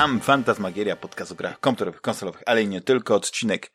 [0.00, 3.72] Witam, Fantasmagieria, podcast o grach komputerowych, konsolowych, ale i nie tylko, odcinek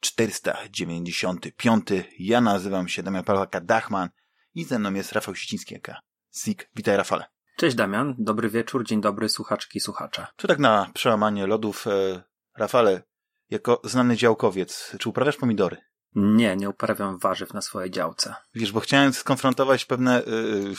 [0.00, 1.86] 495.
[2.18, 4.08] Ja nazywam się Damian Pawlaka Dachman
[4.54, 6.00] i ze mną jest Rafał Siciński, aka
[6.32, 6.70] Sik.
[6.76, 7.24] Witaj Rafale.
[7.56, 10.26] Cześć Damian, dobry wieczór, dzień dobry słuchaczki i słuchacza.
[10.36, 12.22] Tu tak na przełamanie lodów, e,
[12.56, 13.02] Rafale,
[13.50, 15.76] jako znany działkowiec, czy uprawiasz pomidory?
[16.14, 18.34] Nie, nie uprawiam warzyw na swojej działce.
[18.54, 20.74] Wiesz, bo chciałem skonfrontować pewne, yy,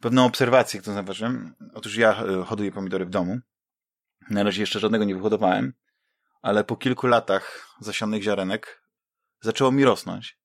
[0.00, 1.54] pewną obserwację, którą zauważyłem.
[1.74, 3.40] Otóż ja y, hoduję pomidory w domu.
[4.30, 5.72] Na razie jeszcze żadnego nie wyhodowałem,
[6.42, 8.82] ale po kilku latach zasionych ziarenek
[9.40, 10.38] zaczęło mi rosnąć.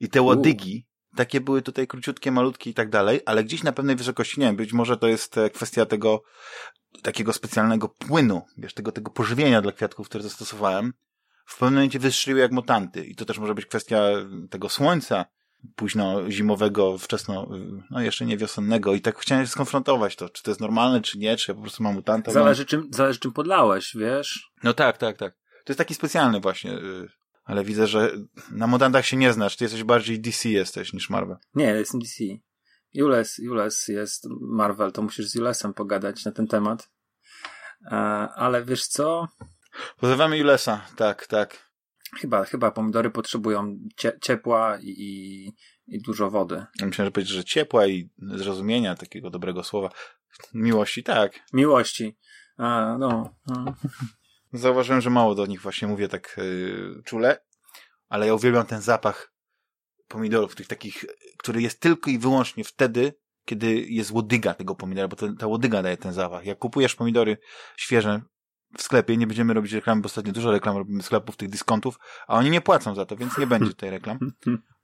[0.00, 0.86] I te łodygi,
[1.16, 4.56] takie były tutaj króciutkie, malutkie i tak dalej, ale gdzieś na pewnej wysokości, nie wiem,
[4.56, 6.22] być może to jest e, kwestia tego
[7.02, 10.92] takiego specjalnego płynu, wiesz, tego, tego pożywienia dla kwiatków, które zastosowałem,
[11.46, 13.04] w pewnym momencie wystrzeliły jak mutanty.
[13.04, 14.02] I to też może być kwestia
[14.50, 15.24] tego słońca,
[15.76, 17.48] późno zimowego, wczesno,
[17.90, 21.18] no jeszcze nie wiosennego i tak chciałem się skonfrontować to, czy to jest normalne, czy
[21.18, 22.32] nie, czy ja po prostu mam mutanta.
[22.32, 24.50] Zależy czym, zależy czym podlałeś, wiesz?
[24.62, 25.32] No tak, tak, tak.
[25.34, 27.08] To jest taki specjalny właśnie, y,
[27.44, 28.12] ale widzę, że
[28.50, 31.36] na mutantach się nie znasz, ty jesteś bardziej DC jesteś niż Marvel.
[31.54, 32.24] Nie, jestem DC.
[32.94, 36.90] Jules, Jules jest Marvel, to musisz z Julesem pogadać na ten temat.
[37.84, 37.94] E,
[38.34, 39.28] ale wiesz co?
[39.96, 41.67] Pozdrawiamy Julesa, tak, tak.
[42.16, 45.52] Chyba, chyba pomidory potrzebują cie, ciepła i,
[45.86, 46.64] i, dużo wody.
[46.82, 49.90] Myślę, że powiedzieć, że ciepła i zrozumienia takiego dobrego słowa.
[50.54, 51.40] Miłości, tak.
[51.52, 52.16] Miłości.
[52.56, 53.34] A, no.
[53.46, 53.74] no.
[54.52, 57.44] Zauważyłem, że mało do nich właśnie mówię tak yy, czule,
[58.08, 59.32] ale ja uwielbiam ten zapach
[60.08, 61.04] pomidorów, tych takich,
[61.38, 63.12] który jest tylko i wyłącznie wtedy,
[63.44, 66.44] kiedy jest łodyga tego pomidora, bo to, ta łodyga daje ten zapach.
[66.44, 67.38] Jak kupujesz pomidory
[67.76, 68.22] świeże
[68.76, 72.34] w sklepie, nie będziemy robić reklamy, bo ostatnio dużo reklam robimy sklepów, tych dyskontów, a
[72.34, 74.18] oni nie płacą za to, więc nie będzie tej reklam.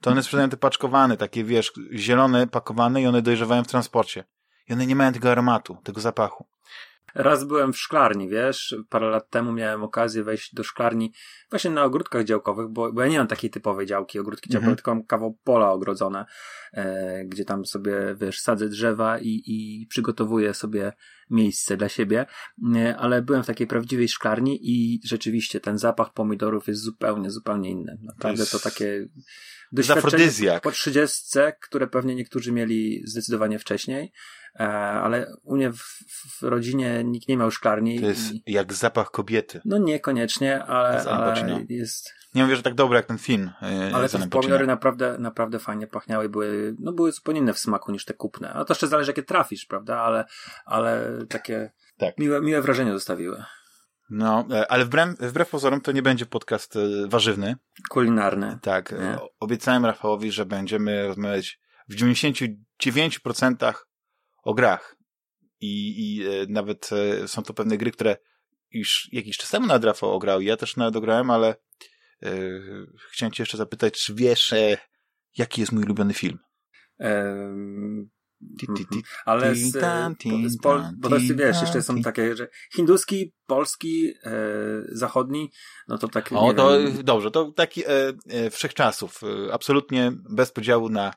[0.01, 4.23] To one sprzedają te paczkowane, takie wiesz, zielone, pakowane i one dojrzewają w transporcie.
[4.67, 6.45] I one nie mają tego aromatu, tego zapachu.
[7.15, 11.13] Raz byłem w szklarni, wiesz, parę lat temu miałem okazję wejść do szklarni
[11.49, 14.75] właśnie na ogródkach działkowych, bo, bo ja nie mam takiej typowej działki, ogródki działkowe, mhm.
[14.75, 16.25] tylko mam kawał pola ogrodzone,
[16.73, 20.93] e, gdzie tam sobie, wiesz, sadzę drzewa i, i przygotowuję sobie
[21.29, 22.25] miejsce dla siebie,
[22.75, 27.69] e, ale byłem w takiej prawdziwej szklarni i rzeczywiście ten zapach pomidorów jest zupełnie, zupełnie
[27.69, 27.97] inny.
[28.01, 29.07] Naprawdę to, takie
[29.71, 34.11] doświadczenie po trzydziestce, które pewnie niektórzy mieli zdecydowanie wcześniej,
[34.59, 34.67] E,
[35.01, 36.03] ale u mnie w,
[36.39, 37.99] w, rodzinie nikt nie miał szklarni.
[37.99, 38.41] To jest i...
[38.51, 39.61] jak zapach kobiety.
[39.65, 42.13] No niekoniecznie, ale, ale jest...
[42.35, 43.51] Nie mówię, że tak dobry jak ten film.
[43.61, 47.91] E, ale te pomidory naprawdę, naprawdę fajnie pachniały, były, no były zupełnie inne w smaku
[47.91, 48.53] niż te kupne.
[48.53, 49.97] A to jeszcze zależy jakie trafisz, prawda?
[49.97, 50.25] Ale,
[50.65, 52.17] ale takie tak.
[52.17, 53.43] miłe, miłe wrażenie zostawiły.
[54.09, 56.77] No, e, ale wbrew, wbrew pozorom to nie będzie podcast
[57.07, 57.55] warzywny.
[57.89, 58.59] Kulinarny.
[58.61, 58.91] Tak.
[58.91, 59.17] Nie?
[59.39, 61.59] Obiecałem Rafałowi, że będziemy rozmawiać
[61.89, 63.73] w 99%
[64.43, 64.95] o grach.
[65.61, 68.17] I, i e, nawet e, są to pewne gry, które
[68.71, 70.41] już jakiś czas temu nawet Rafał ograł.
[70.41, 71.55] Ja też nawet ograłem, ale
[72.23, 72.31] e,
[73.11, 74.77] chciałem cię jeszcze zapytać, czy wiesz, e,
[75.37, 76.39] jaki jest mój ulubiony film?
[76.99, 78.09] Um,
[79.25, 79.71] ale z,
[80.45, 84.31] z Pol, bo to jest, wiesz, jeszcze są takie, że hinduski, polski, e,
[84.91, 85.51] zachodni,
[85.87, 86.29] no to tak.
[86.35, 87.03] O, to wiem.
[87.03, 87.89] dobrze, to taki e,
[88.29, 91.13] e, wszechczasów, e, absolutnie bez podziału na,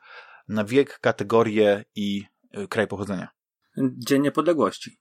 [0.49, 2.25] na wiek, kategorię i
[2.69, 3.29] kraj pochodzenia.
[3.79, 4.99] Dzień Niepodległości.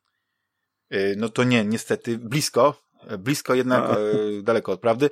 [1.17, 2.17] No to nie, niestety.
[2.17, 2.81] Blisko.
[3.19, 3.83] Blisko jednak
[4.43, 5.09] daleko od prawdy.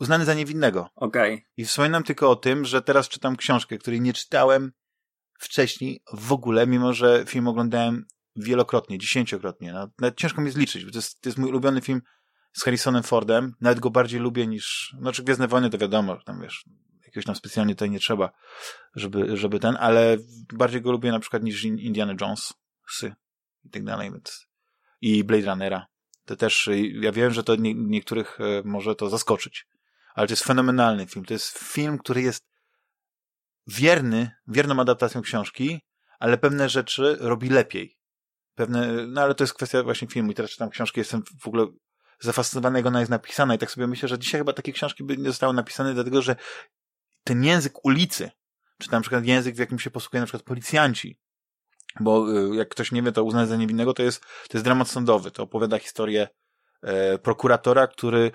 [0.00, 0.90] Uznany za niewinnego.
[0.94, 1.34] Okej.
[1.34, 1.46] Okay.
[1.56, 4.72] I wspominam tylko o tym, że teraz czytam książkę, której nie czytałem
[5.38, 8.06] wcześniej w ogóle, mimo że film oglądałem
[8.36, 9.72] wielokrotnie, dziesięciokrotnie.
[9.72, 12.02] No, nawet ciężko mi zliczyć, bo to jest, to jest mój ulubiony film
[12.52, 13.54] z Harrisonem Fordem.
[13.60, 16.64] Nawet go bardziej lubię niż, znaczy Gwiezdne Wojny to wiadomo, tam wiesz,
[17.04, 18.30] jakiegoś tam specjalnie tutaj nie trzeba,
[18.94, 20.16] żeby, żeby ten, ale
[20.52, 22.52] bardziej go lubię na przykład niż Indiana Jones
[23.64, 24.46] i tak dalej, więc
[25.00, 25.86] i Blade Runnera.
[26.24, 29.66] To też, ja wiem, że to nie, niektórych e, może to zaskoczyć,
[30.14, 31.24] ale to jest fenomenalny film.
[31.24, 32.44] To jest film, który jest
[33.68, 35.80] wierny, wierną adaptacją książki,
[36.18, 37.98] ale pewne rzeczy robi lepiej.
[38.54, 41.66] Pewne, no ale to jest kwestia właśnie filmu i teraz czytam książki, jestem w ogóle
[42.20, 45.16] zafascynowany, jak ona jest napisana i tak sobie myślę, że dzisiaj chyba takie książki by
[45.16, 46.36] nie zostały napisane, dlatego że
[47.24, 48.30] ten język ulicy,
[48.78, 51.18] czy na przykład język, w jakim się posługują na przykład policjanci,
[52.00, 54.88] bo y, jak ktoś nie wie, to uznać za niewinnego to jest, to jest dramat
[54.88, 56.28] sądowy, to opowiada historię
[56.82, 58.32] e, prokuratora, który e,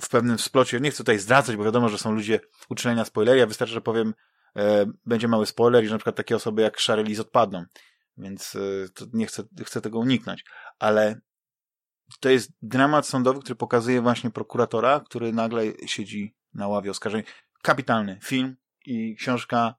[0.00, 3.46] w pewnym splocie, nie chcę tutaj zdradzać, bo wiadomo, że są ludzie uczulenia spoilery, a
[3.46, 4.14] wystarczy, że powiem,
[5.06, 7.64] będzie mały spoiler i że na przykład takie osoby jak Shary Liz odpadną,
[8.16, 8.60] więc e,
[9.12, 10.44] nie chcę, chcę tego uniknąć,
[10.78, 11.20] ale
[12.20, 17.22] to jest dramat sądowy, który pokazuje właśnie prokuratora, który nagle siedzi na ławie oskarżeń
[17.62, 18.56] kapitalny film
[18.86, 19.74] i książka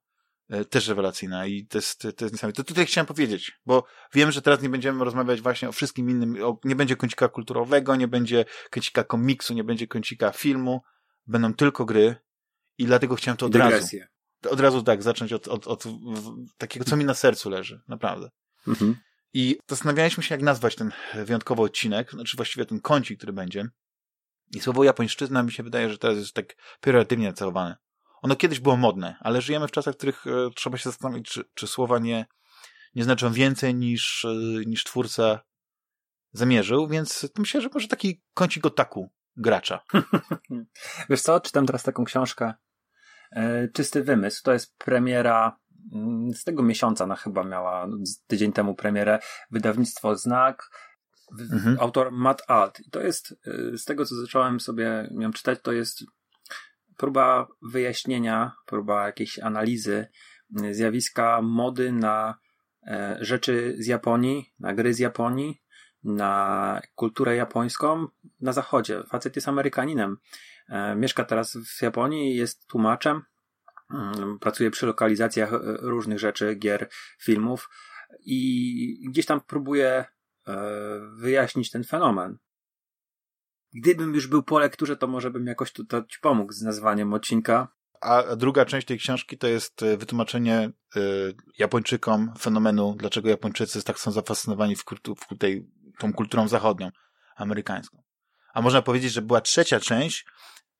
[0.50, 2.64] e, też rewelacyjna i to jest, to jest niesamowite.
[2.64, 6.44] To tutaj chciałem powiedzieć, bo wiem, że teraz nie będziemy rozmawiać właśnie o wszystkim innym,
[6.44, 10.82] o, nie będzie kącika kulturowego, nie będzie kącika komiksu, nie będzie kącika filmu,
[11.28, 12.16] będą tylko gry
[12.78, 13.88] i dlatego chciałem to od razu.
[14.50, 15.84] Od razu tak, zacząć od, od, od,
[16.58, 18.30] takiego, co mi na sercu leży, naprawdę.
[18.68, 18.96] Mhm.
[19.34, 23.68] I zastanawialiśmy się, jak nazwać ten wyjątkowy odcinek, znaczy właściwie ten kącik, który będzie.
[24.52, 27.78] I słowo japońszczyzna mi się wydaje, że teraz jest tak pejoratywnie celowane.
[28.22, 31.44] Ono kiedyś było modne, ale żyjemy w czasach, w których e, trzeba się zastanowić, czy,
[31.54, 32.26] czy słowa nie,
[32.96, 34.36] nie znaczą więcej niż, e,
[34.66, 35.40] niż twórca
[36.32, 39.80] zamierzył, więc myślę, że może taki kącik otaku gracza.
[41.10, 42.54] Wiesz co, czytam teraz taką książkę
[43.74, 44.44] Czysty Wymysł.
[44.44, 45.58] To jest premiera
[45.94, 47.88] mm, z tego miesiąca, na chyba miała
[48.28, 49.20] tydzień temu premierę,
[49.52, 50.70] wydawnictwo Znak,
[51.40, 51.78] mhm.
[51.80, 52.80] autor Matt Alt.
[52.80, 53.36] I to jest,
[53.78, 56.04] z tego co zacząłem sobie miałem czytać, to jest
[56.98, 60.08] próba wyjaśnienia, próba jakiejś analizy
[60.64, 62.38] y, zjawiska mody na
[62.88, 65.62] e, rzeczy z Japonii, na gry z Japonii,
[66.04, 68.08] na kulturę japońską
[68.42, 69.04] na zachodzie.
[69.10, 70.18] Facet jest Amerykaninem.
[70.70, 73.22] E, mieszka teraz w Japonii jest tłumaczem.
[73.92, 76.90] Mm, pracuje przy lokalizacjach e, różnych rzeczy, gier,
[77.22, 77.70] filmów
[78.20, 80.06] i gdzieś tam próbuje
[81.18, 82.38] wyjaśnić ten fenomen
[83.76, 87.68] gdybym już był po lekturze, to może bym jakoś tutaj ci pomógł z nazwaniem odcinka.
[88.02, 90.72] A druga część tej książki to jest e, wytłumaczenie
[91.58, 94.84] Japończykom fenomenu, dlaczego Japończycy tak są zafascynowani w,
[95.30, 95.68] w tej,
[96.00, 96.92] tą kulturą zachodnią,
[97.36, 98.04] amerykańską.
[98.54, 100.26] A można powiedzieć, że była trzecia część,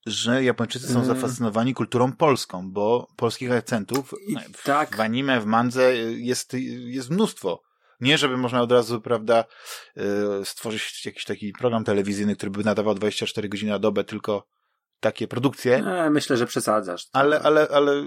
[0.06, 1.06] że Japończycy są mm.
[1.06, 4.14] zafascynowani kulturą polską, bo polskich akcentów
[4.54, 4.96] w, tak.
[4.96, 6.52] w anime, w mandze jest,
[6.86, 7.62] jest mnóstwo.
[8.00, 9.44] Nie, żeby można od razu, prawda,
[9.96, 14.46] y, stworzyć jakiś taki program telewizyjny, który by nadawał 24 godziny na dobę, tylko
[15.00, 15.76] takie produkcje.
[15.76, 17.06] E, myślę, że przesadzasz.
[17.12, 18.04] Ale, ale, ale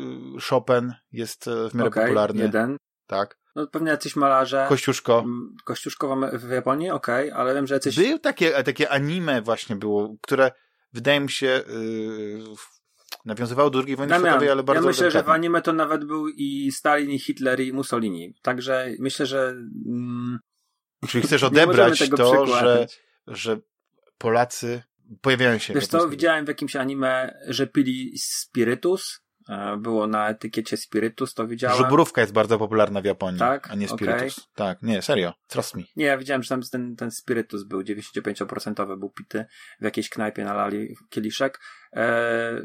[0.50, 2.42] Chopin jest e, w miarę okay, popularny.
[2.42, 2.78] jeden.
[3.07, 3.38] Tak.
[3.56, 4.66] No pewnie jacyś malarze.
[4.69, 5.25] Kościuszko.
[5.66, 7.96] Kościuszko w Japonii, okej, okay, ale wiem, że jacyś...
[7.96, 10.51] Był takie, takie anime właśnie było, które
[10.94, 12.44] wydaje mi się yy,
[13.25, 15.19] nawiązywało do II wojny światowej, ale bardzo Ja myślę, delikatnie.
[15.19, 18.33] że w anime to nawet był i Stalin, i Hitler, i Mussolini.
[18.41, 19.50] Także myślę, że...
[19.86, 20.39] Mm,
[21.07, 22.88] Czyli chcesz odebrać to, że,
[23.27, 23.59] że
[24.18, 24.83] Polacy
[25.21, 25.74] pojawiają się...
[25.74, 29.21] Wiesz co, widziałem w jakimś anime, że pili spirytus,
[29.78, 31.78] było na etykiecie Spiritus, to widziałem.
[31.78, 33.72] Żubrówka jest bardzo popularna w Japonii, tak?
[33.72, 34.38] a nie Spiritus.
[34.38, 34.46] Okay.
[34.56, 35.84] Tak, nie, serio, trust me.
[35.96, 39.46] Nie, ja widziałem, że tam ten, ten Spiritus był 95% był pity,
[39.81, 41.60] w jakiejś knajpie nalali kieliszek.
[41.95, 42.62] E...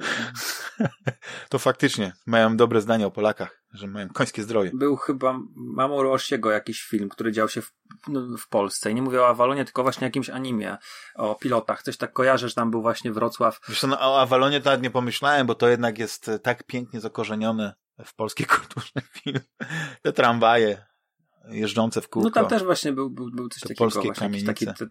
[1.51, 4.71] to faktycznie, mają dobre zdanie o Polakach, że mają końskie zdrowie.
[4.75, 7.73] Był chyba Mamoru Oshiego jakiś film, który dział się w,
[8.09, 10.77] no, w Polsce i nie mówię o Avalonie, tylko właśnie jakimś animie,
[11.15, 11.83] o pilotach.
[11.83, 13.61] Coś tak kojarzę, że tam był właśnie Wrocław.
[13.69, 17.01] Wiesz co, no, o Avalonie to nawet nie pomyślałem, bo to jednak jest tak pięknie
[17.01, 17.73] zakorzeniony
[18.05, 19.41] w polskiej kulturze film.
[20.03, 20.87] Te tramwaje
[21.49, 22.29] jeżdżące w kółko.
[22.29, 23.79] No tam też właśnie był, był, był coś takiego.
[23.79, 24.47] polskie właśnie, kamienice.
[24.47, 24.87] Taki, te,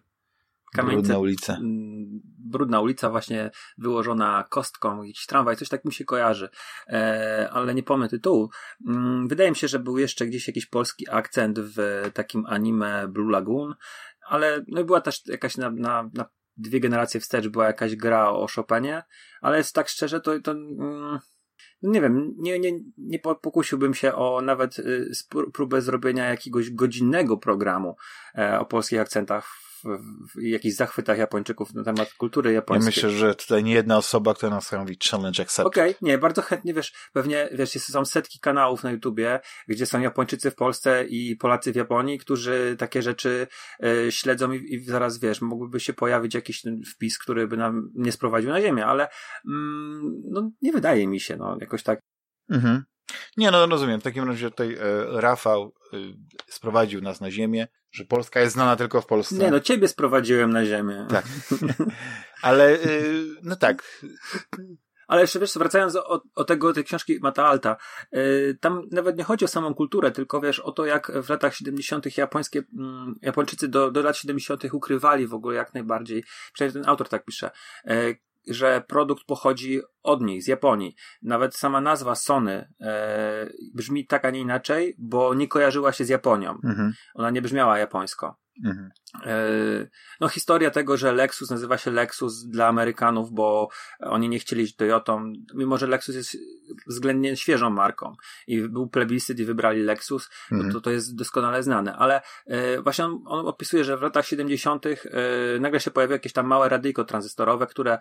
[0.72, 1.54] kamienice, brudna ulica.
[1.54, 6.48] Mm, brudna ulica właśnie wyłożona kostką, jakiś tramwaj, coś tak mi się kojarzy,
[6.88, 8.50] e, ale nie pomnę tytułu.
[8.86, 13.32] Mm, wydaje mi się, że był jeszcze gdzieś jakiś polski akcent w takim anime Blue
[13.32, 13.74] Lagoon,
[14.28, 16.24] ale no była też jakaś na, na, na
[16.56, 19.02] dwie generacje wstecz była jakaś gra o Chopinie,
[19.40, 21.18] ale jest tak szczerze, to, to mm,
[21.82, 25.10] nie wiem, nie, nie, nie pokusiłbym się o nawet y,
[25.52, 27.96] próbę zrobienia jakiegoś godzinnego programu
[28.38, 29.63] e, o polskich akcentach
[30.34, 33.02] w jakichś zachwytach Japończyków na temat kultury japońskiej.
[33.02, 35.66] Ja myślę, że tutaj nie jedna osoba, która nas mówi challenge accepted.
[35.66, 40.00] Okej, okay, nie, bardzo chętnie, wiesz, pewnie, wiesz, są setki kanałów na YouTubie, gdzie są
[40.00, 43.46] Japończycy w Polsce i Polacy w Japonii, którzy takie rzeczy
[43.84, 46.62] y, śledzą i, i, zaraz, wiesz, mógłby się pojawić jakiś
[46.94, 49.08] wpis, który by nam nie sprowadził na ziemię, ale
[49.48, 52.00] mm, no, nie wydaje mi się, no, jakoś tak.
[52.50, 52.84] Mhm.
[53.36, 54.00] Nie, no rozumiem.
[54.00, 54.80] W takim razie tutaj e,
[55.20, 55.96] Rafał e,
[56.48, 59.34] sprowadził nas na ziemię, że Polska jest znana tylko w Polsce.
[59.34, 61.06] Nie, no ciebie sprowadziłem na ziemię.
[61.10, 61.24] Tak.
[62.42, 62.78] Ale, e,
[63.42, 64.02] no tak.
[65.06, 67.76] Ale jeszcze wiesz, wracając o, o tego, tej książki Mata Alta,
[68.12, 71.54] yy, tam nawet nie chodzi o samą kulturę, tylko wiesz, o to, jak w latach
[71.54, 72.18] 70.
[72.18, 72.84] japońskie, yy,
[73.22, 74.64] Japończycy do, do lat 70.
[74.72, 77.50] ukrywali w ogóle jak najbardziej, przynajmniej ten autor tak pisze,
[77.84, 78.16] yy,
[78.48, 80.94] że produkt pochodzi od nich, z Japonii.
[81.22, 86.08] Nawet sama nazwa Sony e, brzmi tak, a nie inaczej, bo nie kojarzyła się z
[86.08, 86.58] Japonią.
[86.64, 86.92] Mhm.
[87.14, 88.43] Ona nie brzmiała japońsko.
[88.64, 88.90] Mhm.
[89.24, 89.46] E,
[90.20, 93.68] no, historia tego, że Lexus nazywa się Lexus dla Amerykanów, bo
[94.00, 96.36] oni nie chcieli iść Toyotą, mimo że Lexus jest
[96.86, 98.14] względnie świeżą marką
[98.46, 100.72] i był plebiscyt i wybrali Lexus, mhm.
[100.72, 101.96] to to jest doskonale znane.
[101.96, 104.86] Ale e, właśnie on, on, opisuje, że w latach 70.
[104.86, 104.96] E,
[105.60, 107.98] nagle się pojawiły jakieś tam małe radyjko tranzystorowe, które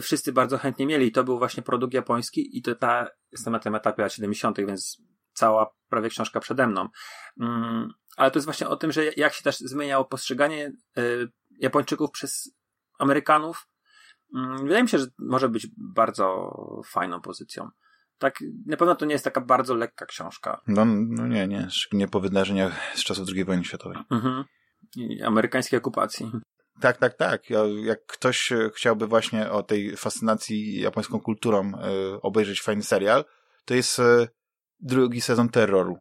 [0.00, 3.58] wszyscy bardzo chętnie mieli i to był właśnie produkt japoński i to ta, jestem na
[3.58, 6.88] tym etapie lat 70., więc cała prawie książka przede mną.
[7.40, 12.10] Mm, ale to jest właśnie o tym, że jak się też zmieniało postrzeganie y, Japończyków
[12.10, 12.54] przez
[12.98, 13.68] Amerykanów.
[14.34, 16.52] Mm, wydaje mi się, że może być bardzo
[16.86, 17.68] fajną pozycją.
[18.18, 20.60] Tak, na pewno to nie jest taka bardzo lekka książka.
[20.66, 23.98] No, no nie, nie, szczególnie po wydarzeniach z czasów II wojny światowej.
[24.10, 24.44] Mhm.
[24.96, 26.30] I amerykańskiej okupacji.
[26.80, 27.42] Tak, tak, tak.
[27.82, 31.82] Jak ktoś chciałby właśnie o tej fascynacji japońską kulturą e,
[32.22, 33.24] obejrzeć fajny serial,
[33.64, 34.28] to jest e,
[34.82, 35.98] drugi sezon Terroru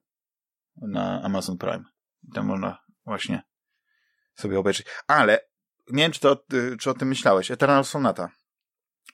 [0.81, 1.83] na Amazon Prime.
[2.33, 3.43] Tam można właśnie
[4.35, 4.87] sobie obejrzeć.
[5.07, 5.39] Ale
[5.87, 6.43] nie wiem, czy, to,
[6.79, 7.51] czy o tym myślałeś.
[7.51, 8.29] Eternal Sonata.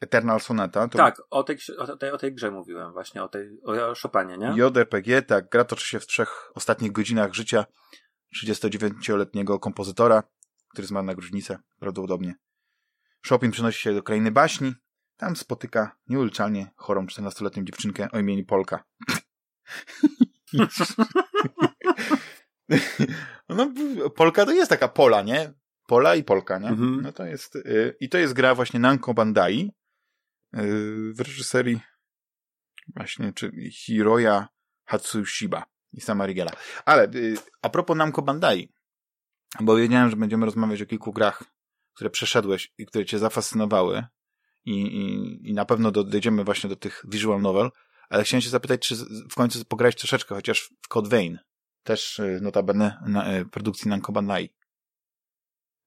[0.02, 0.88] Eternal Sonata.
[0.88, 0.98] To...
[0.98, 4.54] Tak, o tej, o, tej, o tej grze mówiłem właśnie, o tej, o Chopinie, nie?
[4.58, 5.50] JRPG, tak.
[5.50, 7.66] Gra toczy się w trzech ostatnich godzinach życia
[8.36, 10.24] 39-letniego kompozytora,
[10.70, 12.36] który zmarł na gruźlicę, prawdopodobnie.
[13.30, 14.74] Chopin przenosi się do krainy baśni.
[15.18, 18.84] Tam spotyka nieuleczalnie chorą 14-letnią dziewczynkę o imieniu Polka.
[23.50, 23.74] no,
[24.16, 25.54] Polka to jest taka pola, nie?
[25.88, 26.68] Pola i Polka, nie?
[26.68, 27.02] Mhm.
[27.02, 29.72] No to jest, y, i to jest gra właśnie Nanko Bandai
[30.56, 31.80] y, w reżyserii
[32.96, 34.48] właśnie, czy Hiroya
[34.86, 36.52] Hatsushiba i sama Rigela.
[36.86, 38.74] Ale y, a propos Namco Bandai,
[39.60, 41.44] bo wiedziałem, że będziemy rozmawiać o kilku grach,
[41.94, 44.04] które przeszedłeś i które cię zafascynowały
[44.66, 47.70] i, i, i na pewno dojdziemy właśnie do tych visual novel,
[48.10, 48.96] ale chciałem się zapytać, czy
[49.32, 51.40] w końcu pograć troszeczkę, chociaż w Code Vein,
[51.84, 54.50] też y, notabene na, y, produkcji Namco Bandai.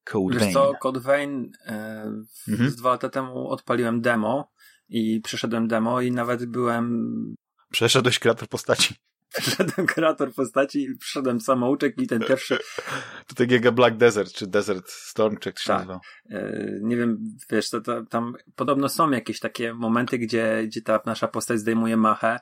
[0.03, 0.53] Code Wiesz Vein.
[0.53, 2.03] co, Code Vein e,
[2.47, 2.69] mhm.
[2.69, 4.51] z dwa lata temu odpaliłem demo
[4.89, 7.35] i przeszedłem demo i nawet byłem...
[7.71, 8.95] Przeszedłeś kreator postaci.
[9.41, 12.57] Wszedłem kreator postaci i przyszedłem samouczek i ten pierwszy...
[13.27, 15.89] To tak jak Black Desert, czy Desert Storm, czy jak to się tak.
[16.29, 17.17] E, nie wiem,
[17.49, 21.97] wiesz, to, to, tam podobno są jakieś takie momenty, gdzie, gdzie ta nasza postać zdejmuje
[21.97, 22.39] machę.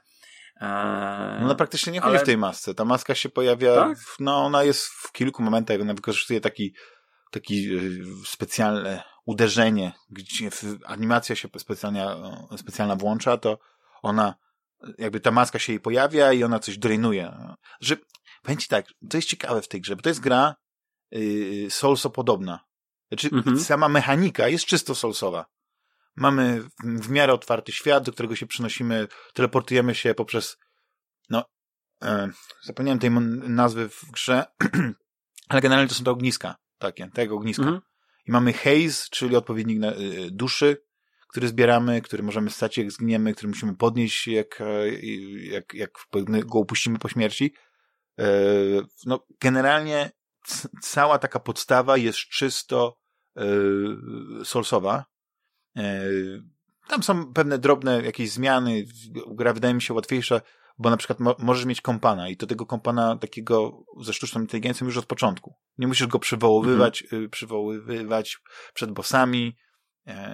[0.61, 2.23] E, no ona praktycznie nie chodzi ale...
[2.23, 2.73] w tej masce.
[2.73, 3.97] Ta maska się pojawia, tak?
[3.99, 6.73] w, no ona jest w kilku momentach, ona wykorzystuje taki,
[7.31, 7.79] taki e,
[8.25, 10.49] specjalne uderzenie, gdzie
[10.85, 13.59] animacja się specjalna, specjalna włącza, to
[14.01, 14.35] ona
[14.97, 17.55] jakby ta maska się jej pojawia i ona coś drainuje.
[17.81, 17.97] Że,
[18.43, 20.55] powiem ci tak, to jest ciekawe w tej grze, bo to jest gra
[21.11, 22.59] yy, Soulso podobna.
[23.07, 23.59] Znaczy, mhm.
[23.59, 25.45] sama mechanika jest czysto Soulsowa.
[26.15, 30.57] Mamy w miarę otwarty świat, do którego się przenosimy, teleportujemy się poprzez,
[31.29, 31.45] no,
[32.03, 32.29] e,
[32.63, 33.11] zapomniałem tej
[33.49, 34.45] nazwy w grze,
[35.49, 37.63] ale generalnie to są te ogniska, takie, tego ogniska.
[37.63, 37.81] Mhm.
[38.25, 40.77] I mamy haze, czyli odpowiednik y, duszy,
[41.29, 44.89] który zbieramy, który możemy stać jak zgniemy, który musimy podnieść jak, e,
[45.41, 45.91] jak, jak
[46.45, 47.53] go upuścimy po śmierci.
[48.19, 48.25] E,
[49.05, 50.11] no, generalnie
[50.81, 52.97] cała taka podstawa jest czysto
[53.37, 53.45] e,
[54.43, 55.05] solsowa.
[56.87, 58.85] Tam są pewne drobne jakieś zmiany.
[59.35, 60.41] Gra wydaje mi się łatwiejsza,
[60.77, 64.87] bo na przykład mo możesz mieć kompana i do tego kompana takiego ze sztuczną inteligencją
[64.87, 65.55] już od początku.
[65.77, 67.29] Nie musisz go przywoływać, mhm.
[67.29, 68.37] przywoływać
[68.73, 69.55] przed bossami,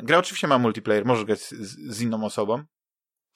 [0.03, 2.63] gra oczywiście ma multiplayer, możesz grać z, z inną osobą,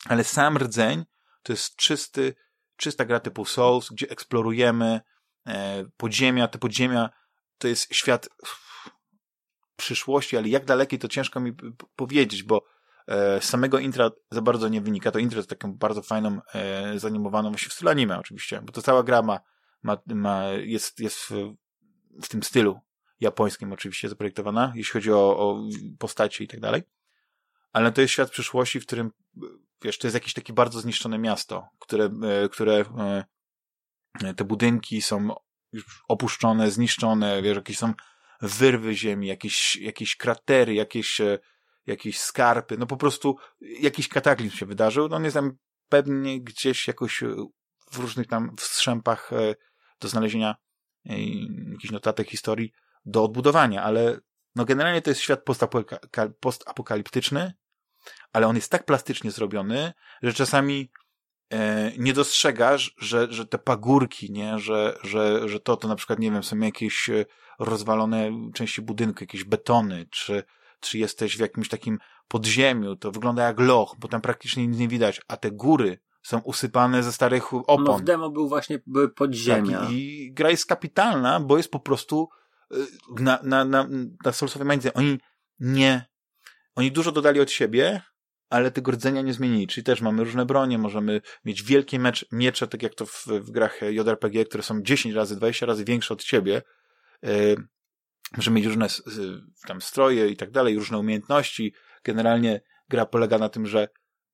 [0.05, 1.05] ale sam rdzeń
[1.43, 2.35] to jest czysty,
[2.75, 5.01] czysta gra typu Souls, gdzie eksplorujemy
[5.47, 7.09] e, podziemia, te podziemia
[7.57, 8.29] to jest świat
[9.75, 11.53] przyszłości, ale jak dalekie to ciężko mi
[11.95, 12.65] powiedzieć, bo
[13.07, 15.11] e, z samego intra za bardzo nie wynika.
[15.11, 18.81] To intro jest taką bardzo fajną, e, zanimowaną, właśnie w stylu anime oczywiście, bo to
[18.81, 19.39] cała gra ma,
[19.83, 21.53] ma, ma jest, jest w,
[22.21, 22.79] w tym stylu
[23.19, 25.63] japońskim oczywiście zaprojektowana, jeśli chodzi o, o
[25.99, 26.83] postacie i tak dalej.
[27.71, 29.11] Ale to jest świat przyszłości, w którym,
[29.81, 32.85] wiesz, to jest jakieś takie bardzo zniszczone miasto, które, e, które
[34.23, 35.35] e, te budynki są
[36.07, 37.93] opuszczone, zniszczone, wiesz, jakieś są
[38.41, 41.39] wyrwy ziemi, jakieś, jakieś kratery, jakieś, e,
[41.85, 45.37] jakieś skarpy, no po prostu jakiś kataklizm się wydarzył, no on jest
[45.89, 47.23] pewnie gdzieś jakoś
[47.91, 49.31] w różnych tam wstrzępach
[49.99, 50.55] do znalezienia
[51.71, 52.71] jakichś notatek historii
[53.05, 54.19] do odbudowania, ale
[54.55, 55.43] no generalnie to jest świat
[56.39, 57.53] postapokaliptyczny,
[58.33, 60.91] ale on jest tak plastycznie zrobiony, że czasami
[61.49, 66.19] e, nie dostrzegasz, że, że te pagórki, nie, że, że, że to, to na przykład,
[66.19, 67.25] nie wiem, są jakieś e,
[67.59, 70.43] rozwalone części budynku, jakieś betony, czy,
[70.79, 74.87] czy jesteś w jakimś takim podziemiu, to wygląda jak loch, bo tam praktycznie nic nie
[74.87, 77.83] widać, a te góry są usypane ze starych opon.
[77.83, 79.79] No w demo był właśnie były podziemia.
[79.79, 82.29] Tak, I gra jest kapitalna, bo jest po prostu
[82.73, 82.87] Y,
[83.19, 83.87] na, na, na,
[84.25, 85.19] na Soulsowej Mindset, oni
[85.59, 86.05] nie,
[86.75, 88.01] oni dużo dodali od siebie,
[88.49, 92.67] ale tego rdzenia nie zmienili, czyli też mamy różne bronie, możemy mieć wielkie mecz, miecze,
[92.67, 96.23] tak jak to w, w grach JRPG, które są 10 razy, 20 razy większe od
[96.23, 96.61] siebie,
[97.23, 97.55] yy,
[98.37, 98.87] możemy mieć różne
[99.67, 101.73] tam stroje i tak dalej, różne umiejętności,
[102.03, 103.87] generalnie gra polega na tym, że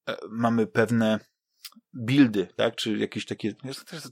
[0.10, 1.20] e, mamy pewne
[1.96, 3.56] buildy, tak, czy jakieś takie,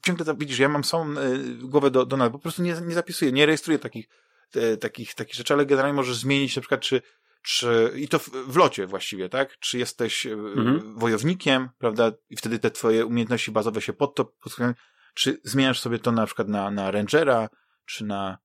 [0.01, 1.15] ciągle widzisz, ja mam samą
[1.61, 4.09] głowę do, do nas, po prostu nie, nie zapisuję, nie rejestruję takich,
[4.51, 7.01] te, takich, takich rzeczy, ale generalnie możesz zmienić na przykład, czy,
[7.43, 9.59] czy i to w, w locie właściwie, tak?
[9.59, 10.99] Czy jesteś mhm.
[10.99, 12.11] wojownikiem, prawda?
[12.29, 14.73] I wtedy te twoje umiejętności bazowe się pod to podstawiają,
[15.13, 17.49] czy zmieniasz sobie to na przykład na, na rangera,
[17.85, 18.37] czy na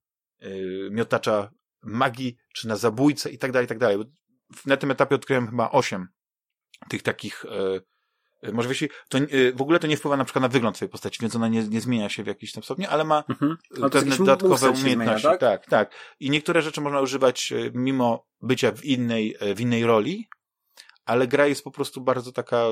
[0.43, 1.51] y, miotacza
[1.83, 3.97] magii, czy na zabójcę i tak dalej, i tak dalej.
[4.65, 6.07] Na tym etapie odkryłem chyba osiem
[6.89, 7.81] tych takich y,
[8.47, 10.89] Y, może wiesz, to y, w ogóle to nie wpływa na przykład na wygląd twojej
[10.89, 13.57] postaci, więc ona nie, nie zmienia się w jakiś tam stopniu, ale ma mhm.
[13.91, 15.21] pewne dodatkowe umiejętności.
[15.21, 15.39] Zmienia, tak?
[15.39, 15.95] tak, tak.
[16.19, 20.27] I niektóre rzeczy można używać y, mimo bycia w innej, w innej roli,
[21.05, 22.65] ale gra jest po prostu bardzo taka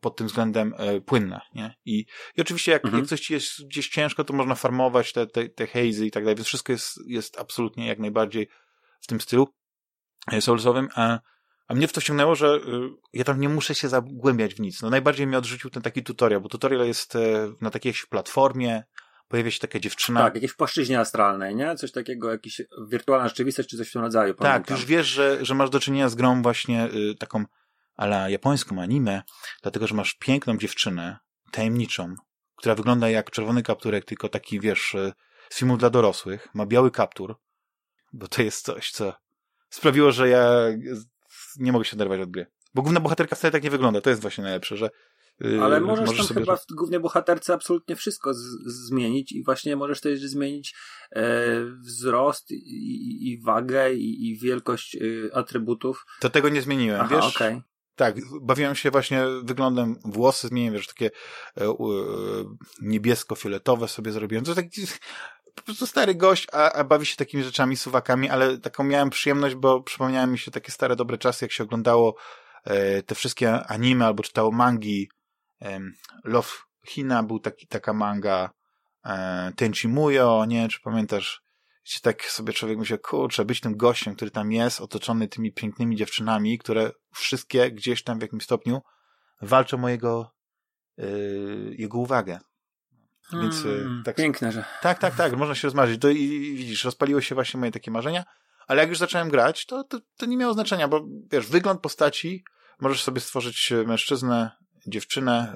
[0.00, 0.74] pod tym względem
[1.06, 1.74] płynna, nie?
[1.84, 3.02] I, i oczywiście jak, mhm.
[3.02, 6.36] jak coś jest gdzieś ciężko, to można farmować te, te, te hazy i tak dalej,
[6.36, 8.48] więc wszystko jest, jest absolutnie jak najbardziej
[9.00, 9.48] w tym stylu
[10.40, 11.18] soulsowym, a
[11.70, 12.60] a mnie w to ściągnęło, że y,
[13.12, 14.82] ja tam nie muszę się zagłębiać w nic.
[14.82, 18.84] No najbardziej mnie odrzucił ten taki tutorial, bo tutorial jest e, na takiej platformie,
[19.28, 20.20] pojawia się taka dziewczyna.
[20.20, 21.74] Tak, jakieś w płaszczyźnie astralnej, nie?
[21.74, 24.34] Coś takiego, jakiś wirtualna rzeczywistość, czy coś w tym rodzaju.
[24.34, 24.62] Pamiętam.
[24.62, 27.44] Tak, już wiesz, że, że masz do czynienia z grą właśnie y, taką
[27.96, 29.22] ala japońską anime,
[29.62, 31.18] dlatego, że masz piękną dziewczynę,
[31.50, 32.14] tajemniczą,
[32.56, 35.12] która wygląda jak czerwony kapturek, tylko taki, wiesz, y,
[35.50, 37.36] z filmów dla dorosłych, ma biały kaptur,
[38.12, 39.14] bo to jest coś, co
[39.70, 40.44] sprawiło, że ja
[41.58, 42.46] nie mogę się oderwać od gry.
[42.74, 44.00] Bo główna bohaterka wcale tak nie wygląda.
[44.00, 44.90] To jest właśnie najlepsze, że
[45.40, 48.32] yy, Ale możesz, możesz tam chyba w głównej bohaterce absolutnie wszystko
[48.66, 50.74] zmienić i właśnie możesz też zmienić
[51.10, 51.24] e,
[51.80, 56.04] wzrost i, i wagę i, i wielkość y, atrybutów.
[56.20, 57.36] To tego nie zmieniłem, Aha, wiesz?
[57.36, 57.62] Okay.
[58.00, 61.10] Tak, bawiłem się właśnie wyglądem, włosy zmieniłem, wiesz, takie
[61.56, 61.74] e, e,
[62.82, 64.44] niebiesko-fioletowe sobie zrobiłem.
[64.44, 64.82] To taki
[65.60, 69.54] po prostu stary gość, a, a bawi się takimi rzeczami, suwakami, ale taką miałem przyjemność,
[69.54, 72.16] bo przypomniały mi się takie stare, dobre czasy, jak się oglądało
[72.64, 75.10] e, te wszystkie anime albo czytało mangi.
[75.62, 75.80] E,
[76.24, 76.48] Love
[76.86, 78.50] Hina był taki, taka manga
[79.04, 81.42] e, Tenchi Muyo, nie czy pamiętasz,
[81.84, 85.96] gdzie tak sobie człowiek myśli, kurczę, być tym gościem, który tam jest, otoczony tymi pięknymi
[85.96, 88.82] dziewczynami, które wszystkie gdzieś tam w jakimś stopniu
[89.42, 90.34] walczą o jego,
[90.98, 91.04] e,
[91.70, 92.38] jego uwagę.
[93.32, 94.64] Więc mm, tak, piękne, że.
[94.82, 96.00] Tak, tak, tak, można się rozmarzyć.
[96.00, 98.24] To i, i widzisz, rozpaliły się właśnie moje takie marzenia,
[98.66, 102.44] ale jak już zacząłem grać, to, to, to nie miało znaczenia, bo wiesz, wygląd postaci,
[102.80, 104.50] możesz sobie stworzyć mężczyznę,
[104.86, 105.54] dziewczynę,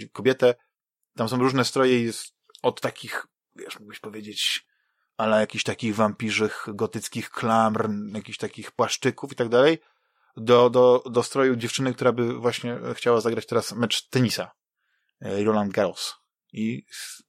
[0.00, 0.54] yy, kobietę,
[1.16, 4.66] tam są różne stroje jest od takich, wiesz, mógłbyś powiedzieć,
[5.16, 9.78] ale jakichś takich wampirzych, gotyckich klamr, jakichś takich płaszczyków i tak dalej,
[10.36, 14.50] do, do, do stroju dziewczyny, która by właśnie chciała zagrać teraz mecz tenisa.
[15.20, 16.21] Roland Garros.
[16.52, 16.86] I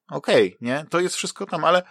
[0.10, 0.86] okej, okay, nie?
[0.90, 1.84] To jest wszystko tam, ale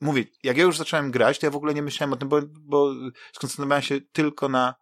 [0.00, 2.40] mówię, jak ja już zacząłem grać, to ja w ogóle nie myślałem o tym, bo,
[2.60, 2.94] bo
[3.32, 4.74] skoncentrowałem się tylko na,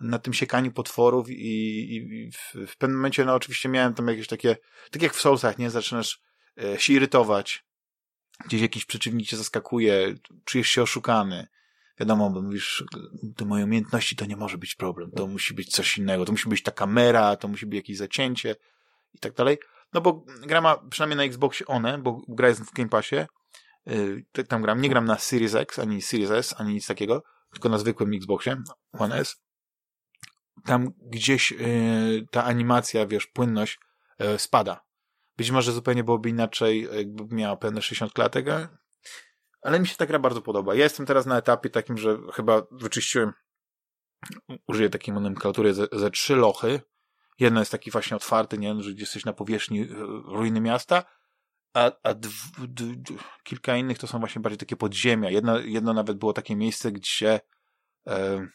[0.00, 4.26] na tym siekaniu potworów i, i w, w pewnym momencie, no oczywiście miałem tam jakieś
[4.26, 4.56] takie,
[4.90, 5.70] tak jak w Soulsach, nie?
[5.70, 6.20] Zaczynasz
[6.62, 7.64] e, się irytować,
[8.46, 11.46] gdzieś jakiś przeciwnik cię zaskakuje, czujesz się oszukany.
[12.00, 12.84] Wiadomo, bo mówisz,
[13.36, 16.48] te moje umiejętności to nie może być problem, to musi być coś innego, to musi
[16.48, 18.56] być ta kamera, to musi być jakieś zacięcie
[19.14, 19.58] i tak dalej.
[19.92, 23.26] No bo gra ma przynajmniej na Xboxie one, bo gra jest w Game Passie.
[23.86, 27.22] Yy, tam gram, nie gram na Series X, ani Series S, ani nic takiego,
[27.52, 28.56] tylko na zwykłym Xboxie,
[28.92, 29.36] One S.
[30.64, 33.78] Tam gdzieś yy, ta animacja, wiesz, płynność
[34.18, 34.80] yy, spada.
[35.36, 38.46] Być może zupełnie byłoby inaczej, jakby miała pewne 60 klatek,
[39.62, 40.74] ale mi się ta gra bardzo podoba.
[40.74, 43.32] Ja jestem teraz na etapie takim, że chyba wyczyściłem,
[44.66, 46.80] użyję takiej nomenklatury, ze, ze trzy lochy,
[47.40, 49.86] Jedno jest taki właśnie otwarty, nie, że jesteś na powierzchni e,
[50.24, 51.04] ruiny miasta,
[51.74, 52.14] a, a
[53.42, 55.30] kilka innych to są właśnie bardziej takie podziemia.
[55.30, 57.40] Jedno, jedno nawet było takie miejsce, gdzie
[58.06, 58.46] e,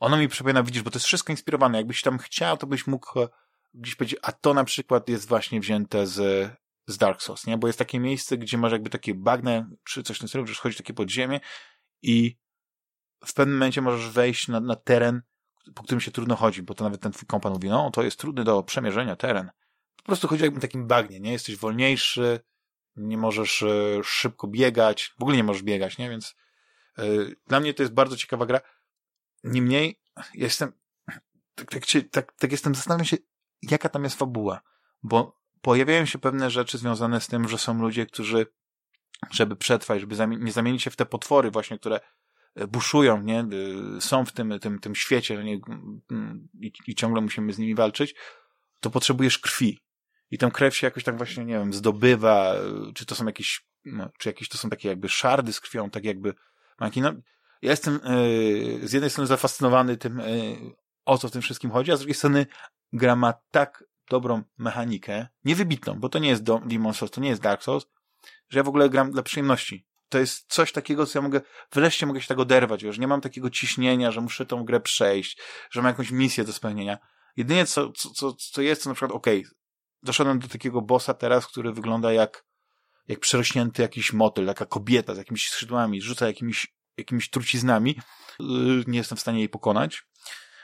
[0.00, 1.78] ono mi przypomina, widzisz, bo to jest wszystko inspirowane.
[1.78, 3.28] Jakbyś tam chciał, to byś mógł e,
[3.74, 6.50] gdzieś powiedzieć, a to na przykład jest właśnie wzięte z,
[6.86, 7.58] z Dark Souls, nie?
[7.58, 10.76] Bo jest takie miejsce, gdzie masz jakby takie bagna, czy coś na stylu, że chodzi
[10.76, 11.40] takie podziemie
[12.02, 12.36] i
[13.26, 15.22] w pewnym momencie możesz wejść na, na teren,
[15.74, 18.18] po którym się trudno chodzi, bo to nawet ten twój kompan mówi, no to jest
[18.18, 19.50] trudny do przemierzenia teren.
[19.96, 21.32] Po prostu chodzi jakbym takim bagnie, nie?
[21.32, 22.40] Jesteś wolniejszy,
[22.96, 26.10] nie możesz e, szybko biegać, w ogóle nie możesz biegać, nie?
[26.10, 26.36] Więc
[26.98, 27.04] e,
[27.46, 28.60] dla mnie to jest bardzo ciekawa gra.
[29.44, 30.00] Niemniej
[30.34, 30.72] jestem,
[31.54, 33.16] tak, tak, tak, tak jestem, zastanawiam się,
[33.62, 34.60] jaka tam jest fabuła,
[35.02, 38.46] bo pojawiają się pewne rzeczy związane z tym, że są ludzie, którzy,
[39.30, 42.00] żeby przetrwać, żeby nie zamienić się w te potwory właśnie, które
[42.68, 43.44] buszują, nie?
[44.00, 45.60] są w tym, tym, tym świecie nie?
[46.60, 48.14] I, i ciągle musimy z nimi walczyć,
[48.80, 49.78] to potrzebujesz krwi.
[50.30, 52.54] I tę krew się jakoś tak właśnie, nie wiem, zdobywa,
[52.94, 56.04] czy to są jakieś, no, czy jakieś to są takie jakby szardy z krwią, tak
[56.04, 56.34] jakby
[56.80, 57.00] manki.
[57.00, 57.12] No,
[57.62, 60.72] ja jestem yy, z jednej strony zafascynowany tym, yy,
[61.04, 62.46] o co w tym wszystkim chodzi, a z drugiej strony
[62.92, 67.42] gra ma tak dobrą mechanikę, niewybitną, bo to nie jest Demon Souls, to nie jest
[67.42, 67.86] Dark Souls,
[68.48, 69.86] że ja w ogóle gram dla przyjemności.
[70.12, 71.40] To jest coś takiego, co ja mogę,
[71.72, 75.38] wreszcie mogę się tego oderwać, już nie mam takiego ciśnienia, że muszę tą grę przejść,
[75.70, 76.98] że mam jakąś misję do spełnienia.
[77.36, 79.52] Jedynie co, co, co, co jest, to na przykład, okej, okay,
[80.02, 82.44] doszedłem do takiego bossa teraz, który wygląda jak,
[83.08, 87.98] jak przerośnięty jakiś motyl, taka kobieta z jakimiś skrzydłami, rzuca jakimiś, jakimiś truciznami.
[88.40, 90.02] Yy, nie jestem w stanie jej pokonać.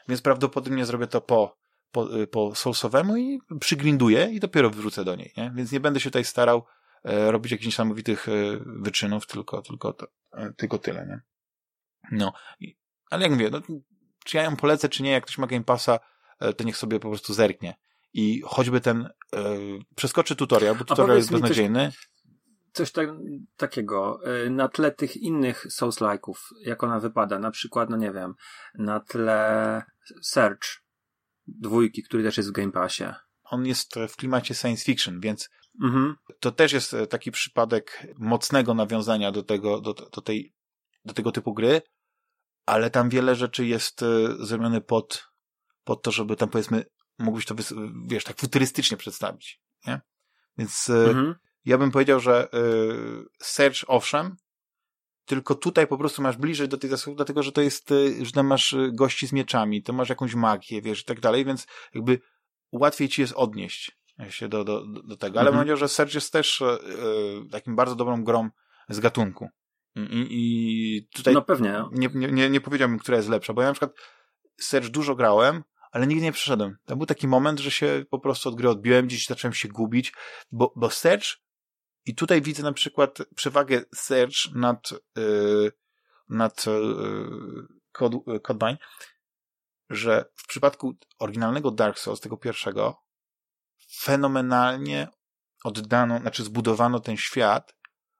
[0.08, 1.56] Więc prawdopodobnie zrobię to po,
[1.90, 5.52] po, po soulsowemu i przygrinduję i dopiero wrócę do niej, nie?
[5.54, 6.64] Więc nie będę się tutaj starał
[7.04, 8.32] robić jakichś niesamowitych e,
[8.66, 11.20] wyczynów, tylko, tylko, to, e, tylko tyle, nie?
[12.12, 12.32] No.
[13.11, 13.61] Ale jak mówię, no,
[14.24, 15.98] czy ja ją polecę, czy nie, jak ktoś ma Game Passa,
[16.40, 17.74] e, to niech sobie po prostu zerknie
[18.12, 19.58] i choćby ten e,
[19.96, 21.90] przeskoczy tutorial, bo tutorial jest beznadziejny.
[22.72, 23.08] Coś, coś tak,
[23.56, 28.34] takiego e, na tle tych innych Souls-like'ów, jak ona wypada, na przykład, no nie wiem,
[28.74, 29.82] na tle
[30.22, 30.82] Search
[31.46, 33.04] dwójki, który też jest w Game Passie.
[33.44, 35.50] On jest w klimacie science fiction, więc
[35.82, 36.16] mhm.
[36.40, 40.54] to też jest e, taki przypadek mocnego nawiązania do tego, do, do, tej,
[41.04, 41.82] do tego typu gry,
[42.66, 44.06] ale tam wiele rzeczy jest e,
[44.38, 45.28] zrobione pod,
[45.84, 46.84] pod to, żeby tam powiedzmy
[47.18, 47.54] mógłbyś to,
[48.06, 50.00] wiesz, tak futurystycznie przedstawić, nie?
[50.58, 51.34] Więc e, mhm.
[51.64, 52.48] ja bym powiedział, że
[53.42, 54.36] Search owszem,
[55.24, 57.90] tylko tutaj po prostu masz bliżej do tej zasług, dlatego że to jest,
[58.22, 61.66] że tam masz gości z mieczami, to masz jakąś magię, wiesz, i tak dalej, więc
[61.94, 62.20] jakby
[62.72, 63.97] łatwiej ci jest odnieść
[64.28, 65.40] się do, do, do tego.
[65.40, 65.52] Ale mhm.
[65.52, 66.78] bym powiedział, że Search jest też y,
[67.50, 68.50] takim bardzo dobrą grą
[68.88, 69.48] z gatunku.
[69.96, 71.85] I, i, tutaj no pewnie.
[71.92, 73.92] Nie, nie, nie powiedziałbym, która jest lepsza, bo ja na przykład
[74.61, 76.76] Search dużo grałem, ale nigdy nie przeszedłem.
[76.85, 80.12] To był taki moment, że się po prostu od gry odbiłem, gdzieś zacząłem się gubić,
[80.52, 81.26] bo, bo Search
[82.04, 85.72] i tutaj widzę na przykład przewagę Search nad, yy,
[86.28, 88.78] nad yy, Codebine,
[89.90, 93.08] że w przypadku oryginalnego Dark Souls, tego pierwszego,
[93.98, 95.08] fenomenalnie
[95.64, 97.74] oddano, znaczy zbudowano ten świat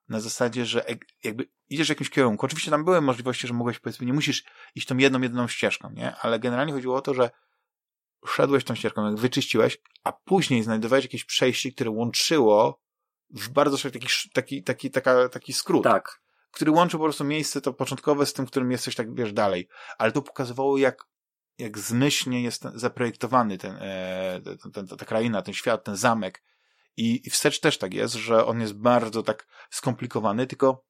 [0.09, 0.85] na zasadzie, że
[1.25, 2.47] jakby idziesz w jakimś kierunku.
[2.47, 6.17] Oczywiście tam były możliwości, że mogłeś, powiedzmy, nie musisz iść tą jedną, jedną ścieżką, nie?
[6.17, 7.31] Ale generalnie chodziło o to, że
[8.27, 12.81] szedłeś tą ścieżką, jak wyczyściłeś, a później znajdowałeś jakieś przejście, które łączyło
[13.31, 15.85] w bardzo szybki taki, taki, taki, taka, taki skrót.
[15.85, 16.21] Tak.
[16.51, 19.69] Który łączył po prostu miejsce to początkowe z tym, którym jesteś tak, wiesz, dalej.
[19.99, 21.05] Ale to pokazywało, jak,
[21.59, 26.43] jak zmyślnie jest zaprojektowany ten, e, ten, ten, ta kraina, ten świat, ten zamek.
[26.97, 30.85] I, I wstecz też tak jest, że on jest bardzo tak skomplikowany, tylko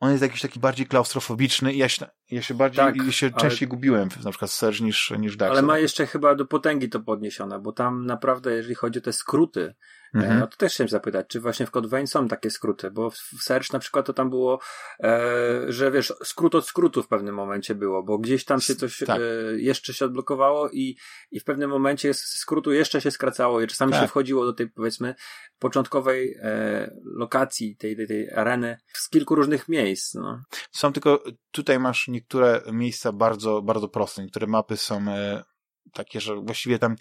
[0.00, 3.30] on jest jakiś taki bardziej klaustrofobiczny i ja się, ja się bardziej, tak, ja się
[3.30, 7.00] częściej gubiłem na przykład Serge niż, niż Dark Ale ma jeszcze chyba do potęgi to
[7.00, 9.74] podniesione, bo tam naprawdę, jeżeli chodzi o te skróty,
[10.14, 10.38] Mhm.
[10.40, 13.42] No to też chciałem zapytać, czy właśnie w Code Vein są takie skróty, bo w
[13.42, 14.60] Search na przykład to tam było,
[15.02, 15.20] e,
[15.68, 19.20] że wiesz, skrót od skrótu w pewnym momencie było, bo gdzieś tam się coś tak.
[19.20, 19.22] e,
[19.60, 20.96] jeszcze się odblokowało i,
[21.30, 24.02] i w pewnym momencie z skrótu jeszcze się skracało i czasami tak.
[24.02, 25.14] się wchodziło do tej powiedzmy
[25.58, 30.14] początkowej e, lokacji tej, tej, tej areny z kilku różnych miejsc.
[30.14, 30.40] No.
[30.72, 35.44] Są tylko, tutaj masz niektóre miejsca bardzo, bardzo proste, niektóre mapy są e,
[35.92, 36.96] takie, że właściwie tam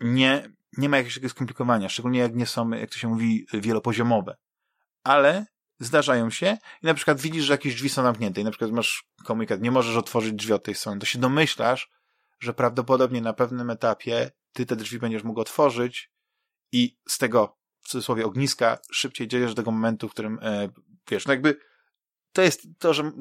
[0.00, 4.36] nie, nie ma jakiegoś skomplikowania, szczególnie jak nie są, jak to się mówi, wielopoziomowe.
[5.04, 5.46] Ale
[5.78, 9.04] zdarzają się i na przykład widzisz, że jakieś drzwi są zamknięte i na przykład masz
[9.24, 11.90] komunikat, nie możesz otworzyć drzwi od tej strony, to się domyślasz,
[12.40, 16.10] że prawdopodobnie na pewnym etapie ty te drzwi będziesz mógł otworzyć
[16.72, 20.68] i z tego, w cudzysłowie, ogniska szybciej dziejesz do tego momentu, w którym, e,
[21.10, 21.56] wiesz, no jakby
[22.32, 23.12] to jest to, że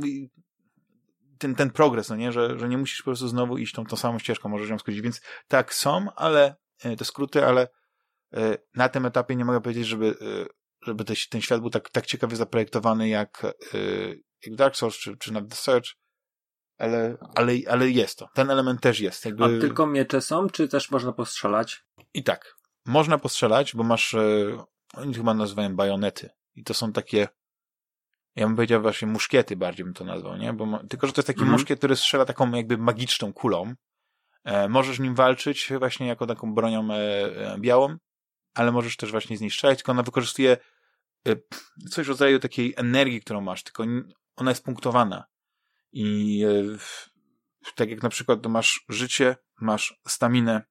[1.37, 3.95] ten, ten progres, no nie, że, że nie musisz po prostu znowu iść tą, tą
[3.95, 7.67] samą ścieżką, możesz ją skrócić, więc tak są, ale te skróty, ale
[8.33, 10.45] e, na tym etapie nie mogę powiedzieć, żeby, e,
[10.85, 13.41] żeby ten świat był tak, tak ciekawie zaprojektowany jak,
[14.45, 15.87] jak Dark Souls czy, czy nawet The Search,
[16.77, 18.29] ale, ale, ale jest to.
[18.33, 19.25] Ten element też jest.
[19.25, 19.43] Jakby...
[19.43, 21.85] A tylko miecze są, czy też można postrzelać?
[22.13, 22.55] I tak.
[22.85, 24.15] Można postrzelać, bo masz,
[24.93, 26.29] oni chyba nazywają bajonety.
[26.55, 27.27] I to są takie,
[28.35, 30.53] ja bym powiedział właśnie muszkiety bardziej bym to nazwał, nie?
[30.53, 31.51] Bo, tylko, że to jest taki mm -hmm.
[31.51, 33.92] muszkiet, który strzela taką jakby magiczną kulą, E,
[34.69, 37.97] możesz nim walczyć właśnie jako taką bronią e, e, białą,
[38.53, 40.57] ale możesz też właśnie z niej strzelać, tylko ona wykorzystuje
[41.89, 43.83] coś w rodzaju takiej energii, którą masz, tylko
[44.35, 45.25] ona jest punktowana.
[45.91, 46.45] I
[47.75, 50.61] tak jak na przykład masz życie, masz staminę,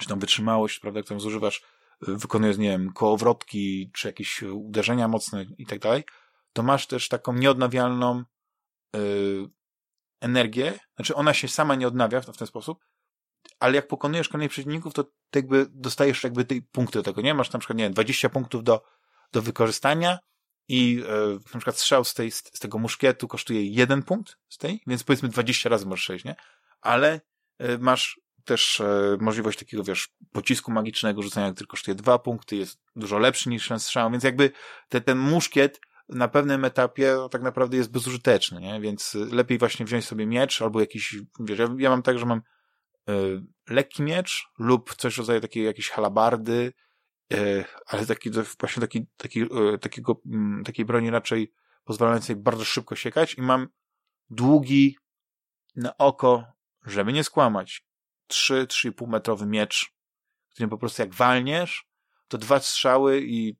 [0.00, 1.62] czy tam wytrzymałość, prawda, którą zużywasz,
[2.00, 6.04] wykonując, nie wiem, kołowrotki, czy jakieś uderzenia mocne i tak dalej,
[6.52, 8.24] to masz też taką nieodnawialną
[10.24, 12.78] energię, znaczy ona się sama nie odnawia w, ten sposób,
[13.60, 17.34] ale jak pokonujesz kolejnych przeciwników, to jakby dostajesz jakby tej punkty do tego, nie?
[17.34, 18.82] Masz na przykład, nie wiem, 20 punktów do,
[19.32, 20.18] do wykorzystania
[20.68, 24.58] i e, na przykład strzał z, tej, z, z tego muszkietu kosztuje jeden punkt z
[24.58, 26.36] tej, więc powiedzmy 20 razy możesz przejść, nie?
[26.80, 27.20] Ale
[27.58, 32.80] e, masz też e, możliwość takiego, wiesz, pocisku magicznego, rzucania, który kosztuje dwa punkty, jest
[32.96, 34.50] dużo lepszy niż ten strzał, więc jakby
[34.88, 38.80] te, ten muszkiet na pewnym etapie tak naprawdę jest bezużyteczny, nie?
[38.80, 42.42] Więc lepiej właśnie wziąć sobie miecz albo jakiś, wiesz, ja, ja mam tak, że mam
[43.10, 46.72] y, lekki miecz lub coś w rodzaju takiej jakiejś halabardy,
[47.32, 51.52] y, ale taki, właśnie taki, taki, y, takiego, mm, takiej broni raczej
[51.84, 53.68] pozwalającej bardzo szybko siekać i mam
[54.30, 54.98] długi
[55.76, 56.44] na oko,
[56.86, 57.86] żeby nie skłamać,
[58.28, 59.94] 3-3,5 metrowy miecz,
[60.50, 61.88] którym po prostu jak walniesz,
[62.28, 63.56] to dwa strzały i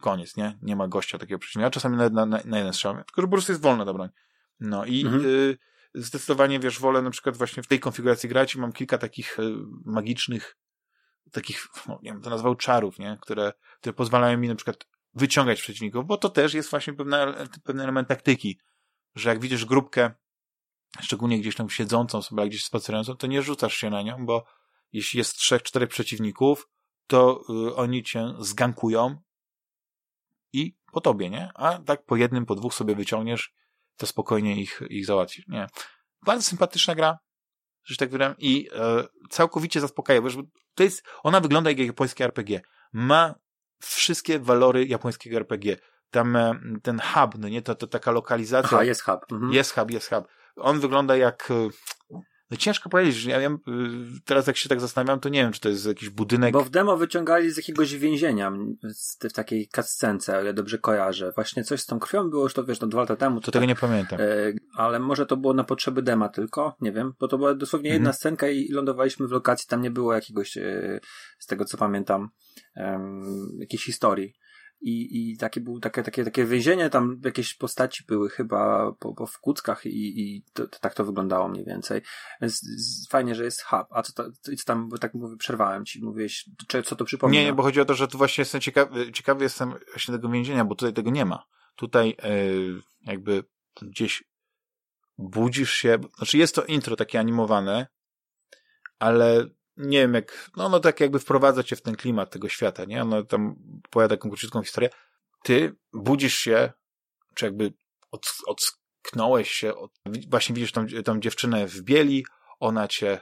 [0.00, 0.58] koniec, nie?
[0.62, 1.70] Nie ma gościa takiego przeciwnika.
[1.70, 4.08] Czasami nawet na, na, na jeden strzał, tylko że po prostu jest wolna ta broń.
[4.60, 5.26] No i mhm.
[5.26, 5.58] y,
[5.94, 9.42] zdecydowanie, wiesz, wolę na przykład właśnie w tej konfiguracji grać i mam kilka takich y,
[9.84, 10.56] magicznych,
[11.32, 13.18] takich, no, nie wiem, to nazwał czarów, nie?
[13.20, 17.34] Które, które pozwalają mi na przykład wyciągać przeciwników, bo to też jest właśnie pewna,
[17.64, 18.58] pewien element taktyki,
[19.14, 20.10] że jak widzisz grupkę,
[21.00, 24.44] szczególnie gdzieś tam siedzącą sobie, gdzieś spacerującą, to nie rzucasz się na nią, bo
[24.92, 26.68] jeśli jest trzech, czterech przeciwników,
[27.06, 29.16] to y, oni cię zgankują
[30.52, 31.50] i po tobie, nie?
[31.54, 33.54] A tak po jednym, po dwóch sobie wyciągniesz,
[33.96, 35.66] to spokojnie ich, ich załatwisz, nie?
[36.26, 37.18] Bardzo sympatyczna gra,
[37.84, 40.28] że tak powiem, i e, całkowicie zaspokaja, bo
[40.74, 42.60] to jest, ona wygląda jak japońskie RPG.
[42.92, 43.34] Ma
[43.80, 45.76] wszystkie walory japońskiego RPG.
[46.10, 48.78] Tam e, ten hub, no nie, to, to taka lokalizacja.
[48.78, 49.32] Aha, jest hub.
[49.32, 49.52] Mhm.
[49.52, 50.28] Jest hub, jest hub.
[50.56, 51.68] On wygląda jak e,
[52.50, 53.58] no ciężko powiedzieć, że ja, ja
[54.24, 56.52] teraz jak się tak zastanawiam, to nie wiem, czy to jest jakiś budynek.
[56.52, 58.52] Bo w demo wyciągali z jakiegoś więzienia
[59.22, 61.32] w takiej cutscence, ale dobrze kojarzę.
[61.34, 63.40] Właśnie coś z tą krwią było już to, wiesz, no dwa lata temu.
[63.40, 64.20] To, to tego tak, nie pamiętam.
[64.20, 64.24] E,
[64.74, 68.08] ale może to było na potrzeby dema tylko, nie wiem, bo to była dosłownie jedna
[68.08, 68.14] mhm.
[68.14, 71.00] scenka i lądowaliśmy w lokacji, tam nie było jakiegoś, e,
[71.38, 72.28] z tego co pamiętam,
[73.58, 74.34] jakiejś historii.
[74.80, 79.26] I, i takie było takie, takie, takie więzienie, tam jakieś postaci były chyba po, po
[79.26, 82.02] w kuckach i, i to, to, tak to wyglądało mniej więcej.
[82.40, 82.62] Więc
[83.10, 83.86] fajnie, że jest hub.
[83.90, 87.40] A co, co tam, bo tak mówię, przerwałem ci, mówiłeś, czy, co to przypomina?
[87.40, 90.28] Nie, nie, bo chodzi o to, że tu właśnie jestem ciekawy, ciekawy jestem właśnie tego
[90.28, 91.44] więzienia, bo tutaj tego nie ma.
[91.76, 93.44] Tutaj yy, jakby
[93.82, 94.24] gdzieś
[95.18, 97.86] budzisz się, znaczy jest to intro takie animowane,
[98.98, 99.46] ale
[99.78, 103.02] nie wiem jak, no, no tak jakby wprowadza cię w ten klimat tego świata, nie?
[103.02, 103.56] Ono tam
[103.90, 104.90] powiada taką króciutką historię.
[105.42, 106.72] Ty budzisz się,
[107.34, 107.72] czy jakby
[108.10, 109.90] od, ocknąłeś się, od,
[110.30, 112.24] właśnie widzisz tą, tą dziewczynę w bieli,
[112.60, 113.20] ona cię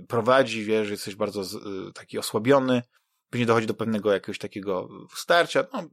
[0.00, 2.82] y, prowadzi, wiesz, jesteś bardzo y, taki osłabiony,
[3.30, 5.64] później dochodzi do pewnego jakiegoś takiego starcia.
[5.72, 5.88] No,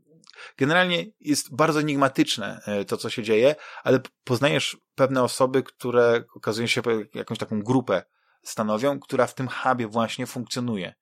[0.58, 6.68] generalnie jest bardzo enigmatyczne y, to, co się dzieje, ale poznajesz pewne osoby, które okazują
[6.68, 6.82] się
[7.14, 8.04] jakąś taką grupę
[8.44, 10.94] stanowią, która w tym hubie właśnie funkcjonuje.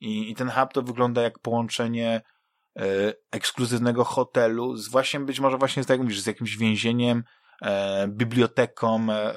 [0.00, 2.22] I, i ten hub to wygląda jak połączenie
[2.76, 2.82] e,
[3.30, 7.24] ekskluzywnego hotelu z właśnie być może właśnie, tak jak mówisz, z jakimś więzieniem,
[7.62, 9.34] e, biblioteką, e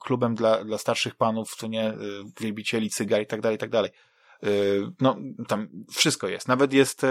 [0.00, 1.94] klubem dla, dla starszych panów, co nie,
[2.40, 3.90] wielbicieli cygar i tak dalej, i tak dalej.
[5.00, 5.16] No,
[5.48, 6.48] tam wszystko jest.
[6.48, 7.02] Nawet jest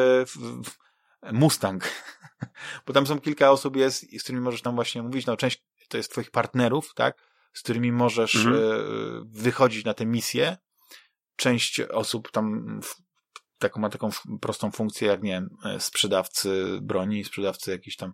[1.32, 1.89] Mustang,
[2.88, 5.98] bo tam są kilka osób jest, z którymi możesz tam właśnie mówić, no część to
[5.98, 7.33] jest twoich partnerów, tak?
[7.54, 8.56] Z którymi możesz mhm.
[8.56, 8.60] E,
[9.26, 10.58] wychodzić na tę misję.
[11.36, 12.80] Część osób tam
[13.60, 14.10] taką, ma taką
[14.42, 18.13] prostą funkcję, jak nie wiem, e, sprzedawcy broni, sprzedawcy jakichś tam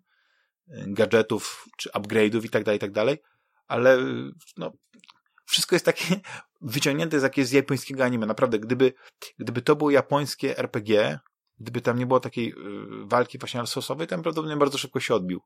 [0.67, 3.17] e, gadżetów, czy upgrade'ów i tak dalej, i tak dalej,
[3.67, 3.97] ale
[4.57, 4.71] no,
[5.45, 6.19] wszystko jest takie
[6.61, 8.25] wyciągnięte z jakiegoś japońskiego anime.
[8.25, 8.93] Naprawdę, gdyby,
[9.39, 11.19] gdyby to było japońskie RPG,
[11.59, 12.53] gdyby tam nie było takiej
[13.05, 15.41] walki właśnie sosowej, to prawdopodobnie bardzo szybko się odbił.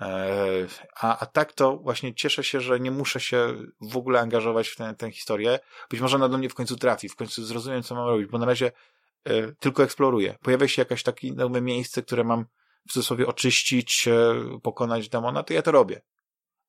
[0.00, 4.68] E, a, a tak to właśnie cieszę się, że nie muszę się w ogóle angażować
[4.68, 5.58] w tę, tę historię.
[5.90, 8.38] Być może ona do mnie w końcu trafi, w końcu zrozumiem, co mam robić, bo
[8.38, 8.72] na razie
[9.24, 10.36] e, tylko eksploruję.
[10.42, 12.44] Pojawia się jakieś takie nowe miejsce, które mam
[12.88, 16.00] w cudzysłowie oczyścić, e, pokonać demona, to ja to robię.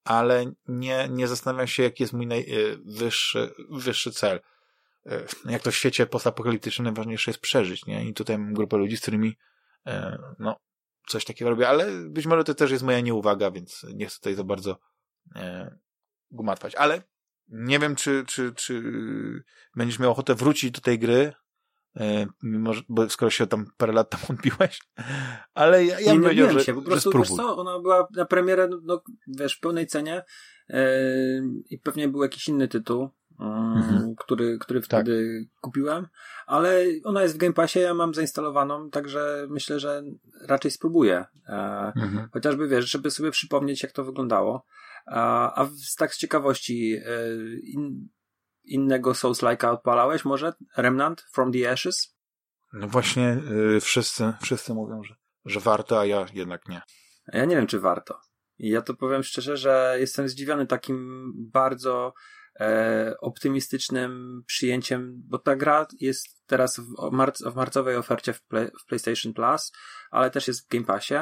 [0.03, 4.39] Ale nie, nie zastanawiam się, jaki jest mój najwyższy wyższy cel.
[5.45, 8.05] Jak to w świecie postapokaliptycznym najważniejsze jest przeżyć, nie?
[8.05, 9.37] I tutaj mam grupę ludzi, z którymi
[10.39, 10.55] no,
[11.11, 14.35] coś takiego robię, ale być może to też jest moja nieuwaga, więc nie chcę tutaj
[14.35, 14.77] za bardzo
[15.35, 15.77] e,
[16.31, 16.75] gumatwać.
[16.75, 17.01] Ale
[17.47, 18.83] nie wiem, czy, czy, czy
[19.75, 21.33] będziesz miał ochotę wrócić do tej gry,
[21.99, 24.79] e, mimo, że, bo skoro się tam parę lat temu odbiłeś,
[25.53, 27.37] ale ja, ja bym powiedział, że, się, po prostu, spróbuj.
[27.37, 30.23] Co, ona była na premierę, no, wiesz, w pełnej cenie
[30.69, 30.83] e,
[31.69, 33.09] i pewnie był jakiś inny tytuł,
[33.41, 34.15] mhm.
[34.15, 34.85] który, który tak.
[34.85, 35.61] wtedy tak.
[35.61, 36.07] kupiłem,
[36.45, 40.03] ale ona jest w Game Passie, ja mam zainstalowaną, także myślę, że
[40.47, 41.25] raczej spróbuję.
[41.47, 42.29] E, mhm.
[42.33, 44.65] Chociażby wiesz, żeby sobie przypomnieć, jak to wyglądało.
[45.05, 47.11] A, a tak z ciekawości, e,
[47.63, 48.09] in,
[48.63, 50.53] innego Souls-like'a odpalałeś może?
[50.77, 52.15] Remnant from the Ashes?
[52.73, 56.81] No właśnie, yy, wszyscy, wszyscy mówią, że, że warto, a ja jednak nie.
[57.27, 58.19] Ja nie wiem, czy warto.
[58.57, 62.13] I ja to powiem szczerze, że jestem zdziwiony takim bardzo
[62.59, 68.67] e, optymistycznym przyjęciem, bo ta gra jest teraz w, marc w marcowej ofercie w, play,
[68.81, 69.71] w, PlayStation Plus,
[70.11, 71.15] ale też jest w Game Passie.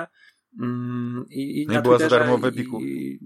[0.60, 2.80] Mm, I, i, no i była za darmo w Epiku.
[2.82, 3.20] I,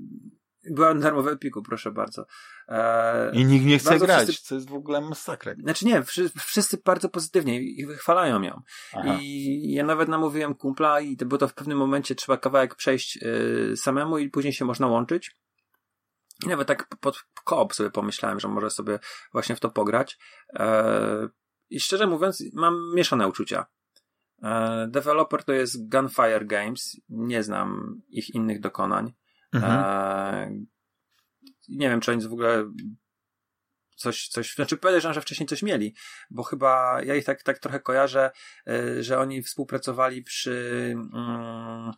[0.71, 2.25] była na darmowym Epiku, proszę bardzo.
[2.67, 4.47] E, I nikt nie chce grać, wszyscy...
[4.47, 5.53] co jest w ogóle masakra.
[5.53, 6.03] Znaczy nie,
[6.37, 8.61] wszyscy bardzo pozytywnie i wychwalają ją.
[8.93, 9.17] Aha.
[9.21, 13.77] I ja nawet namówiłem kumpla, i bo to w pewnym momencie trzeba kawałek przejść y,
[13.77, 15.35] samemu i później się można łączyć.
[16.45, 18.99] I nawet tak pod koop sobie pomyślałem, że może sobie
[19.31, 20.17] właśnie w to pograć.
[20.53, 21.27] E,
[21.69, 23.65] I szczerze mówiąc, mam mieszane uczucia.
[24.43, 26.97] E, developer to jest Gunfire Games.
[27.09, 29.13] Nie znam ich innych dokonań.
[29.53, 29.83] Mhm.
[29.85, 30.51] E,
[31.69, 32.71] nie wiem, czy oni w ogóle
[33.95, 35.95] coś, coś, znaczy podejrzewam, że wcześniej coś mieli,
[36.29, 38.31] bo chyba ja ich tak, tak trochę kojarzę,
[38.99, 41.91] że oni współpracowali przy, mm,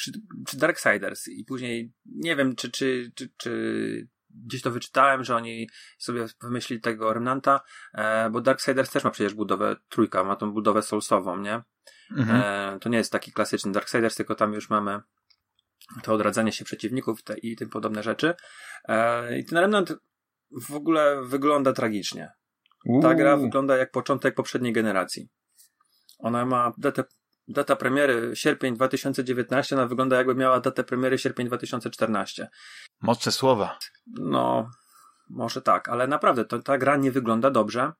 [0.00, 0.12] przy,
[0.44, 5.68] przy Darksiders i później nie wiem, czy, czy, czy, czy gdzieś to wyczytałem, że oni
[5.98, 7.60] sobie wymyślili tego Remnanta,
[7.94, 11.62] e, bo Darksiders też ma przecież budowę trójka, ma tą budowę soulsową, nie?
[12.16, 12.42] Mhm.
[12.42, 15.00] E, to nie jest taki klasyczny Darksiders, tylko tam już mamy
[16.02, 18.34] to odradzanie się przeciwników te, i tym podobne rzeczy.
[18.88, 19.94] E, I ten Remnant
[20.68, 22.32] w ogóle wygląda tragicznie.
[22.86, 23.02] Uuu.
[23.02, 25.28] Ta gra wygląda jak początek poprzedniej generacji.
[26.18, 27.04] Ona ma datę,
[27.50, 32.48] data premiery sierpień 2019, ona wygląda jakby miała datę premiery sierpień 2014.
[33.02, 33.78] Mocne słowa.
[34.06, 34.70] No,
[35.30, 37.92] może tak, ale naprawdę to, ta gra nie wygląda dobrze.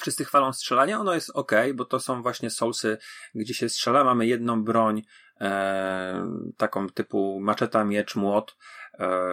[0.00, 2.98] Wszyscy chwalą strzelanie, ono jest ok, bo to są właśnie soulsy,
[3.34, 5.02] gdzie się strzela, mamy jedną broń,
[5.40, 8.56] e, taką typu maczeta, miecz, młot,
[8.98, 9.32] e,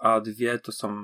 [0.00, 1.02] a dwie to są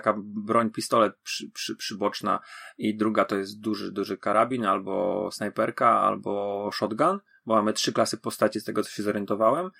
[0.00, 2.40] taka broń, pistolet przy, przy, przyboczna
[2.78, 8.16] i druga to jest duży, duży karabin albo snajperka, albo shotgun, bo mamy trzy klasy
[8.16, 9.70] postaci z tego, co się zorientowałem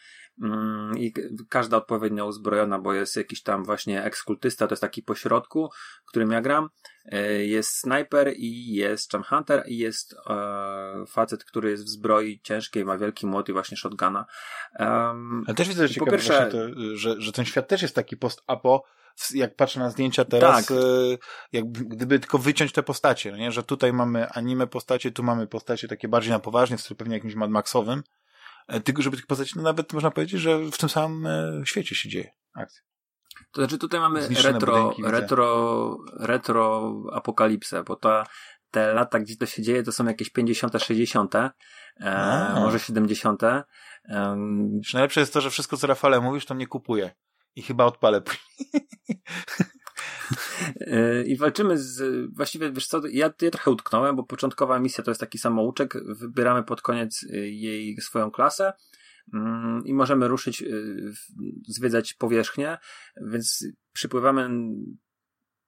[0.43, 1.13] mm, i
[1.49, 5.71] każda odpowiednio uzbrojona, bo jest jakiś tam właśnie ekskultysta, to jest taki pośrodku,
[6.09, 6.69] którym ja gram,
[7.05, 12.41] e, jest snajper i jest Jam Hunter i jest e, facet, który jest w zbroi
[12.41, 14.27] ciężkiej, ma wielki młot i właśnie shotguna.
[14.79, 16.59] Um, Ale też widzę, że, ciekawe, pierwsze, to,
[16.95, 18.83] że, że ten świat też jest taki post-apo,
[19.35, 20.79] jak patrzę na zdjęcia teraz, tak.
[20.79, 20.83] E,
[21.53, 23.53] jak gdyby tylko wyciąć te postacie, no nie?
[23.53, 27.35] że tutaj mamy anime postacie, tu mamy postacie takie bardziej na poważnie, w pewnie jakimś
[27.35, 28.03] Mad Maxowym,
[28.69, 31.95] e, tylko żeby tych postaci, no nawet można powiedzieć, że w tym samym e, świecie
[31.95, 32.83] się dzieje akcja.
[33.53, 38.25] To znaczy tutaj mamy retro, budynki, retro, retro apokalipsę, bo to
[38.71, 41.51] te lata, gdzie to się dzieje, to są jakieś 50., 60., e,
[42.55, 43.43] może 70.
[44.09, 47.11] Um, najlepsze jest to, że wszystko, co Rafale mówisz, to mnie kupuje
[47.57, 48.23] i chyba odpalę
[50.81, 55.11] e, I walczymy z, właściwie wiesz co, ja, ja trochę utknąłem, bo początkowa misja to
[55.11, 58.73] jest taki samouczek, wybieramy pod koniec e, jej swoją klasę
[59.35, 60.67] mm, i możemy ruszyć, e,
[61.69, 62.79] zwiedzać powierzchnię,
[63.17, 64.49] więc przypływamy,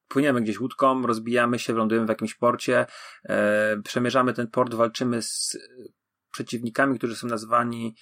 [0.09, 2.87] płyniemy gdzieś łódką, rozbijamy się, lądujemy w jakimś porcie,
[3.85, 5.59] przemierzamy ten port, walczymy z
[6.33, 7.97] przeciwnikami, którzy są nazwani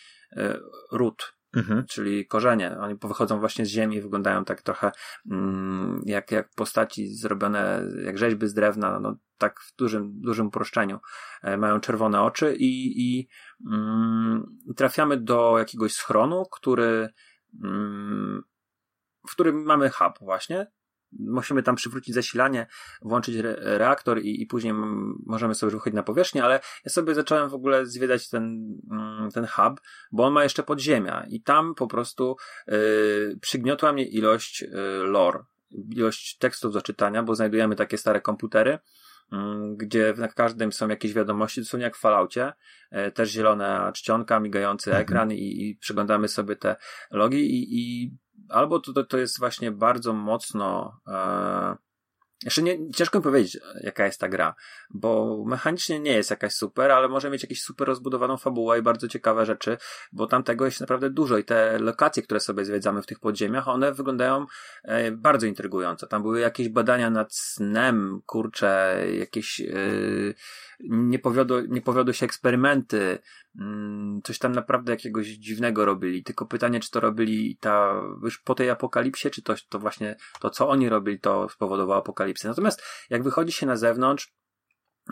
[0.93, 1.85] Rut mhm.
[1.87, 2.79] czyli korzenie.
[2.79, 4.93] Oni wychodzą właśnie z ziemi, wyglądają tak trochę
[5.31, 11.01] mm, jak, jak postaci zrobione, jak rzeźby z drewna, no tak w dużym, dużym uproszczeniu.
[11.43, 13.29] E, mają czerwone oczy i, i
[13.71, 17.09] mm, trafiamy do jakiegoś schronu, który
[17.65, 18.43] mm,
[19.29, 20.67] w którym mamy hub właśnie,
[21.19, 22.67] musimy tam przywrócić zasilanie,
[23.03, 24.75] włączyć re reaktor i, i później
[25.27, 29.47] możemy sobie wychodzić na powierzchnię, ale ja sobie zacząłem w ogóle zwiedzać ten, mm, ten
[29.47, 29.81] hub,
[30.13, 34.69] bo on ma jeszcze podziemia i tam po prostu yy, przygniotła mnie ilość yy,
[35.07, 35.45] lore,
[35.91, 38.79] ilość tekstów do czytania, bo znajdujemy takie stare komputery,
[39.33, 42.53] mm, gdzie na każdym są jakieś wiadomości, to są jak w Falloutie,
[42.93, 45.03] yy, też zielona czcionka, migający mhm.
[45.03, 46.77] ekran i, i przeglądamy sobie te
[47.11, 48.17] logi i, i
[48.49, 51.01] albo to, to jest właśnie bardzo mocno.
[51.09, 51.77] E,
[52.45, 54.55] jeszcze nie, ciężko mi powiedzieć, jaka jest ta gra,
[54.91, 59.09] bo mechanicznie nie jest jakaś super, ale może mieć jakąś super rozbudowaną fabułę i bardzo
[59.09, 59.77] ciekawe rzeczy,
[60.13, 63.69] bo tam tego jest naprawdę dużo i te lokacje, które sobie zwiedzamy w tych podziemiach,
[63.69, 64.47] one wyglądają
[64.85, 66.07] e, bardzo intrygująco.
[66.07, 69.65] Tam były jakieś badania nad snem, kurcze, jakieś e,
[70.81, 71.19] nie,
[71.69, 73.19] nie powiodły się eksperymenty,
[74.25, 76.25] coś tam naprawdę jakiegoś dziwnego robili.
[76.25, 80.51] Tylko pytanie, czy to robili ta, już po tej apokalipsie, czy to, to właśnie to,
[80.51, 82.49] co oni robili, to spowodowało apokalipsę.
[82.49, 84.33] Natomiast jak wychodzi się na zewnątrz,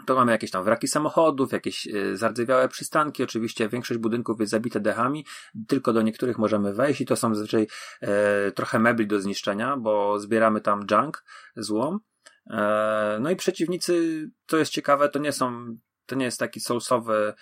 [0.06, 3.22] to mamy jakieś tam wraki samochodów, jakieś y, zardzewiałe przystanki.
[3.22, 5.26] Oczywiście większość budynków jest zabite dechami,
[5.68, 7.66] tylko do niektórych możemy wejść i to są zazwyczaj
[8.00, 11.24] e, trochę mebli do zniszczenia, bo zbieramy tam junk,
[11.56, 12.00] złom.
[12.50, 15.76] E, no i przeciwnicy, to jest ciekawe, to nie są,
[16.06, 17.34] to nie jest taki soulsowy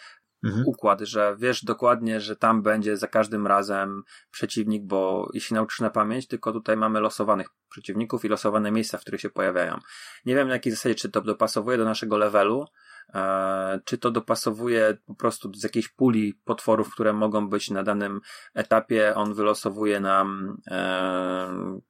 [0.45, 0.64] mhm.
[0.66, 5.90] układ, że wiesz dokładnie, że tam będzie za każdym razem przeciwnik, bo jeśli nauczysz na
[5.90, 9.78] pamięć, tylko tutaj mamy losowanych przeciwników i losowane miejsca, w których się pojawiają.
[10.26, 12.66] Nie wiem na jakiej zasadzie, czy to dopasowuje do naszego levelu,
[13.14, 18.20] e, czy to dopasowuje po prostu z jakiejś puli potworów, które mogą być na danym
[18.55, 21.80] etapie, on wylosowuje nam e,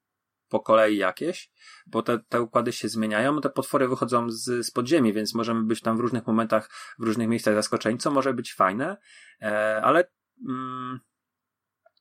[0.52, 1.50] po kolei jakieś,
[1.86, 5.80] bo te, te układy się zmieniają, te potwory wychodzą z, z podziemi, więc możemy być
[5.80, 8.96] tam w różnych momentach, w różnych miejscach zaskoczeni, co może być fajne,
[9.42, 10.10] e, ale
[10.48, 11.00] mm,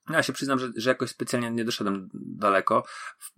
[0.09, 2.83] ja się przyznam, że, że jakoś specjalnie nie doszedłem daleko,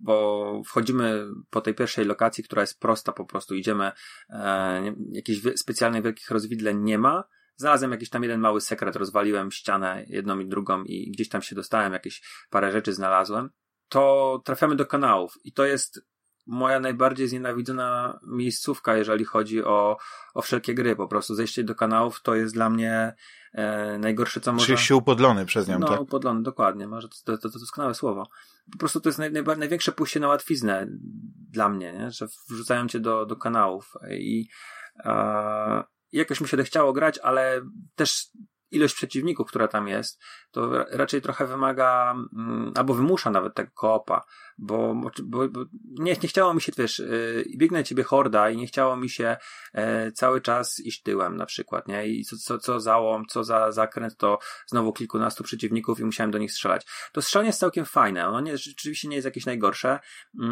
[0.00, 3.92] bo wchodzimy po tej pierwszej lokacji, która jest prosta po prostu, idziemy,
[4.30, 7.24] e, jakichś specjalnych wielkich rozwidleń nie ma,
[7.56, 11.54] Znalazłem jakiś tam jeden mały sekret, rozwaliłem ścianę jedną i drugą i gdzieś tam się
[11.54, 13.50] dostałem, jakieś parę rzeczy znalazłem
[13.88, 16.00] to trafiamy do kanałów i to jest
[16.46, 19.96] moja najbardziej znienawidzona miejscówka, jeżeli chodzi o,
[20.34, 20.96] o wszelkie gry.
[20.96, 23.14] Po prostu zejście do kanałów to jest dla mnie
[23.52, 24.66] e, najgorsze, co może...
[24.66, 25.96] Czyli się upodlony przez nią, no, tak?
[25.96, 26.88] No, upodlony, dokładnie.
[26.88, 28.28] Może to, to, to, to doskonałe słowo.
[28.72, 30.86] Po prostu to jest naj, naj, największe pójście na łatwiznę
[31.50, 32.10] dla mnie, nie?
[32.10, 34.48] że wrzucają cię do, do kanałów i
[35.04, 37.62] e, jakoś mi się to chciało grać, ale
[37.94, 38.28] też
[38.74, 44.24] ilość przeciwników, która tam jest, to raczej trochę wymaga, mm, albo wymusza nawet tego koopa,
[44.58, 48.66] bo, bo, bo nie, nie chciało mi się, wiesz, yy, biegnę ciebie horda i nie
[48.66, 49.36] chciało mi się
[49.74, 52.06] yy, cały czas iść tyłem na przykład, nie?
[52.06, 56.38] I co, co, co załom, co za zakręt, to znowu kilkunastu przeciwników i musiałem do
[56.38, 56.86] nich strzelać.
[57.12, 59.98] To strzelanie jest całkiem fajne, ono nie, rzeczywiście nie jest jakieś najgorsze,
[60.34, 60.44] yy,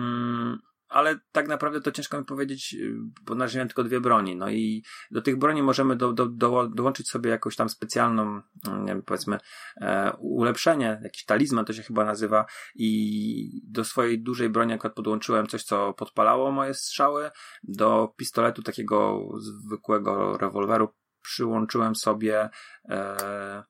[0.92, 4.36] ale tak naprawdę to ciężko mi powiedzieć, y, bo nażyłem tylko dwie broni.
[4.36, 8.86] No i do tych broni możemy do, do, do, dołączyć sobie jakąś tam specjalną, mm,
[8.86, 9.38] wiem, powiedzmy,
[9.80, 15.46] e, ulepszenie, jakiś talizman to się chyba nazywa i do swojej dużej broni akurat podłączyłem
[15.46, 17.30] coś, co podpalało moje strzały.
[17.62, 20.88] Do pistoletu takiego zwykłego rewolweru
[21.22, 22.50] przyłączyłem sobie
[22.88, 23.62] e,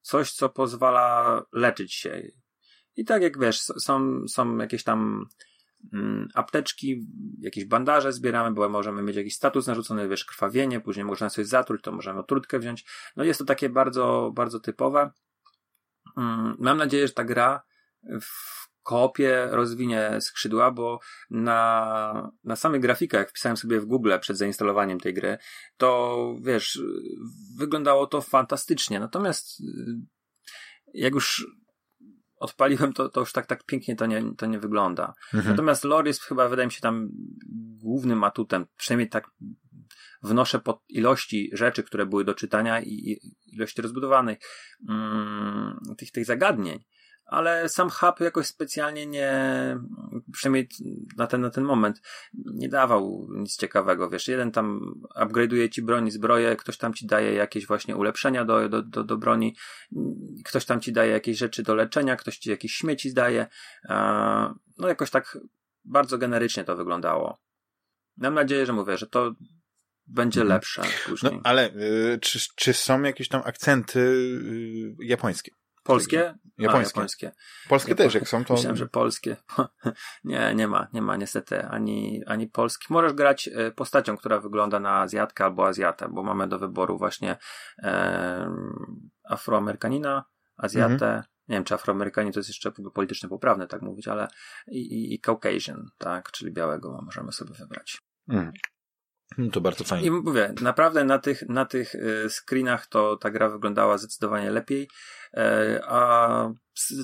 [0.00, 2.22] coś, co pozwala leczyć się.
[2.96, 5.26] I tak jak wiesz, są, są jakieś tam
[6.34, 7.06] apteczki,
[7.40, 11.82] jakieś bandaże zbieramy, bo możemy mieć jakiś status narzucony, wiesz, krwawienie, później można coś zatruć,
[11.82, 12.84] to możemy trutkę wziąć.
[13.16, 15.10] No jest to takie bardzo, bardzo typowe.
[16.16, 17.62] Mm, mam nadzieję, że ta gra
[18.20, 21.00] w kopie rozwinie skrzydła, bo
[21.30, 25.38] na, na samych grafikach, jak wpisałem sobie w Google przed zainstalowaniem tej gry,
[25.76, 26.80] to wiesz,
[27.56, 29.00] wyglądało to fantastycznie.
[29.00, 29.62] Natomiast
[30.94, 31.46] jak już
[32.40, 35.14] odpaliłem, to, to już tak, tak pięknie to nie, to nie wygląda.
[35.34, 35.50] Mhm.
[35.50, 37.08] Natomiast lore jest chyba, wydaje mi się, tam
[37.82, 38.66] głównym atutem.
[38.76, 39.30] Przynajmniej tak
[40.22, 44.38] wnoszę pod ilości rzeczy, które były do czytania i ilości rozbudowanych
[44.88, 46.84] mm, tych, tych zagadnień
[47.30, 49.32] ale sam hub jakoś specjalnie nie,
[50.32, 50.68] przynajmniej
[51.16, 52.02] na ten, na ten moment,
[52.34, 54.10] nie dawał nic ciekawego.
[54.10, 58.68] Wiesz, jeden tam upgrade'uje ci broń, zbroję, ktoś tam ci daje jakieś właśnie ulepszenia do,
[58.68, 59.56] do, do, do broni,
[60.44, 63.46] ktoś tam ci daje jakieś rzeczy do leczenia, ktoś ci jakieś śmieci zdaje.
[64.78, 65.38] No jakoś tak
[65.84, 67.38] bardzo generycznie to wyglądało.
[68.16, 69.34] Mam nadzieję, że mówię, że to
[70.06, 70.56] będzie mhm.
[70.56, 71.32] lepsze później.
[71.32, 75.59] No, ale y, czy, czy są jakieś tam akcenty y, japońskie?
[75.82, 76.34] Polskie?
[76.58, 76.98] Japońskie.
[76.98, 77.32] A, japońskie.
[77.68, 78.54] Polskie też, jak są to.
[78.54, 79.36] Myślałem, że polskie.
[80.24, 82.90] nie, nie ma, nie ma niestety ani, ani polskich.
[82.90, 87.36] Możesz grać e, postacią, która wygląda na Azjatkę albo Azjatę, bo mamy do wyboru właśnie
[87.78, 88.50] e,
[89.24, 90.24] Afroamerykanina,
[90.56, 91.06] Azjatę.
[91.06, 91.22] Mhm.
[91.48, 94.28] Nie wiem, czy Afroamerykanin to jest jeszcze politycznie poprawne, tak mówić, ale
[94.66, 97.98] i, i, i Caucasian, tak, czyli białego możemy sobie wybrać.
[98.28, 98.52] Mhm.
[99.38, 100.06] No to bardzo fajnie.
[100.06, 104.88] I mówię, naprawdę na tych, na tych e, screenach to ta gra wyglądała zdecydowanie lepiej.
[105.34, 106.52] E, a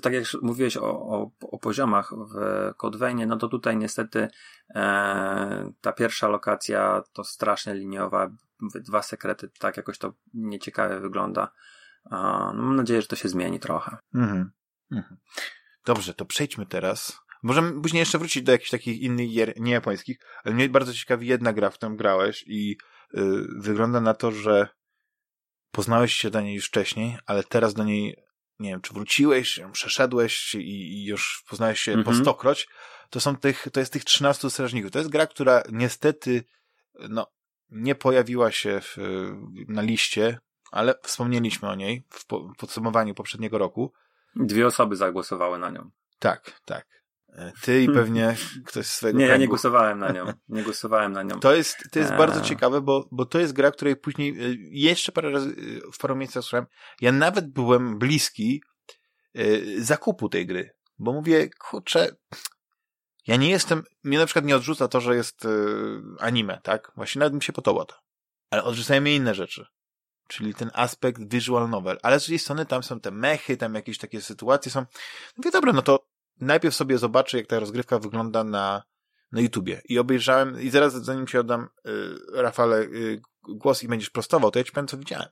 [0.02, 4.28] tak jak mówiłeś o, o, o poziomach w Code no to tutaj niestety
[4.74, 8.30] e, ta pierwsza lokacja to strasznie liniowa,
[8.74, 11.52] dwa sekrety, tak jakoś to nieciekawie wygląda.
[12.10, 13.96] no mam nadzieję, że to się zmieni trochę.
[14.14, 14.50] Mhm.
[14.92, 15.16] Mhm.
[15.84, 17.25] Dobrze, to przejdźmy teraz.
[17.42, 21.52] Możemy później jeszcze wrócić do jakichś takich innych gier niejapońskich, ale mnie bardzo ciekawi jedna
[21.52, 22.76] gra, w którą grałeś i
[23.12, 24.68] yy, wygląda na to, że
[25.70, 28.16] poznałeś się do niej już wcześniej, ale teraz do niej,
[28.58, 32.04] nie wiem, czy wróciłeś, przeszedłeś i, i już poznałeś się -hmm.
[32.04, 32.24] po mhm.
[32.24, 32.68] stokroć,
[33.10, 34.90] to są tych, to jest tych 13 strażników.
[34.90, 36.44] To jest gra, która niestety,
[37.08, 37.26] no,
[37.70, 38.96] nie pojawiła się w,
[39.68, 40.38] na liście,
[40.72, 42.24] ale wspomnieliśmy o niej w
[42.58, 43.92] podsumowaniu poprzedniego roku.
[44.36, 45.90] Dwie osoby zagłosowały na nią.
[46.18, 46.86] Tak, tak.
[47.62, 49.40] Ty i pewnie ktoś z swojego Nie, kręgu.
[49.40, 50.32] ja nie głosowałem na nią.
[50.48, 51.40] Nie głosowałem na nią.
[51.40, 55.12] To jest, to jest bardzo ciekawe, bo, bo to jest gra, której później y, jeszcze
[55.12, 56.66] parę razy y, w paru miejscach słyszałem.
[57.00, 58.62] Ja nawet byłem bliski
[59.78, 62.16] zakupu tej gry, bo mówię, kurczę,
[63.26, 65.46] ja nie jestem, mnie na przykład nie odrzuca to, że jest
[66.20, 66.92] anime, tak?
[66.96, 67.94] Właśnie nawet mi się podoba to.
[68.50, 69.66] Ale odrzucają mnie inne rzeczy.
[70.28, 73.98] czyli ten aspekt visual novel, ale z drugiej strony tam są te mechy, tam jakieś
[73.98, 74.86] takie sytuacje są.
[75.36, 76.06] Mówię, dobra, no to
[76.40, 78.82] najpierw sobie zobaczę, jak ta rozgrywka wygląda na,
[79.32, 79.82] na YouTubie.
[79.88, 84.58] I obejrzałem, i zaraz zanim się oddam, y, Rafale, y, głos i będziesz prostował, to
[84.58, 85.28] ja ci powiem, co widziałem.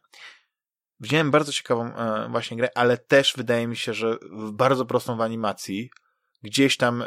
[1.00, 4.18] Widziałem bardzo ciekawą y, właśnie grę, ale też wydaje mi się, że
[4.52, 5.90] bardzo prostą w animacji,
[6.42, 7.06] gdzieś tam y,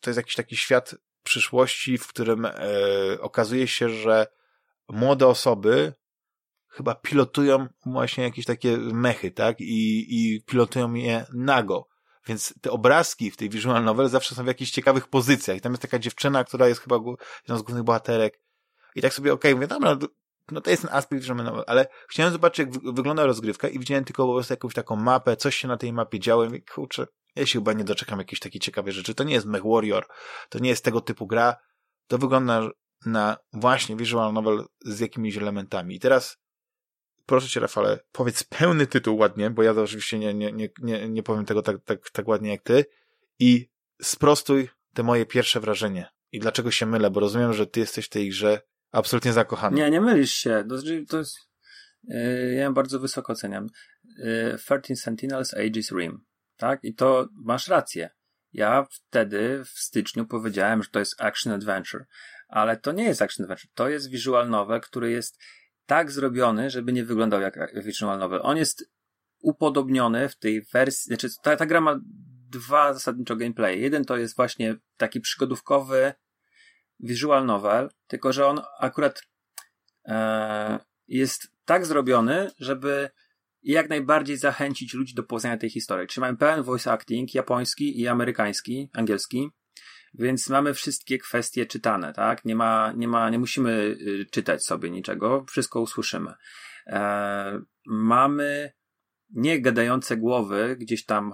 [0.00, 2.52] to jest jakiś taki świat przyszłości, w którym y,
[3.20, 4.26] okazuje się, że
[4.88, 5.92] młode osoby
[6.68, 9.60] chyba pilotują właśnie jakieś takie mechy, tak?
[9.60, 11.88] I, i pilotują je nago.
[12.26, 15.56] Więc te obrazki w tej visual novel zawsze są w jakichś ciekawych pozycjach.
[15.56, 16.96] I tam jest taka dziewczyna, która jest chyba
[17.42, 18.40] jedną z głównych bohaterek.
[18.94, 19.98] I tak sobie, okej, okay, mówię, dobra,
[20.50, 24.04] no to jest ten aspekt visual novel, ale chciałem zobaczyć, jak wygląda rozgrywka i widziałem
[24.04, 27.06] tylko po prostu jakąś taką mapę, coś się na tej mapie działo i mówię, kurczę,
[27.36, 29.14] ja się chyba nie doczekam jakiejś takiej ciekawej rzeczy.
[29.14, 30.06] To nie jest Mech Warrior,
[30.48, 31.56] to nie jest tego typu gra.
[32.06, 32.68] To wygląda
[33.06, 35.94] na właśnie visual novel z jakimiś elementami.
[35.94, 36.38] I teraz
[37.26, 41.08] proszę cię, Rafale, powiedz pełny tytuł ładnie, bo ja to oczywiście nie, nie, nie, nie,
[41.08, 42.84] nie powiem tego tak, tak, tak ładnie jak ty
[43.38, 43.70] i
[44.02, 46.08] sprostuj te moje pierwsze wrażenie.
[46.32, 48.60] I dlaczego się mylę, bo rozumiem, że ty jesteś w tej grze
[48.90, 49.76] absolutnie zakochany.
[49.76, 50.64] Nie, nie mylisz się.
[50.68, 51.36] To, znaczy, to jest,
[52.04, 53.66] yy, ja bardzo wysoko oceniam.
[54.18, 56.24] Yy, 13 Sentinels Aegis Rim.
[56.56, 56.80] Tak?
[56.82, 58.10] I to masz rację.
[58.52, 62.04] Ja wtedy w styczniu powiedziałem, że to jest action adventure,
[62.48, 63.70] ale to nie jest action adventure.
[63.74, 65.38] To jest visual novel, który jest
[65.86, 68.40] tak zrobiony, żeby nie wyglądał jak visual novel.
[68.42, 68.90] On jest
[69.40, 72.00] upodobniony w tej wersji, znaczy ta, ta gra ma
[72.50, 73.80] dwa zasadniczo gameplay.
[73.80, 76.12] Jeden to jest właśnie taki przygodówkowy
[77.00, 79.22] visual novel, tylko że on akurat
[80.04, 80.78] e,
[81.08, 83.10] jest tak zrobiony, żeby
[83.62, 86.08] jak najbardziej zachęcić ludzi do poznania tej historii.
[86.08, 89.50] Czyli mamy pełen voice acting japoński i amerykański, angielski.
[90.18, 92.44] Więc mamy wszystkie kwestie czytane, tak?
[92.44, 96.34] Nie ma, nie ma, nie musimy y, czytać sobie niczego, wszystko usłyszymy.
[96.86, 98.72] E, mamy
[99.30, 101.32] nie gadające głowy, gdzieś tam,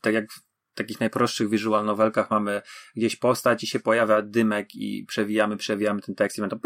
[0.00, 0.40] tak jak w
[0.74, 2.62] takich najprostszych visual novelkach mamy
[2.96, 6.58] gdzieś postać i się pojawia dymek i przewijamy, przewijamy ten tekst i mamy to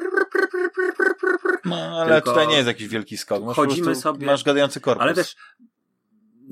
[1.65, 3.45] no, ale Tylko tutaj nie jest jakiś wielki skok.
[3.45, 4.27] Masz chodzimy sobie.
[4.27, 5.03] Masz gadający korpus.
[5.03, 5.37] Ale też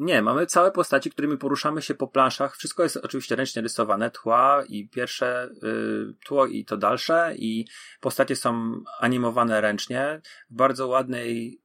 [0.00, 2.56] nie, mamy całe postaci, którymi poruszamy się po planszach.
[2.56, 7.66] Wszystko jest oczywiście ręcznie rysowane, tła i pierwsze y, tło i to dalsze i
[8.00, 10.20] postacie są animowane ręcznie
[10.50, 11.60] w bardzo ładnej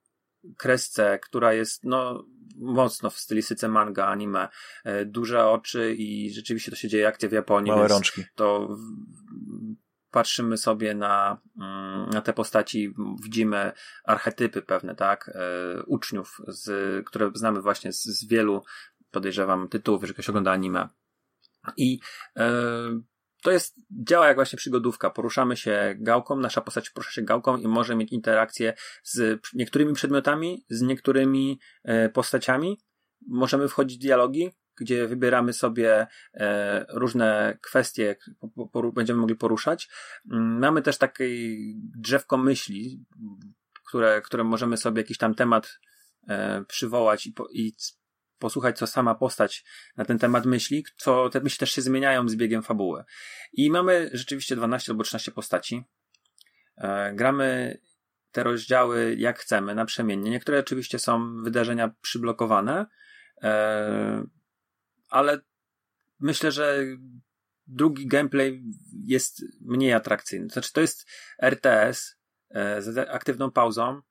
[0.57, 2.25] kresce, która jest no
[2.57, 4.47] mocno w stylistyce manga, anime,
[4.87, 7.71] y, duże oczy i rzeczywiście to się dzieje akcja w Japonii.
[7.71, 8.23] Małe rączki.
[8.35, 8.77] To
[10.15, 12.93] patrzymy sobie na, mm, na te postaci,
[13.23, 13.71] widzimy
[14.03, 18.63] archetypy pewne, tak, e, uczniów, z, które znamy właśnie z, z wielu,
[19.11, 20.89] podejrzewam, tytułów, jeżeli ktoś ogląda anime.
[21.77, 21.99] I
[22.37, 22.51] e,
[23.43, 25.09] to jest, działa jak właśnie przygodówka.
[25.09, 30.65] Poruszamy się gałką, nasza postać porusza się gałką i może mieć interakcję z niektórymi przedmiotami,
[30.69, 32.79] z niektórymi e, postaciami.
[33.27, 38.15] Możemy wchodzić w dialogi, gdzie wybieramy sobie e, różne kwestie,
[38.93, 39.89] będziemy mogli poruszać.
[40.31, 41.25] Mm, mamy też takie
[41.97, 43.05] drzewko myśli,
[43.87, 45.79] które, które możemy sobie jakiś tam temat
[46.27, 47.75] e, przywołać i, po, i
[48.39, 49.65] posłuchać, co sama postać
[49.97, 53.03] na ten temat myśli, co te myśli też się zmieniają z biegiem fabuły.
[53.53, 55.83] I mamy rzeczywiście 12 albo 13 postaci.
[56.77, 57.77] E, gramy
[58.31, 60.31] te rozdziały jak chcemy, naprzemiennie.
[60.31, 62.85] Niektóre oczywiście są wydarzenia przyblokowane,
[65.15, 65.39] ale
[66.19, 66.85] myślę, że
[67.67, 68.63] drugi gameplay
[69.03, 70.49] jest mniej atrakcyjny.
[70.49, 71.09] Znaczy, to jest
[71.41, 72.15] RTS
[72.49, 74.01] e, z aktywną pauzą.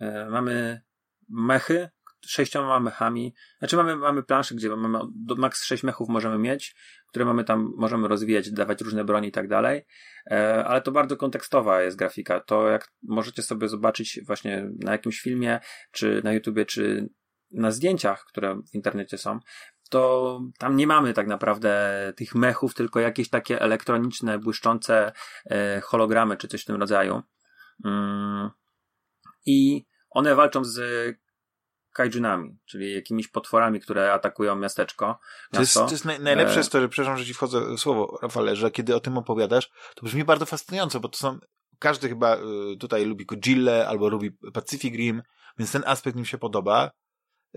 [0.00, 0.82] E, mamy
[1.28, 1.88] mechy,
[2.26, 3.34] sześcioma mechami.
[3.58, 6.76] Znaczy, mamy, mamy planszę, gdzie mamy do max sześć mechów możemy mieć,
[7.08, 9.82] które mamy tam, możemy rozwijać, dawać różne broni i tak dalej.
[10.30, 12.40] E, ale to bardzo kontekstowa jest grafika.
[12.40, 15.60] To jak możecie sobie zobaczyć właśnie na jakimś filmie,
[15.92, 17.08] czy na YouTubie, czy
[17.52, 19.40] na zdjęciach, które w internecie są,
[19.92, 21.72] to tam nie mamy tak naprawdę
[22.16, 25.12] tych mechów, tylko jakieś takie elektroniczne, błyszczące
[25.50, 27.22] e, hologramy czy coś w tym rodzaju.
[27.84, 28.50] Mm.
[29.46, 30.80] I one walczą z
[31.92, 35.18] kaijunami, czyli jakimiś potworami, które atakują miasteczko.
[35.52, 38.18] To jest, to jest naj, najlepsze jest to, że przepraszam, że ci wchodzę w słowo,
[38.22, 41.38] Rafale, że kiedy o tym opowiadasz, to brzmi bardzo fascynująco, bo to są,
[41.78, 42.40] każdy chyba y,
[42.80, 45.22] tutaj lubi Godzilla albo lubi Pacific Rim,
[45.58, 46.90] więc ten aspekt mi się podoba.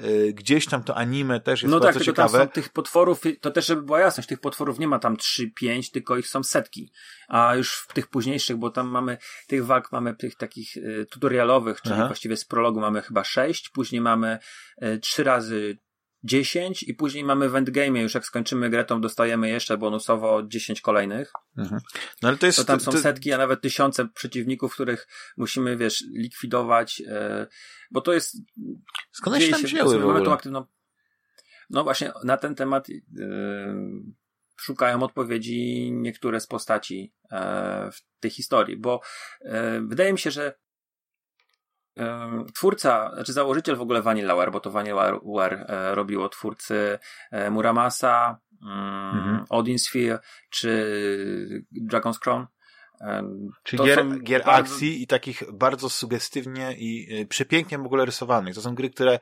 [0.03, 2.37] Y, gdzieś tam to anime też jest no bardzo tak, ciekawe.
[2.37, 5.91] Tam są tych potworów, to też żeby była jasność, tych potworów nie ma tam 3-5,
[5.91, 6.91] tylko ich są setki.
[7.27, 9.17] A już w tych późniejszych, bo tam mamy
[9.47, 12.07] tych walk, mamy tych takich y, tutorialowych, czyli Aha.
[12.07, 14.39] właściwie z prologu mamy chyba 6, później mamy
[14.83, 15.77] y, 3 razy
[16.25, 20.81] 10 i później mamy w endgame, już jak skończymy grę, to dostajemy jeszcze bonusowo 10
[20.81, 21.31] kolejnych.
[21.57, 21.81] Mhm.
[22.21, 22.57] No ale to jest...
[22.57, 22.97] To tam są to...
[22.97, 25.07] setki, a nawet tysiące przeciwników, których
[25.37, 27.47] musimy, wiesz, likwidować, e,
[27.91, 28.37] bo to jest...
[29.11, 30.31] Skąd się tam wzięły w ogóle?
[30.31, 30.65] Aktywną...
[31.69, 32.93] No właśnie, na ten temat e,
[34.55, 39.01] szukają odpowiedzi niektóre z postaci e, w tej historii, bo
[39.81, 40.53] wydaje mi się, że
[42.53, 46.99] twórca, znaczy założyciel w ogóle Vanillaware, bo to Vanillaware e, robiło twórcy
[47.31, 49.45] e, Muramasa, mm, mhm.
[49.49, 50.19] Odin Sphere
[50.49, 52.47] czy Dragon's Crown.
[53.63, 54.51] Czyli gier, gier bardzo...
[54.51, 58.55] akcji i takich bardzo sugestywnie i y, przepięknie w ogóle rysowanych.
[58.55, 59.19] To są gry, które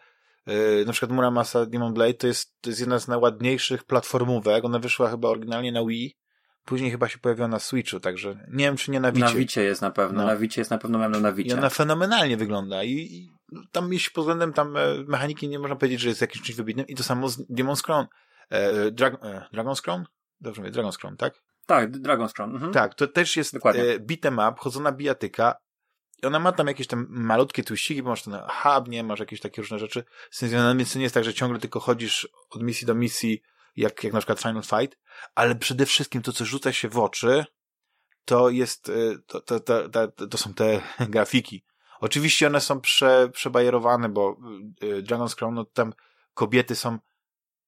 [0.50, 4.66] y, na przykład Muramasa Demon Blade to jest, to jest jedna z najładniejszych platformówek.
[4.66, 6.18] Ona wyszła chyba oryginalnie na Wii
[6.66, 9.26] Później chyba się pojawiła na Switchu, także nie wiem, czy nie na Wicie.
[9.26, 10.28] Na Wicie jest na pewno, no.
[10.28, 11.50] na Wicie jest na pewno mam na Wicie.
[11.50, 13.30] I ona fenomenalnie wygląda i, i
[13.72, 16.88] tam jeśli pod względem tam e, mechaniki nie można powiedzieć, że jest jakimś czymś wybitnym
[16.88, 18.06] i to samo z Demon's Crown.
[18.50, 20.04] E, Drag, e, Dragon's Crown?
[20.42, 21.34] Dobrze mówię, Dragon's Crown, tak?
[21.66, 22.52] Tak, Dragon's Crown.
[22.52, 22.74] Mhm.
[22.74, 23.84] Tak, to też jest Dokładnie.
[23.84, 25.56] e, beat'em up, chodzona bijatyka,
[26.24, 29.40] i ona ma tam jakieś tam malutkie twiściki, bo masz ten hub, nie, masz jakieś
[29.40, 30.04] takie różne rzeczy
[30.78, 33.42] więc to nie jest tak, że ciągle tylko chodzisz od misji do misji,
[33.76, 35.00] jak, jak na przykład Final Fight,
[35.36, 37.46] ale przede wszystkim to, co rzuca się w oczy,
[38.26, 41.64] to jest, y, to, to, to, to, to są te grafiki.
[42.00, 44.38] Oczywiście one są prze, przebajerowane, bo
[44.84, 45.94] y, y, Dragon's Crown, no tam
[46.34, 46.98] kobiety są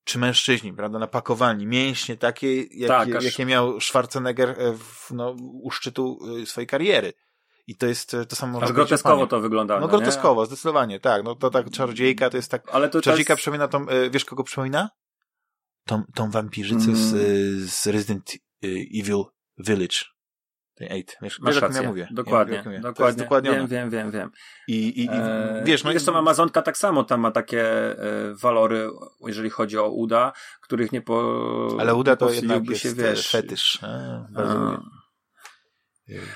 [0.04, 3.24] czy mężczyźni, prawda, napakowani, mięśnie takie, jakie, tak, aż...
[3.24, 7.14] jakie miał Schwarzenegger e, w, no, u szczytu swojej kariery.
[7.68, 8.62] I to jest to samo.
[8.62, 9.80] Aż groteskowo to wygląda.
[9.80, 10.48] No, groteskowo, nie?
[10.48, 11.24] zdecydowanie, tak.
[11.24, 12.70] No to tak czarodziejka to jest tak.
[12.72, 13.42] Ale to czarodziejka jest...
[13.42, 14.90] przypomina tą, wiesz kogo przypomina?
[15.86, 16.96] Tą, tą wampirzycę mm.
[16.96, 17.12] z,
[17.72, 18.32] z Resident
[19.02, 19.24] Evil
[19.58, 19.98] Village.
[20.76, 21.18] Tej Eight.
[21.22, 21.82] Wiesz, Masz wiesz, rację.
[21.82, 22.08] Ja mówię.
[22.12, 22.64] Dokładnie.
[22.72, 23.24] Ja, dokładnie.
[23.24, 24.32] dokładnie wiem, wiem, wiem, wiem.
[24.68, 27.62] I, i, i eee, wiesz, no jest to Amazonka tak samo tam ma takie
[27.92, 28.90] e, walory,
[29.28, 31.78] jeżeli chodzi o uda, których nie po.
[31.80, 33.80] Ale uda to jednak jest się, wiesz, fetysz.
[33.84, 34.80] A, tak.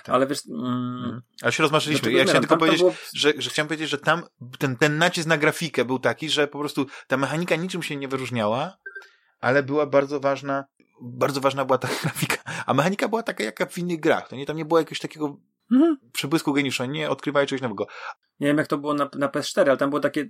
[0.07, 0.39] Ale wiesz...
[0.49, 1.21] Mm, mhm.
[1.41, 2.11] Ale się rozmarzyliśmy.
[2.11, 2.93] Ja chciałem tylko powiedzieć, było...
[3.15, 4.23] że, że chciałem powiedzieć, że tam
[4.59, 8.07] ten, ten nacisk na grafikę był taki, że po prostu ta mechanika niczym się nie
[8.07, 8.77] wyróżniała,
[9.39, 10.65] ale była bardzo ważna,
[11.01, 12.37] bardzo ważna była ta grafika.
[12.65, 14.27] A mechanika była taka jak w innych grach.
[14.27, 15.37] To nie, tam nie było jakiegoś takiego
[15.71, 15.97] mhm.
[16.13, 17.87] przebłysku geniusza, nie odkrywaj czegoś nowego.
[18.39, 20.25] Nie wiem, jak to było na, na PS4, ale tam było takie,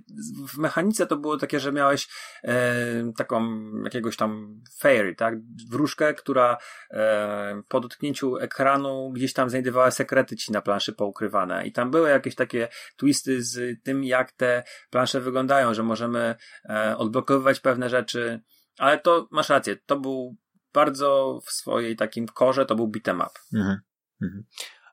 [0.48, 2.08] w mechanice to było takie, że miałeś
[2.44, 5.34] e, taką jakiegoś tam fairy, tak?
[5.70, 6.56] Wróżkę, która
[6.90, 11.66] e, po dotknięciu ekranu gdzieś tam znajdowała sekrety ci na planszy poukrywane.
[11.66, 16.34] I tam były jakieś takie twisty z tym, jak te plansze wyglądają, że możemy
[16.64, 18.40] e, odblokowywać pewne rzeczy,
[18.80, 20.36] ale to masz rację, to był
[20.72, 23.40] bardzo w swojej takim korze, to był beat'em up.
[23.54, 23.80] Mhm.
[24.22, 24.44] Mhm.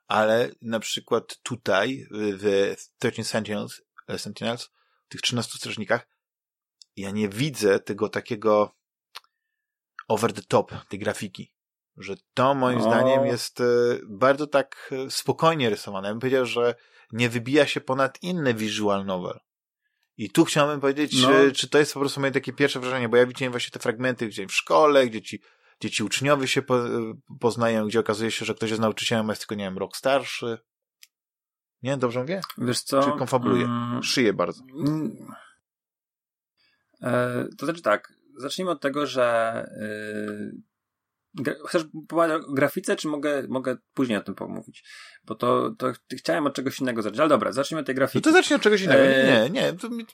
[0.07, 4.69] Ale na przykład tutaj w 13 Sentinels, e, Sentinels,
[5.05, 6.07] w tych 13 strażnikach,
[6.95, 8.75] ja nie widzę tego takiego
[10.07, 11.53] over the top, tej grafiki.
[11.97, 12.81] Że to moim o.
[12.81, 13.63] zdaniem jest e,
[14.07, 16.07] bardzo tak e, spokojnie rysowane.
[16.07, 16.75] Ja bym powiedział, że
[17.11, 19.39] nie wybija się ponad inne visual novel.
[20.17, 21.29] I tu chciałbym powiedzieć, no.
[21.29, 23.79] czy, czy to jest po prostu moje takie pierwsze wrażenie, bo ja widziałem właśnie te
[23.79, 25.41] fragmenty gdzie w szkole, gdzie ci,
[25.79, 26.79] gdzie ci uczniowie się po,
[27.39, 30.57] poznają, gdzie okazuje się, że ktoś jest nauczycielem, jest tylko, nie wiem, rok starszy.
[31.83, 31.97] Nie?
[31.97, 32.41] Dobrze mówię?
[32.57, 33.03] Wiesz co?
[33.03, 33.65] Czy konfabuluje?
[33.65, 34.63] Mm, Szyję bardzo.
[34.63, 35.17] Mm,
[37.01, 40.76] e, to znaczy tak, zacznijmy od tego, że y,
[41.67, 44.83] Chcesz powiedzieć o grafice, czy mogę, mogę później o tym pomówić?
[45.23, 47.19] Bo to, to chciałem od czegoś innego zacząć.
[47.19, 48.17] Ale dobra, zacznijmy od tej grafiki.
[48.17, 49.03] No to zacznij od czegoś innego.
[49.03, 49.25] E...
[49.25, 49.73] Nie, nie.
[49.73, 50.05] To mi,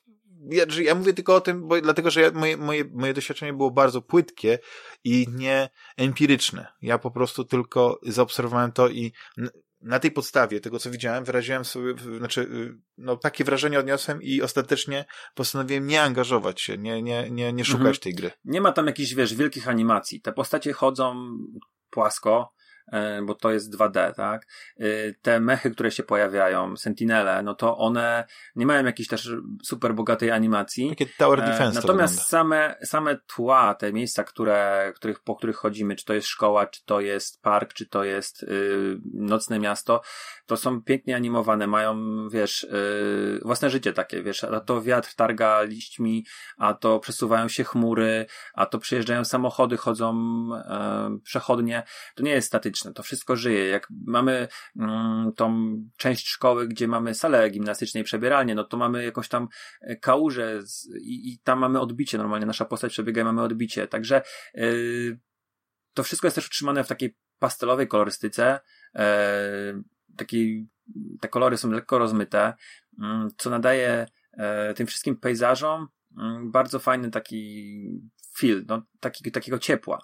[0.49, 3.71] ja, ja mówię tylko o tym, bo, dlatego że ja, moje, moje, moje doświadczenie było
[3.71, 4.59] bardzo płytkie
[5.03, 6.67] i nie empiryczne.
[6.82, 9.13] Ja po prostu tylko zaobserwowałem to i
[9.84, 14.41] na tej podstawie tego, co widziałem, wyraziłem sobie, znaczy, y, no, takie wrażenie odniosłem i
[14.41, 15.05] ostatecznie
[15.36, 17.97] postanowiłem nie angażować się, nie, nie, nie, nie szukać mhm.
[17.97, 18.31] tej gry.
[18.45, 20.21] Nie ma tam jakichś, wiesz, wielkich animacji.
[20.21, 21.38] Te postacie chodzą
[21.89, 22.53] płasko,
[23.25, 24.47] bo to jest 2D, tak?
[24.79, 24.86] E,
[25.21, 28.25] te mechy, które się pojawiają, sentinele, no to one
[28.55, 29.31] nie mają jakiejś też
[29.63, 30.89] super bogatej animacji.
[30.89, 31.81] Takie tower e, defense.
[31.81, 36.65] Natomiast same, same tła, te miejsca, które, których, po których chodzimy, czy to jest szkoła,
[36.65, 40.01] czy to jest park, czy to jest yy, nocne miasto,
[40.45, 41.97] to są pięknie animowane, mają,
[42.29, 46.25] wiesz, yy, własne życie takie, wiesz, a to wiatr targa liśćmi,
[46.57, 50.13] a to przesuwają się chmury, a to przyjeżdżają samochody, chodzą
[51.11, 51.84] yy, przechodnie.
[52.15, 53.67] To nie jest statyczne to wszystko żyje.
[53.67, 59.03] Jak mamy mm, tą część szkoły, gdzie mamy salę gimnastyczną i przebieralnię, no to mamy
[59.03, 59.47] jakąś tam
[59.82, 62.17] e, kałużę z, i, i, tam mamy odbicie.
[62.17, 63.88] Normalnie nasza postać przebiega i mamy odbicie.
[63.88, 64.21] Także
[64.53, 65.19] yy,
[65.93, 68.59] to wszystko jest też utrzymane w takiej pastelowej kolorystyce.
[68.95, 69.01] Yy,
[71.21, 72.53] te kolory są lekko rozmyte,
[72.97, 73.05] yy,
[73.38, 74.05] co nadaje
[74.76, 78.01] tym wszystkim pejzażom mm, bardzo fajny taki
[78.38, 80.01] feel, no, taki, takiego ciepła.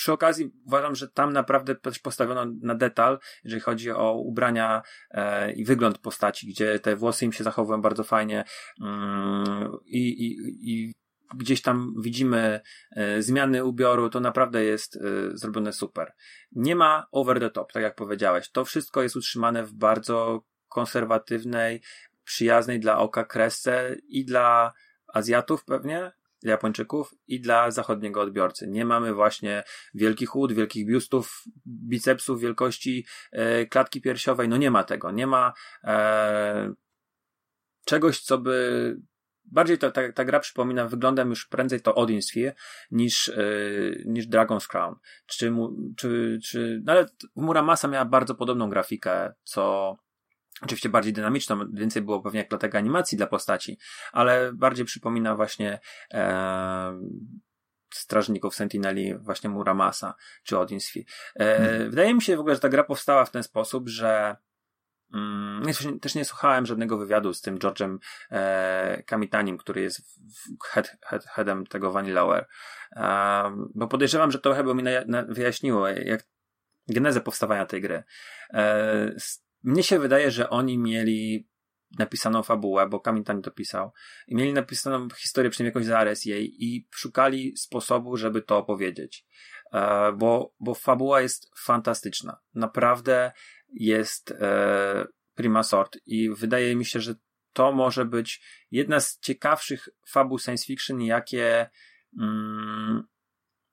[0.00, 5.52] Przy okazji uważam, że tam naprawdę też postawiono na detal, jeżeli chodzi o ubrania e,
[5.52, 8.44] i wygląd postaci, gdzie te włosy im się zachowują bardzo fajnie
[8.80, 10.94] mm, i,
[11.34, 15.00] gdzieś tam widzimy e, zmiany ubioru, to naprawdę jest e,
[15.32, 16.12] zrobione super.
[16.52, 18.50] Nie ma over the top, tak jak powiedziałeś.
[18.50, 21.82] To wszystko jest utrzymane w bardzo konserwatywnej,
[22.24, 24.72] przyjaznej dla oka kresce i dla
[25.14, 26.12] Azjatów pewnie,
[26.42, 28.68] dla Japończyków i dla zachodniego odbiorcy.
[28.68, 29.62] Nie mamy właśnie
[29.94, 34.48] wielkich ud, wielkich biustów, bicepsów wielkości e, klatki piersiowej.
[34.48, 35.10] No nie ma tego.
[35.10, 35.52] Nie ma
[35.84, 36.72] e,
[37.84, 38.96] czegoś, co by
[39.44, 42.54] bardziej to, ta, ta gra przypomina wyglądem już prędzej to Odin Sphere
[42.90, 44.94] niż, yy, niż Dragon's Crown.
[45.26, 45.52] Czy,
[45.96, 49.96] czy, czy, no ale Muramasa miała bardzo podobną grafikę, co
[50.62, 53.78] oczywiście bardziej dynamiczną, więcej było pewnie jak dlatego animacji dla postaci,
[54.12, 55.80] ale bardziej przypomina właśnie
[56.14, 57.00] e,
[57.94, 61.04] strażników Sentineli, właśnie Muramasa czy Odin Sphere.
[61.36, 61.90] E, hmm.
[61.90, 64.36] Wydaje mi się w ogóle, że ta gra powstała w ten sposób, że
[65.14, 65.62] Mm,
[66.00, 67.98] też nie słuchałem żadnego wywiadu z tym George'em
[68.30, 70.20] e, Kamitanim, który jest
[70.64, 72.46] head, head, headem tego Vanillaware.
[72.96, 76.24] E, bo podejrzewam, że to chyba mi na, na, wyjaśniło, jak
[76.88, 78.02] genezę powstawania tej gry.
[78.54, 79.14] E,
[79.62, 81.48] mnie się wydaje, że oni mieli
[81.98, 83.92] napisaną fabułę, bo Kamitan to pisał,
[84.28, 89.26] i mieli napisaną historię, przynajmniej jakąś zarys jej i szukali sposobu, żeby to opowiedzieć.
[89.72, 92.40] E, bo, bo fabuła jest fantastyczna.
[92.54, 93.32] Naprawdę
[93.72, 97.14] jest e, prima sort i wydaje mi się, że
[97.52, 101.70] to może być jedna z ciekawszych fabuł science fiction, jakie,
[102.20, 103.02] mm,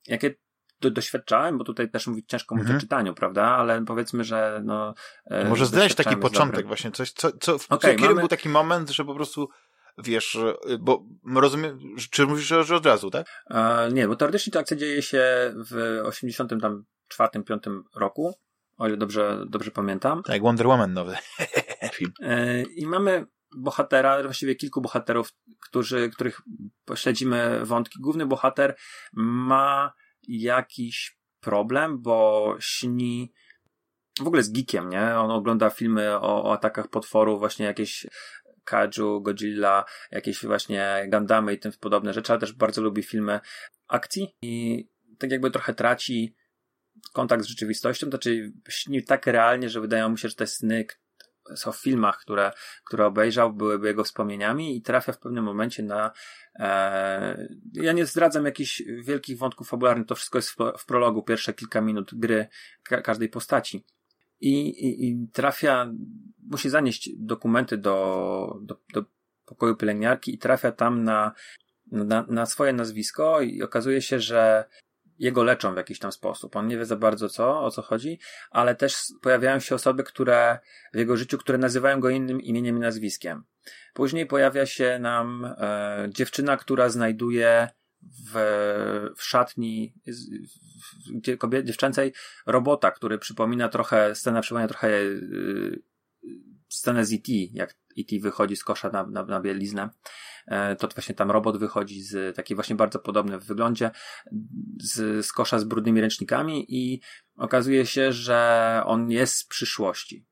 [0.07, 0.35] jakie
[0.81, 2.77] do, doświadczałem, bo tutaj też mówić ciężko mówić mhm.
[2.77, 3.43] o czytaniu, prawda?
[3.43, 4.93] Ale powiedzmy, że no.
[5.25, 6.67] E, może zdać taki początek dobry.
[6.67, 8.15] właśnie, coś, co, co, w okay, mamy...
[8.15, 9.49] był taki moment, że po prostu
[9.97, 10.37] wiesz,
[10.79, 11.05] bo
[11.35, 11.79] rozumiem,
[12.11, 13.27] czy mówisz, że od razu, tak?
[13.49, 17.63] E, nie, bo teoretycznie ta akcja dzieje się w 84, 5
[17.95, 18.33] roku
[18.77, 20.23] o ile dobrze, dobrze pamiętam.
[20.23, 21.17] Tak, Wonder Woman nowy
[21.93, 22.11] film.
[22.21, 23.25] E, I mamy
[23.55, 26.41] bohatera, właściwie kilku bohaterów, którzy, których
[26.95, 27.99] śledzimy wątki.
[28.01, 28.75] Główny bohater
[29.13, 29.93] ma
[30.27, 33.33] jakiś problem, bo śni
[34.19, 35.15] w ogóle z geekiem, nie?
[35.15, 38.07] On ogląda filmy o, o atakach potworów, właśnie jakieś
[38.63, 43.39] Kaju, Godzilla, jakieś właśnie Gundamy i tym podobne rzeczy, ale też bardzo lubi filmy
[43.87, 44.85] akcji i
[45.19, 46.35] tak jakby trochę traci
[47.13, 50.85] kontakt z rzeczywistością, to znaczy śni tak realnie, że wydają mu się, że te sny
[51.73, 52.51] w filmach, które,
[52.85, 56.11] które obejrzał, byłyby jego wspomnieniami i trafia w pewnym momencie na
[56.59, 61.53] e, ja nie zdradzam jakichś wielkich wątków fabularnych, to wszystko jest w, w prologu, pierwsze
[61.53, 62.47] kilka minut gry
[62.83, 63.85] ka każdej postaci.
[64.39, 65.93] I, i, I trafia,
[66.51, 69.03] musi zanieść dokumenty do, do, do
[69.45, 71.31] pokoju pielęgniarki i trafia tam na,
[71.91, 74.65] na, na swoje nazwisko i okazuje się, że
[75.19, 76.55] jego leczą w jakiś tam sposób.
[76.55, 78.19] On nie wie za bardzo co, o co chodzi,
[78.51, 80.59] ale też pojawiają się osoby, które
[80.93, 83.43] w jego życiu, które nazywają go innym imieniem i nazwiskiem.
[83.93, 87.67] Później pojawia się nam e, dziewczyna, która znajduje
[88.01, 88.33] w,
[89.17, 92.13] w szatni w, kobiet, dziewczęcej
[92.45, 95.11] robota, który przypomina trochę, scena przypomina trochę e,
[96.69, 98.19] scenę z E.T., jak E.T.
[98.19, 99.89] wychodzi z kosza na, na, na bieliznę.
[100.47, 103.91] E, to właśnie tam robot wychodzi z taki właśnie bardzo podobny w wyglądzie,
[104.81, 107.01] z, z kosza z brudnymi ręcznikami i
[107.35, 110.25] okazuje się, że on jest z przyszłości.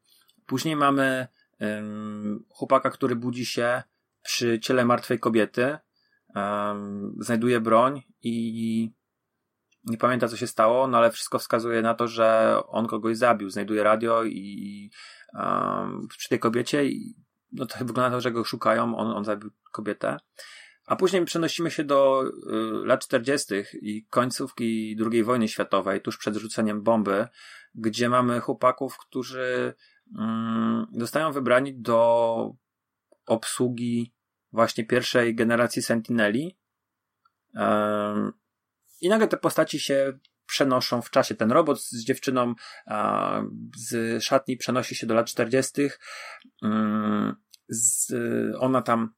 [0.45, 1.27] Później mamy
[1.59, 3.83] um, chłopaka, który budzi się
[4.23, 5.77] przy ciele martwej kobiety,
[6.35, 8.91] um, znajduje broń i
[9.85, 13.49] nie pamięta co się stało, no ale wszystko wskazuje na to, że on kogoś zabił.
[13.49, 14.91] Znajduje radio i
[15.33, 17.15] um, przy tej kobiecie i
[17.51, 20.17] no to wygląda na to, że go szukają, on, on zabił kobietę.
[20.85, 23.53] A później przenosimy się do y, lat 40.
[23.81, 27.27] i końcówki II wojny światowej, tuż przed rzuceniem bomby,
[27.75, 29.73] gdzie mamy chłopaków, którzy
[30.07, 30.11] y,
[30.99, 32.51] zostają wybrani do
[33.25, 34.13] obsługi
[34.51, 36.57] właśnie pierwszej generacji Sentineli.
[37.55, 37.59] Y,
[39.05, 41.35] I nagle te postaci się przenoszą w czasie.
[41.35, 42.53] Ten robot z dziewczyną
[42.85, 43.41] a,
[43.77, 45.81] z szatni przenosi się do lat 40.
[46.63, 47.35] Mm,
[47.69, 48.13] z,
[48.59, 49.13] ona tam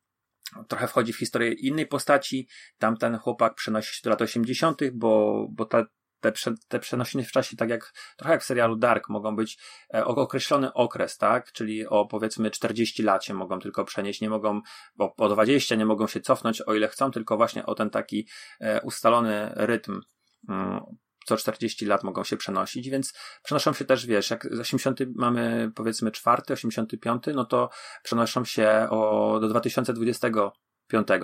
[0.67, 2.47] trochę wchodzi w historię innej postaci.
[2.77, 5.85] Tamten chłopak przenosi się do lat 80., bo, bo ta,
[6.19, 9.57] te, prze, te przenosiny w czasie, tak jak trochę jak w serialu Dark, mogą być
[9.93, 11.51] e, określony okres, tak?
[11.51, 14.61] Czyli o powiedzmy 40 lat się mogą tylko przenieść, nie mogą,
[14.95, 18.27] bo po 20 nie mogą się cofnąć o ile chcą, tylko właśnie o ten taki
[18.59, 20.01] e, ustalony rytm
[20.49, 20.81] mm,
[21.25, 23.13] co 40 lat mogą się przenosić, więc
[23.43, 27.69] przenoszą się też, wiesz, jak 80 mamy powiedzmy 4, 85, no to
[28.03, 30.29] przenoszą się o, do 2020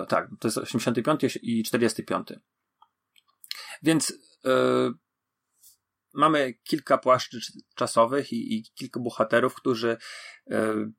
[0.08, 0.28] tak.
[0.40, 2.28] To jest 85 i 45.
[3.82, 4.12] Więc
[6.14, 7.38] mamy kilka płaszczy
[7.74, 9.96] czasowych i, i kilka bohaterów, którzy
[10.46, 10.92] yy,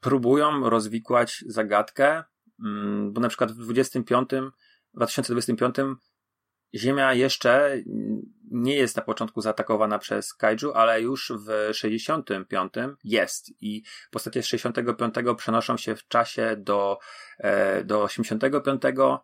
[0.00, 2.24] próbują rozwikłać zagadkę,
[2.58, 4.30] yy, bo na przykład w 25,
[4.94, 5.76] 2025
[6.74, 7.82] Ziemia jeszcze
[8.50, 12.72] nie jest na początku zaatakowana przez kaiju, ale już w 65
[13.04, 13.50] jest.
[13.60, 16.98] I postacie z 65 przenoszą się w czasie do,
[17.38, 19.18] e, do 85 mm,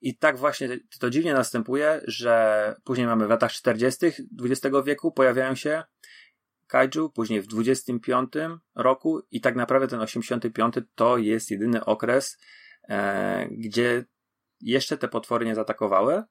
[0.00, 0.68] i tak właśnie
[1.00, 4.06] to dziwnie następuje, że później mamy w latach 40.
[4.42, 5.82] XX wieku pojawiają się
[6.66, 8.32] kaiju, później w 25
[8.74, 12.38] roku i tak naprawdę ten 85 to jest jedyny okres,
[12.88, 14.04] e, gdzie
[14.60, 16.22] jeszcze te potwory nie zaatakowały,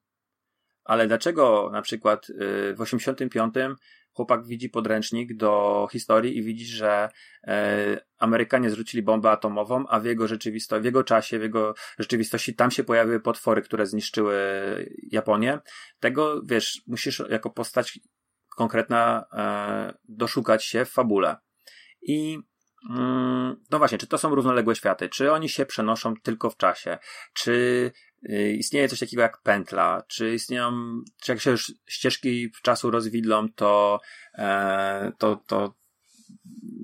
[0.84, 3.56] ale dlaczego na przykład y, w 85
[4.16, 7.10] chłopak widzi podręcznik do historii i widzi, że
[7.48, 12.56] e, Amerykanie zrzucili bombę atomową, a w jego rzeczywistości, w jego czasie, w jego rzeczywistości
[12.56, 14.36] tam się pojawiły potwory, które zniszczyły
[15.12, 15.60] Japonię.
[16.00, 18.00] Tego, wiesz, musisz jako postać
[18.56, 21.36] konkretna e, doszukać się w fabule.
[22.02, 22.40] I
[22.90, 25.10] mm, no właśnie, czy to są równoległe światy?
[25.10, 26.98] Czy oni się przenoszą tylko w czasie?
[27.34, 27.92] Czy
[28.58, 34.00] istnieje coś takiego jak pętla, czy istnieją, czy jak się już ścieżki czasu rozwidlą, to,
[34.38, 35.76] e, to, to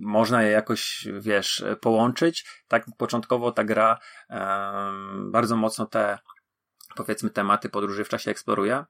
[0.01, 2.45] można je jakoś, wiesz, połączyć.
[2.67, 4.39] Tak początkowo ta gra e,
[5.31, 6.17] bardzo mocno te,
[6.95, 8.85] powiedzmy, tematy podróży w czasie eksploruje.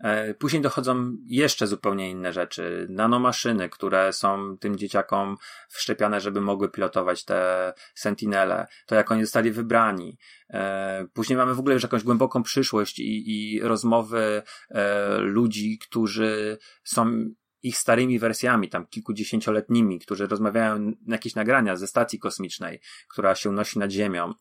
[0.00, 2.86] E, później dochodzą jeszcze zupełnie inne rzeczy.
[2.90, 5.36] Nanomaszyny, które są tym dzieciakom
[5.68, 8.66] wszczepiane, żeby mogły pilotować te sentinele.
[8.86, 10.18] To jak oni zostali wybrani.
[10.50, 16.58] E, później mamy w ogóle już jakąś głęboką przyszłość i, i rozmowy e, ludzi, którzy
[16.84, 17.24] są
[17.62, 23.50] ich starymi wersjami, tam kilkudziesięcioletnimi, którzy rozmawiają na jakieś nagrania ze stacji kosmicznej, która się
[23.50, 24.34] unosi nad Ziemią.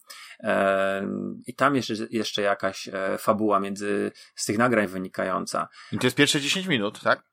[1.48, 5.68] I tam jeszcze, jeszcze jakaś e, fabuła między z tych nagrań wynikająca.
[5.92, 7.24] I to jest pierwsze 10 minut, tak?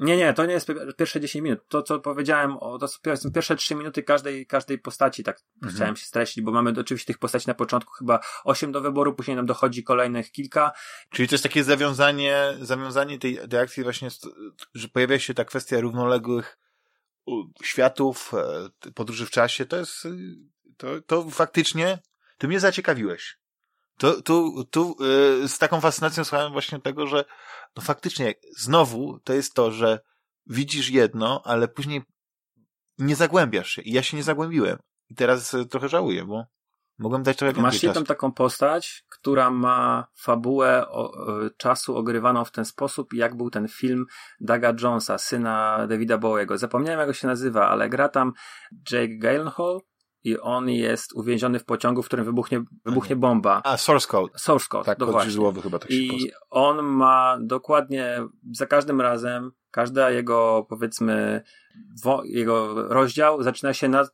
[0.00, 1.60] Nie, nie, to nie jest pierwsze 10 minut.
[1.68, 5.74] To, co powiedziałem, o, to są pierwsze 3 minuty każdej, każdej postaci, tak mhm.
[5.74, 9.36] chciałem się streścić, bo mamy oczywiście tych postaci na początku chyba 8 do wyboru, później
[9.36, 10.72] nam dochodzi kolejnych kilka.
[11.10, 14.08] Czyli to jest takie zawiązanie, zawiązanie tej, tej akcji właśnie,
[14.74, 16.58] że pojawia się ta kwestia równoległych
[17.62, 18.32] światów,
[18.86, 20.08] e, podróży w czasie, to jest,
[20.76, 21.98] to, to faktycznie,
[22.38, 23.39] ty mnie zaciekawiłeś.
[24.00, 27.24] Tu, tu, tu yy, z taką fascynacją słuchałem właśnie tego, że
[27.76, 30.00] no faktycznie znowu to jest to, że
[30.46, 32.02] widzisz jedno, ale później
[32.98, 33.82] nie zagłębiasz się.
[33.82, 34.78] I ja się nie zagłębiłem.
[35.08, 36.44] I teraz y, trochę żałuję, bo
[36.98, 42.52] mogłem dać trochę Masz jedną taką postać, która ma fabułę o, y, czasu ogrywaną w
[42.52, 44.06] ten sposób, jak był ten film
[44.40, 46.58] Daga Jonesa, syna Davida Bowiego.
[46.58, 48.32] Zapomniałem, jak go się nazywa, ale gra tam
[48.90, 49.80] Jake Gyllenhaal,
[50.24, 53.60] i on jest uwięziony w pociągu, w którym wybuchnie, wybuchnie bomba.
[53.64, 54.32] A, source code.
[54.38, 55.30] Source code, tak, dokładnie.
[55.30, 61.42] Źródłowy chyba tak się I on ma dokładnie za każdym razem, każda jego, powiedzmy,
[62.02, 64.08] wo, jego rozdział zaczyna się na,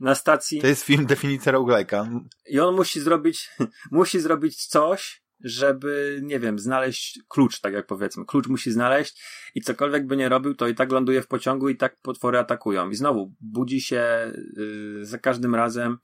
[0.00, 0.60] na stacji.
[0.60, 2.20] To jest film definicja roguelike'a.
[2.46, 3.50] I on musi zrobić,
[3.90, 8.24] musi zrobić coś, żeby, nie wiem, znaleźć klucz, tak jak powiedzmy.
[8.24, 9.22] Klucz musi znaleźć
[9.54, 12.90] i cokolwiek by nie robił, to i tak ląduje w pociągu i tak potwory atakują.
[12.90, 15.98] I znowu budzi się yy, za każdym razem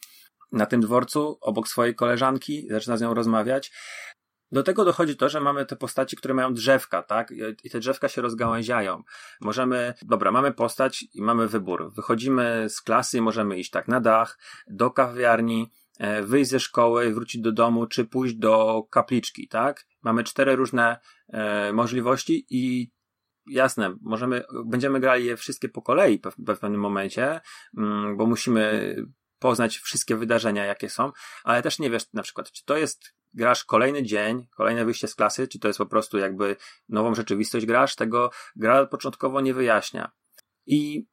[0.53, 3.73] na tym dworcu obok swojej koleżanki, zaczyna z nią rozmawiać.
[4.53, 7.33] Do tego dochodzi to, że mamy te postaci, które mają drzewka, tak?
[7.65, 9.03] I te drzewka się rozgałęziają.
[9.41, 11.93] Możemy, dobra, mamy postać i mamy wybór.
[11.95, 15.71] Wychodzimy z klasy i możemy iść tak na dach, do kawiarni,
[16.23, 19.87] wyjść ze szkoły, wrócić do domu, czy pójść do kapliczki, tak?
[20.03, 22.91] Mamy cztery różne e, możliwości i
[23.47, 27.41] jasne, możemy, będziemy grali je wszystkie po kolei w, w pewnym momencie,
[27.79, 28.97] mm, bo musimy
[29.39, 31.13] poznać wszystkie wydarzenia, jakie są,
[31.45, 35.15] ale też nie wiesz na przykład, czy to jest grasz kolejny dzień, kolejne wyjście z
[35.15, 36.57] klasy, czy to jest po prostu jakby
[36.89, 40.13] nową rzeczywistość grasz, tego gra początkowo nie wyjaśnia.
[40.67, 41.07] I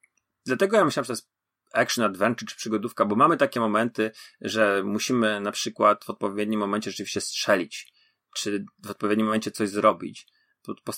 [0.46, 1.31] dlatego ja myślałem, że to jest
[1.72, 4.10] action adventure czy przygodówka, bo mamy takie momenty,
[4.40, 7.92] że musimy na przykład w odpowiednim momencie rzeczywiście strzelić,
[8.36, 10.26] czy w odpowiednim momencie coś zrobić,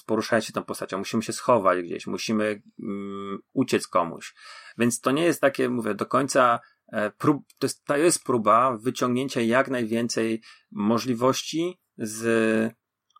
[0.06, 4.34] poruszając się tą postacią, musimy się schować gdzieś, musimy um, uciec komuś.
[4.78, 6.60] Więc to nie jest takie, mówię, do końca
[6.92, 12.24] e, prób, to jest, to jest próba wyciągnięcia jak najwięcej możliwości z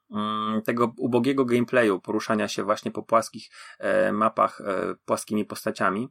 [0.09, 3.49] um, tego ubogiego gameplayu, poruszania się właśnie po płaskich
[3.79, 6.09] e, mapach, e, płaskimi postaciami,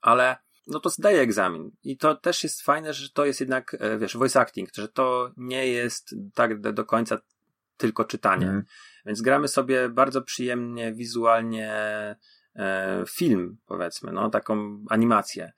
[0.00, 0.36] ale
[0.66, 1.70] no to zdaje egzamin.
[1.84, 5.32] I to też jest fajne, że to jest jednak, e, wiesz, voice acting, że to
[5.36, 7.18] nie jest tak do, końca
[7.76, 8.48] tylko czytanie.
[8.48, 8.64] Mm.
[9.06, 11.72] Więc gramy sobie bardzo przyjemnie, wizualnie
[12.56, 15.52] e, film, powiedzmy, no, taką animację.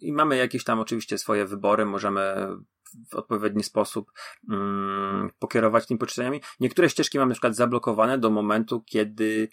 [0.00, 2.48] I mamy jakieś tam oczywiście swoje wybory, możemy
[3.10, 4.12] w odpowiedni sposób
[4.50, 6.40] mm, pokierować tymi poczytaniami.
[6.60, 9.48] Niektóre ścieżki mam na przykład zablokowane do momentu, kiedy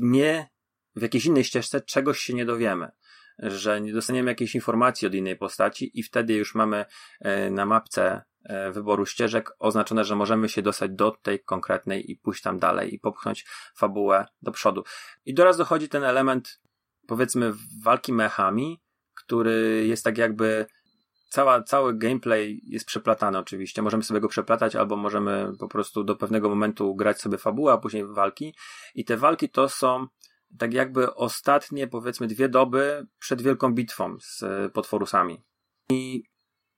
[0.00, 0.48] nie
[0.96, 2.90] w jakiejś innej ścieżce czegoś się nie dowiemy
[3.42, 6.84] że nie dostaniemy jakiejś informacji od innej postaci i wtedy już mamy
[7.20, 12.16] e, na mapce e, wyboru ścieżek oznaczone, że możemy się dostać do tej konkretnej i
[12.16, 14.84] pójść tam dalej i popchnąć fabułę do przodu.
[15.24, 16.60] I doraz dochodzi ten element,
[17.06, 17.52] powiedzmy,
[17.84, 18.80] walki mechami,
[19.14, 20.66] który jest tak jakby
[21.30, 23.82] cała, cały gameplay jest przeplatany oczywiście.
[23.82, 27.78] Możemy sobie go przeplatać, albo możemy po prostu do pewnego momentu grać sobie fabułę, a
[27.78, 28.54] później walki.
[28.94, 30.06] I te walki to są
[30.58, 35.42] tak jakby ostatnie, powiedzmy, dwie doby przed wielką bitwą z e, potworusami.
[35.90, 36.22] I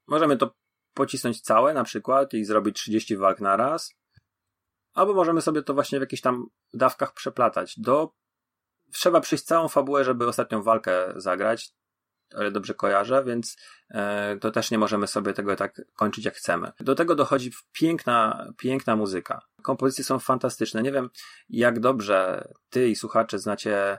[0.07, 0.55] możemy to
[0.95, 3.95] pocisnąć całe na przykład i zrobić 30 walk na raz,
[4.93, 7.75] albo możemy sobie to właśnie w jakichś tam dawkach przeplatać.
[7.79, 8.15] Do...
[8.93, 11.75] Trzeba przyjść całą fabułę, żeby ostatnią walkę zagrać
[12.35, 13.57] ale dobrze kojarzę, więc
[13.91, 16.73] e, to też nie możemy sobie tego tak kończyć jak chcemy.
[16.81, 19.41] Do tego dochodzi piękna, piękna muzyka.
[19.63, 20.83] Kompozycje są fantastyczne.
[20.83, 21.11] Nie wiem,
[21.49, 23.99] jak dobrze ty i słuchacze znacie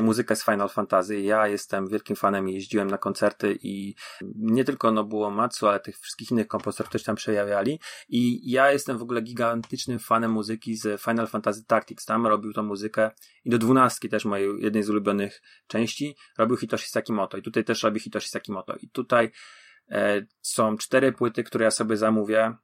[0.00, 1.20] muzykę z Final Fantasy.
[1.20, 3.94] Ja jestem wielkim fanem i jeździłem na koncerty i
[4.34, 7.80] nie tylko Nobuo Matsu, ale tych wszystkich innych kompozytorów, którzy tam przejawiali.
[8.08, 12.04] I ja jestem w ogóle gigantycznym fanem muzyki z Final Fantasy Tactics.
[12.04, 13.10] Tam robił tą muzykę
[13.44, 17.82] i do dwunastki też mojej jednej z ulubionych części robił Hitoshi Sakimoto i tutaj też
[17.82, 18.74] robi Hitoshi Sakimoto.
[18.76, 19.30] I tutaj
[19.90, 22.54] e, są cztery płyty, które ja sobie zamówię,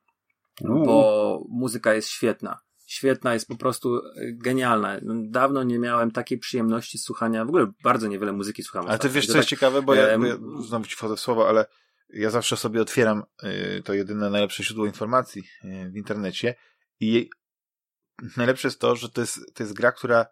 [0.60, 2.60] bo muzyka jest świetna
[2.94, 5.00] świetna, jest po prostu e, genialna.
[5.24, 8.88] Dawno nie miałem takiej przyjemności słuchania, w ogóle bardzo niewiele muzyki słucham.
[8.88, 11.20] Ale ty wiesz, co tak, jest ciekawe, bo ja, bo ja znowu ci wchodzę w
[11.20, 11.66] słowo, ale
[12.08, 13.22] ja zawsze sobie otwieram
[13.78, 16.54] y, to jedyne najlepsze źródło informacji y, w internecie
[17.00, 17.30] i
[18.36, 20.26] najlepsze jest to, że to jest, to jest gra, która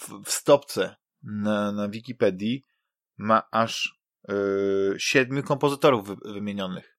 [0.00, 2.64] w, w stopce na, na Wikipedii
[3.18, 4.00] ma aż
[4.30, 4.34] y,
[4.98, 6.95] siedmiu kompozytorów wy, wymienionych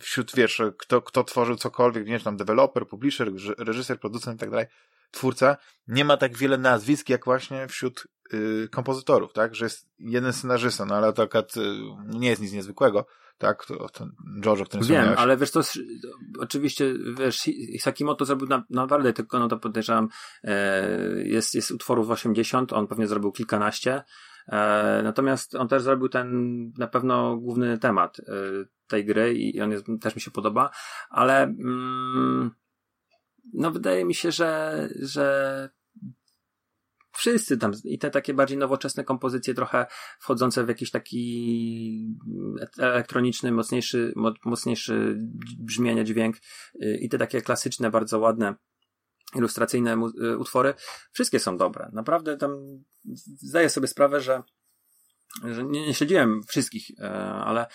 [0.00, 4.50] wśród, wiesz, kto, kto tworzył cokolwiek, nie wiem, tam deweloper, publisher, reżyser, producent i tak
[4.50, 4.66] dalej,
[5.10, 5.56] twórca,
[5.88, 10.84] nie ma tak wiele nazwisk, jak właśnie wśród y, kompozytorów, tak, że jest jeden scenarzysta,
[10.84, 11.60] no ale to akurat y,
[12.06, 13.06] nie jest nic niezwykłego,
[13.38, 14.06] tak, to, to
[14.40, 15.60] George, o którym Wiem, ale wiesz, to
[16.38, 20.08] oczywiście, wiesz, Sakimoto zrobił na, naprawdę tylko, no to podejrzewam,
[20.44, 20.88] e,
[21.24, 24.02] jest, jest utworów 80, on pewnie zrobił kilkanaście,
[25.02, 28.22] natomiast on też zrobił ten na pewno główny temat, e,
[28.86, 30.70] tej gry i on jest, też mi się podoba,
[31.10, 32.50] ale mm,
[33.54, 35.70] no wydaje mi się, że, że
[37.12, 39.86] wszyscy tam i te takie bardziej nowoczesne kompozycje trochę
[40.20, 42.16] wchodzące w jakiś taki
[42.78, 45.16] elektroniczny, mocniejszy, mocniejszy
[45.58, 46.36] brzmienie, dźwięk
[47.00, 48.54] i te takie klasyczne, bardzo ładne
[49.34, 50.74] ilustracyjne y, utwory,
[51.12, 51.90] wszystkie są dobre.
[51.92, 52.56] Naprawdę tam
[53.42, 54.42] zdaję sobie sprawę, że
[55.44, 57.66] że nie, nie śledziłem wszystkich, e, ale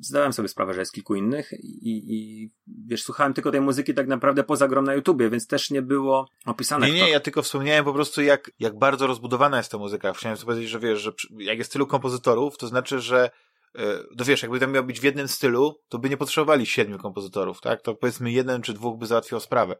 [0.00, 2.50] zdałem sobie sprawę, że jest kilku innych i, i
[2.86, 6.28] wiesz, słuchałem tylko tej muzyki tak naprawdę poza grom na YouTubie, więc też nie było
[6.46, 6.86] opisane.
[6.86, 10.12] Nie, nie, ja tylko wspomniałem po prostu jak, jak bardzo rozbudowana jest ta muzyka.
[10.12, 13.30] Chciałem sobie powiedzieć, że wiesz, że jak jest tylu kompozytorów, to znaczy, że
[14.16, 17.60] no wiesz, jakby tam miał być w jednym stylu, to by nie potrzebowali siedmiu kompozytorów,
[17.60, 17.82] tak?
[17.82, 19.76] To powiedzmy jeden czy dwóch by załatwiło sprawę.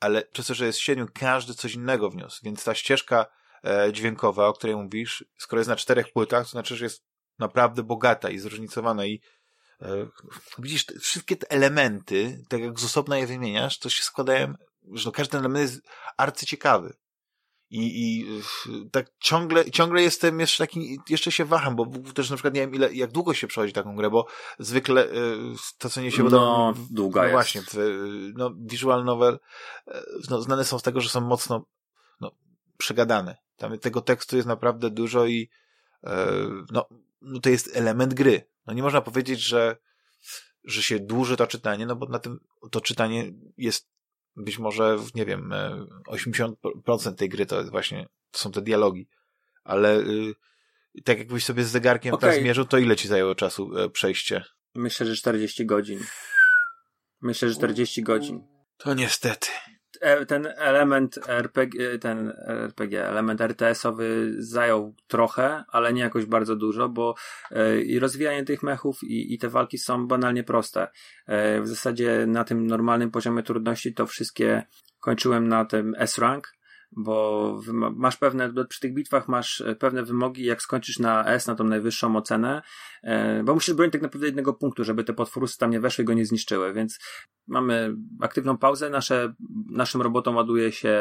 [0.00, 3.26] Ale przez to, że jest siedmiu, każdy coś innego wniósł, więc ta ścieżka
[3.66, 7.04] E, dźwiękowa, o której mówisz, skoro jest na czterech płytach, to znaczy, że jest
[7.38, 9.20] naprawdę bogata i zróżnicowana i
[9.82, 10.06] e,
[10.58, 14.54] widzisz, te, wszystkie te elementy, tak jak z osobna je wymieniasz, to się składają,
[14.92, 16.96] że no każdy element jest arcyciekawy.
[17.70, 18.26] I, I
[18.90, 22.74] tak ciągle, ciągle jestem jeszcze taki, jeszcze się waham, bo też na przykład nie wiem
[22.74, 24.26] ile, jak długo się przechodzi taką grę, bo
[24.58, 25.10] zwykle e,
[25.78, 26.36] to, co nie się uda.
[26.36, 27.32] No, długa no jest.
[27.32, 27.62] właśnie,
[28.34, 29.38] no, visual novel,
[30.30, 31.66] no, znane są z tego, że są mocno,
[32.20, 32.30] no,
[32.78, 33.36] przegadane.
[33.56, 35.50] Tam tego tekstu jest naprawdę dużo i
[36.04, 36.26] e,
[36.70, 36.86] no,
[37.20, 38.48] no to jest element gry.
[38.66, 39.76] No nie można powiedzieć, że,
[40.64, 42.40] że się dłuży to czytanie, no bo na tym
[42.70, 43.95] to czytanie jest
[44.36, 45.52] być może, nie wiem,
[46.08, 49.08] 80% e, tej gry to jest właśnie, to są te dialogi.
[49.64, 50.34] Ale y,
[51.04, 52.30] tak jakbyś sobie z zegarkiem okay.
[52.30, 54.44] tak zmierzył, to ile ci zajęło czasu e, przejście?
[54.74, 56.00] Myślę, że 40 godzin.
[57.20, 58.46] Myślę, że 40 godzin.
[58.76, 59.48] To niestety.
[60.00, 66.88] E, ten element RPG, ten RPG, element RTS-owy zajął trochę, ale nie jakoś bardzo dużo,
[66.88, 67.14] bo
[67.50, 70.88] e, i rozwijanie tych mechów i, i te walki są banalnie proste.
[71.26, 74.66] E, w zasadzie na tym normalnym poziomie trudności to wszystkie
[75.00, 76.56] kończyłem na tym S-rank,
[76.92, 77.60] bo
[77.96, 81.64] masz pewne, przy tych bitwach masz e, pewne wymogi, jak skończysz na S, na tą
[81.64, 82.62] najwyższą ocenę,
[83.02, 86.06] e, bo musisz bronić tak naprawdę jednego punktu, żeby te potworusy tam nie weszły i
[86.06, 86.98] go nie zniszczyły, więc
[87.46, 89.34] mamy aktywną pauzę, nasze,
[89.70, 90.98] naszym robotom ładuje się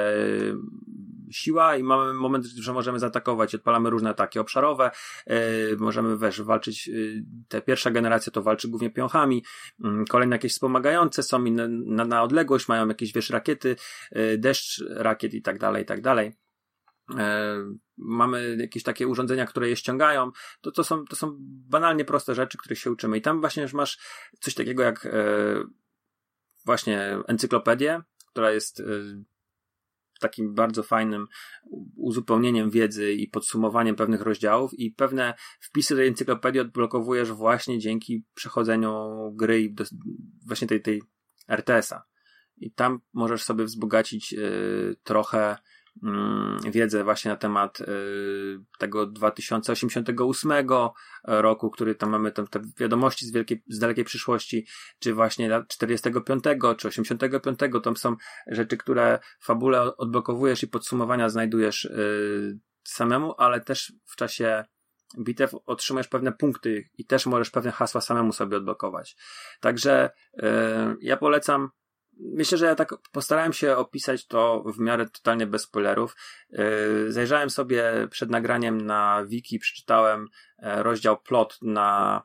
[1.32, 3.56] siła i mamy moment, że możemy zaatakować.
[3.56, 4.92] Odpalamy różne ataki obszarowe,
[5.28, 5.36] yy,
[5.80, 9.44] możemy wiesz, walczyć, yy, te pierwsza generacja to walczy głównie piąchami,
[9.80, 13.76] yy, kolejne jakieś wspomagające są inne na, na odległość, mają jakieś wiesz, rakiety,
[14.12, 16.34] yy, deszcz rakiet i tak dalej, i tak dalej.
[17.18, 17.56] E,
[17.98, 21.38] mamy jakieś takie urządzenia, które je ściągają, to, to, są, to są
[21.70, 23.18] banalnie proste rzeczy, których się uczymy.
[23.18, 24.00] I tam właśnie już masz
[24.40, 25.12] coś takiego jak e,
[26.66, 28.02] właśnie encyklopedię,
[28.32, 28.84] która jest e,
[30.20, 31.28] takim bardzo fajnym
[31.96, 38.92] uzupełnieniem wiedzy i podsumowaniem pewnych rozdziałów i pewne wpisy do encyklopedii odblokowujesz właśnie dzięki przechodzeniu
[39.36, 39.84] gry i do,
[40.48, 41.02] właśnie tej, tej
[41.48, 42.04] RTS-a.
[42.58, 45.56] I tam możesz sobie wzbogacić y, trochę
[46.72, 47.86] wiedzę właśnie na temat y,
[48.80, 50.52] tego 2088
[51.24, 54.66] roku, który tam mamy tam te wiadomości z, wielkiej, z dalekiej przyszłości,
[55.00, 56.44] czy właśnie lat 45
[56.78, 58.16] czy 85, tam są
[58.48, 64.64] rzeczy, które fabule odblokowujesz i podsumowania znajdujesz y, samemu, ale też w czasie
[65.20, 69.16] bitew otrzymujesz pewne punkty i też możesz pewne hasła samemu sobie odblokować.
[69.60, 70.44] Także y,
[71.02, 71.70] ja polecam
[72.20, 76.16] Myślę, że ja tak postarałem się opisać to w miarę totalnie bez spoilerów.
[76.50, 82.24] Yy, zajrzałem sobie przed nagraniem na wiki, przeczytałem e, rozdział plot na,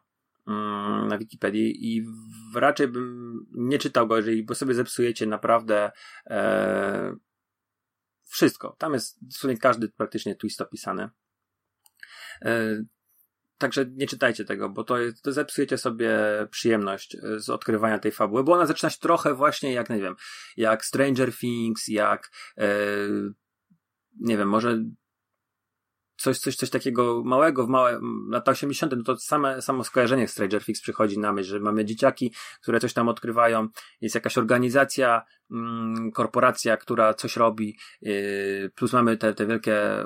[0.49, 2.07] mm, na Wikipedii i
[2.55, 5.91] raczej bym nie czytał go, jeżeli, bo sobie zepsujecie naprawdę
[6.27, 7.17] e,
[8.27, 8.77] wszystko.
[8.79, 11.09] Tam jest dosłownie każdy praktycznie twist opisany.
[12.43, 12.83] E,
[13.61, 16.19] Także nie czytajcie tego, bo to, to zepsujecie sobie
[16.51, 20.15] przyjemność e, z odkrywania tej fabuły, bo ona zaczyna się trochę właśnie jak, nie wiem,
[20.57, 22.69] jak Stranger Things, jak, e,
[24.21, 24.85] nie wiem, może
[26.17, 28.01] coś, coś, coś takiego małego w małe,
[28.31, 32.35] lata 80., no to same, samo skojarzenie Stranger Things przychodzi na myśl, że mamy dzieciaki,
[32.63, 33.69] które coś tam odkrywają,
[34.01, 40.05] jest jakaś organizacja, mm, korporacja, która coś robi, yy, plus mamy te, te wielkie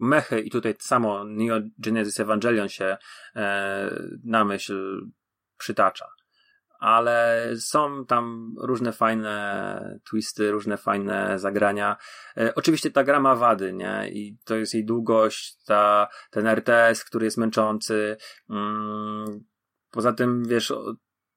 [0.00, 2.96] mechy i tutaj samo Neo Genesis Evangelion się
[3.36, 3.90] e,
[4.24, 5.00] na myśl
[5.58, 6.06] przytacza.
[6.78, 11.96] Ale są tam różne fajne twisty, różne fajne zagrania.
[12.36, 14.10] E, oczywiście ta gra ma wady, nie?
[14.12, 18.16] I to jest jej długość, ta, ten RTS, który jest męczący.
[18.50, 19.44] Mm,
[19.90, 20.72] poza tym, wiesz,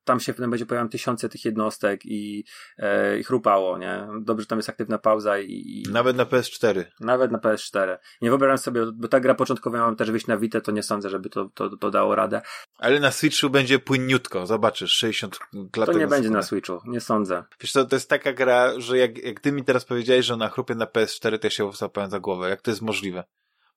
[0.03, 2.45] tam się potem będzie pojawiają tysiące tych jednostek i,
[2.77, 4.07] e, i chrupało, nie?
[4.21, 5.91] Dobrze, że tam jest aktywna pauza i, i...
[5.91, 6.83] Nawet na PS4.
[6.99, 7.97] Nawet na PS4.
[8.21, 11.09] Nie wyobrażam sobie, bo ta gra początkowa miała też wyjść na Vita, to nie sądzę,
[11.09, 12.41] żeby to, to, to dało radę.
[12.77, 15.39] Ale na Switchu będzie płynniutko, zobaczysz, 60
[15.71, 17.43] klatek To nie będzie na Switchu, nie sądzę.
[17.61, 20.49] Wiesz co, to jest taka gra, że jak, jak ty mi teraz powiedziałeś, że ona
[20.49, 22.49] chrupie na PS4, to ja się złapałem za głowę.
[22.49, 23.23] Jak to jest możliwe?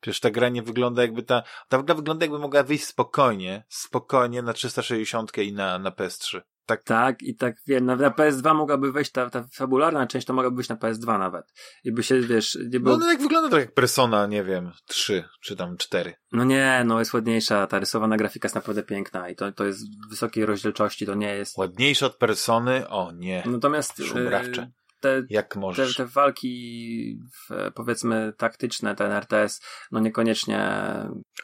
[0.07, 4.43] Przecież ta gra nie wygląda jakby ta, ta gra wygląda jakby mogła wyjść spokojnie, spokojnie
[4.43, 6.41] na 360 i na, na PS3.
[6.67, 10.33] Tak, tak i tak wiem, na, na PS2 mogłaby wejść ta, ta fabularna część, to
[10.33, 11.53] mogłaby być na PS2 nawet.
[11.85, 12.99] I by się, wiesz, nie było...
[12.99, 16.15] No, no jak wygląda to jak Persona, nie wiem, 3 czy tam 4.
[16.33, 19.81] No nie, no jest ładniejsza, ta rysowana grafika jest naprawdę piękna i to, to jest
[20.11, 21.59] wysokiej rozdzielczości, to nie jest...
[21.59, 22.89] Ładniejsza od Persony?
[22.89, 23.43] O nie.
[23.47, 24.03] Natomiast...
[24.05, 24.71] Szumrawcze
[25.01, 25.97] te, Jak możesz?
[25.97, 29.61] Te, te walki, w, powiedzmy, taktyczne, ten RTS,
[29.93, 30.61] no niekoniecznie.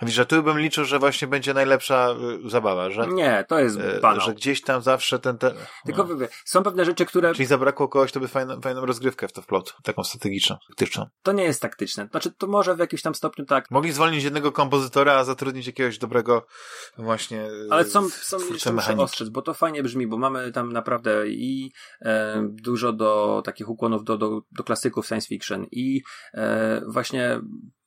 [0.02, 2.14] Wiesz, że tu bym liczył, że właśnie będzie najlepsza
[2.46, 3.06] y, zabawa, że.
[3.06, 4.26] Nie, to jest y, banał.
[4.26, 5.38] Że gdzieś tam zawsze ten.
[5.38, 5.52] ten
[5.86, 6.26] Tylko no.
[6.44, 7.34] są pewne rzeczy, które.
[7.34, 11.06] Czyli zabrakło kogoś, to by fajną, fajną rozgrywkę w to wplot, taką strategiczną, taktyczną.
[11.22, 12.08] To nie jest taktyczne.
[12.10, 13.70] Znaczy, to może w jakimś tam stopniu tak.
[13.70, 16.46] Mogli zwolnić jednego kompozytora, a zatrudnić jakiegoś dobrego
[16.98, 17.48] właśnie.
[17.70, 21.72] Ale są, są jeszcze muszę ostrzec, bo to fajnie brzmi, bo mamy tam naprawdę i
[22.00, 26.02] e, dużo do takich ukłonów do, do, do klasyków science fiction i
[26.34, 27.40] e, właśnie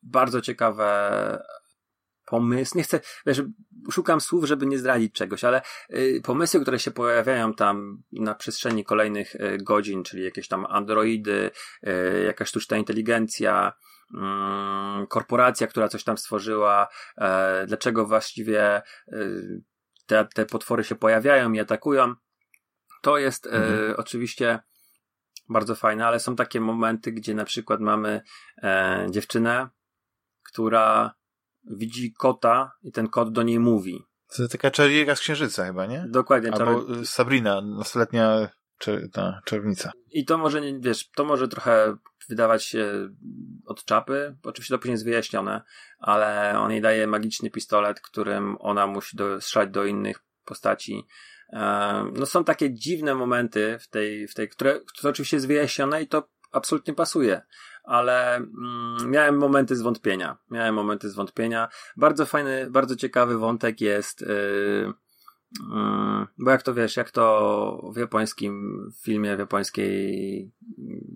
[0.04, 0.86] bardzo ciekawe
[2.26, 3.42] pomysł, nie chcę, wiesz,
[3.92, 5.62] szukam słów, żeby nie zdradzić czegoś, ale
[5.94, 11.52] y, pomysły, które się pojawiają tam na przestrzeni kolejnych y, godzin, czyli jakieś tam androidy,
[11.88, 13.74] y, jakaś sztuczna inteligencja,
[14.14, 16.88] mm, korporacja, która coś tam stworzyła,
[17.18, 18.82] e, dlaczego właściwie
[19.14, 19.62] y,
[20.06, 22.16] te, te potwory się pojawiają i atakują,
[23.02, 23.96] to jest y, mhm.
[23.98, 24.60] oczywiście
[25.50, 28.22] bardzo fajne, ale są takie momenty, gdzie na przykład mamy
[28.64, 29.70] e, dziewczynę,
[30.44, 31.16] która
[31.72, 34.04] widzi kota i ten kot do niej mówi.
[34.36, 36.06] To jest taka czarownica z księżyca chyba, nie?
[36.10, 36.52] Dokładnie.
[36.54, 37.06] Albo czar...
[37.06, 39.10] Sabrina, nastoletnia czer...
[39.12, 39.92] ta czarownica.
[40.12, 41.98] I to może, wiesz, to może trochę
[42.30, 43.10] wydawać się
[43.66, 45.62] od czapy, oczywiście to później jest wyjaśnione,
[46.00, 51.06] ale on jej daje magiczny pistolet, którym ona musi do, strzelać do innych postaci
[52.14, 56.08] no są takie dziwne momenty w tej, w tej które, które oczywiście jest wyjaśnione i
[56.08, 57.42] to absolutnie pasuje,
[57.86, 60.38] ale mm, miałem momenty zwątpienia.
[60.52, 61.68] Miałem momenty zwątpienia.
[61.98, 64.94] Bardzo fajny, bardzo ciekawy wątek jest yy,
[66.38, 70.52] bo jak to wiesz, jak to w japońskim filmie, w japońskiej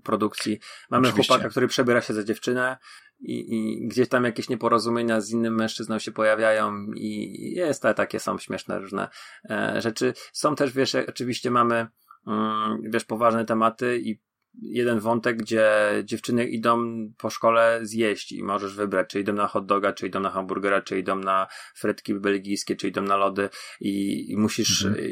[0.04, 0.60] produkcji,
[0.90, 1.34] mamy Oczywiście.
[1.34, 2.78] chłopaka, który przebiera się za dziewczynę
[3.20, 8.20] i, i gdzieś tam jakieś nieporozumienia z innym mężczyzną się pojawiają i jest to takie
[8.20, 9.10] są śmieszne różne
[9.50, 10.14] e, rzeczy.
[10.34, 11.88] Są też, wiesz, oczywiście mamy,
[12.28, 14.22] mm, wiesz, poważne tematy i
[14.54, 15.72] jeden wątek, gdzie
[16.04, 16.86] dziewczyny idą
[17.18, 20.82] po szkole zjeść i możesz wybrać, czy idą na hot doga, czy idą na hamburgera,
[20.82, 23.50] czy idą na frytki belgijskie, czy idą na lody
[23.80, 25.06] i, i musisz mhm.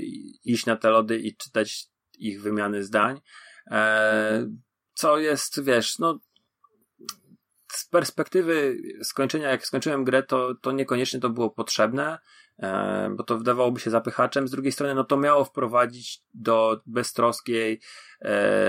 [0.45, 1.88] iść na te lody i czytać
[2.19, 3.22] ich wymiany zdań.
[3.72, 4.47] E,
[4.93, 6.19] co jest, wiesz, no
[7.72, 12.19] z perspektywy skończenia, jak skończyłem grę, to, to niekoniecznie to było potrzebne, e,
[13.17, 14.47] bo to wydawałoby się zapychaczem.
[14.47, 17.79] Z drugiej strony, no to miało wprowadzić do beztroskiej,
[18.21, 18.61] e,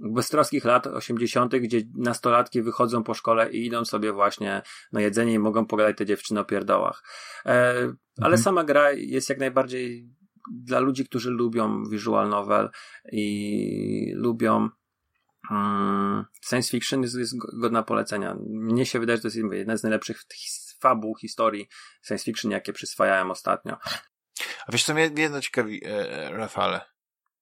[0.00, 5.38] beztroskich lat 80., gdzie nastolatki wychodzą po szkole i idą sobie właśnie na jedzenie i
[5.38, 7.02] mogą pogadać te dziewczyny o pierdołach.
[7.46, 7.74] E,
[8.16, 8.38] ale mhm.
[8.38, 10.08] sama gra jest jak najbardziej
[10.52, 12.70] dla ludzi, którzy lubią visual novel
[13.12, 14.68] i lubią
[15.48, 18.36] Hmm, science fiction jest, jest godna polecenia.
[18.48, 20.24] Mnie się wydaje, że to jest jedna z najlepszych
[20.80, 21.68] fabuł historii
[22.06, 23.76] science fiction, jakie przyswajałem ostatnio.
[24.66, 26.80] A wiesz co, mnie jedno ciekawi, e, Rafale.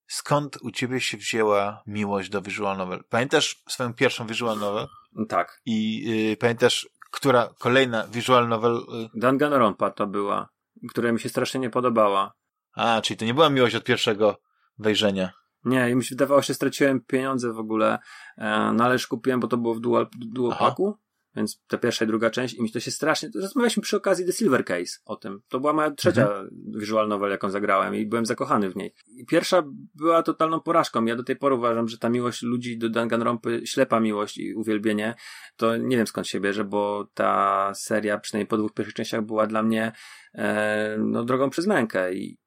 [0.06, 3.04] Skąd u ciebie się wzięła miłość do visual novel?
[3.08, 4.86] Pamiętasz swoją pierwszą visual novel?
[5.28, 5.60] Tak.
[5.64, 8.76] I y, pamiętasz, która kolejna visual novel?
[8.76, 9.08] Y...
[9.14, 10.48] Danganronpa to była,
[10.90, 12.32] która mi się strasznie nie podobała.
[12.74, 14.40] A, czyli to nie była miłość od pierwszego
[14.78, 15.32] wejrzenia.
[15.64, 17.98] Nie, mi się wydawało, że straciłem pieniądze w ogóle,
[18.38, 20.98] e, no ale już kupiłem, bo to było w dual, dual packu,
[21.36, 24.32] więc ta pierwsza i druga część i mi to się strasznie, rozmawialiśmy przy okazji The
[24.32, 25.40] Silver Case o tym.
[25.48, 26.48] To była moja trzecia mhm.
[26.78, 28.94] visual novel, jaką zagrałem i byłem zakochany w niej.
[29.06, 29.62] I pierwsza
[29.94, 31.04] była totalną porażką.
[31.04, 35.14] Ja do tej pory uważam, że ta miłość ludzi do Danganronpy, ślepa miłość i uwielbienie,
[35.56, 39.46] to nie wiem skąd się bierze, bo ta seria, przynajmniej po dwóch pierwszych częściach była
[39.46, 39.92] dla mnie
[40.34, 42.38] e, no, drogą przez mękę i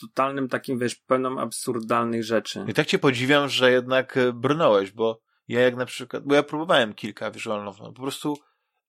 [0.00, 2.64] totalnym takim, wiesz, pełną absurdalnych rzeczy.
[2.68, 6.42] I tak cię podziwiam, że jednak e, brnąłeś, bo ja jak na przykład, bo ja
[6.42, 8.38] próbowałem kilka visual po prostu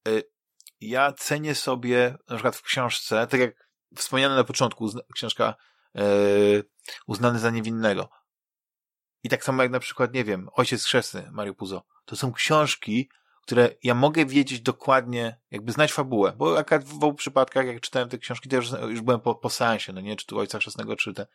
[0.07, 0.23] y,
[0.81, 5.55] ja cenię sobie na przykład w książce, tak jak wspomniane na początku, książka
[5.99, 6.63] y,
[7.07, 8.09] Uznany za niewinnego.
[9.23, 11.83] I tak samo jak na przykład, nie wiem, Ojciec Chrzestny Mario Puzo.
[12.05, 13.09] To są książki,
[13.41, 18.09] które ja mogę wiedzieć dokładnie, jakby znać fabułę, bo akurat w obu przypadkach, jak czytałem
[18.09, 20.95] te książki, to już, już byłem po, po seansie, no nie, czy tu Ojca Chrzestnego,
[20.95, 21.27] czy te,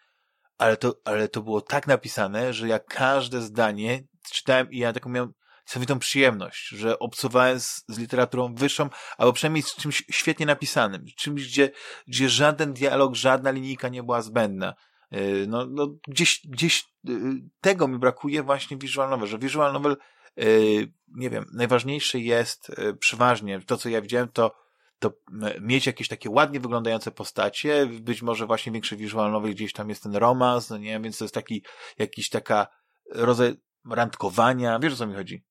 [0.59, 5.10] ale to, ale to było tak napisane, że ja każde zdanie czytałem i ja taką
[5.10, 5.32] miałem
[5.66, 11.48] niesamowitą przyjemność, że obcowałem z, z literaturą wyższą, albo przynajmniej z czymś świetnie napisanym, czymś,
[11.48, 11.70] gdzie,
[12.06, 14.74] gdzie żaden dialog, żadna linijka nie była zbędna.
[15.10, 17.14] Yy, no, no gdzieś, gdzieś yy,
[17.60, 19.97] tego mi brakuje właśnie visual novel, że visual novel
[20.36, 22.70] yy, nie wiem, najważniejsze jest
[23.01, 24.64] przeważnie, to co ja widziałem, to
[24.98, 25.12] to
[25.60, 30.02] mieć jakieś takie ładnie wyglądające postacie, być może właśnie większe visual novel, gdzieś tam jest
[30.02, 31.64] ten romans, no nie, więc to jest taki,
[31.98, 32.66] jakiś taka
[33.10, 33.56] rodzaj
[33.90, 35.44] randkowania, wiesz o co mi chodzi?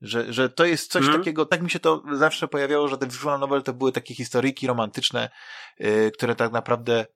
[0.00, 1.18] Że, że to jest coś mm.
[1.18, 4.66] takiego, tak mi się to zawsze pojawiało, że te visual novel to były takie historyjki
[4.66, 5.30] romantyczne,
[5.78, 7.06] yy, które tak naprawdę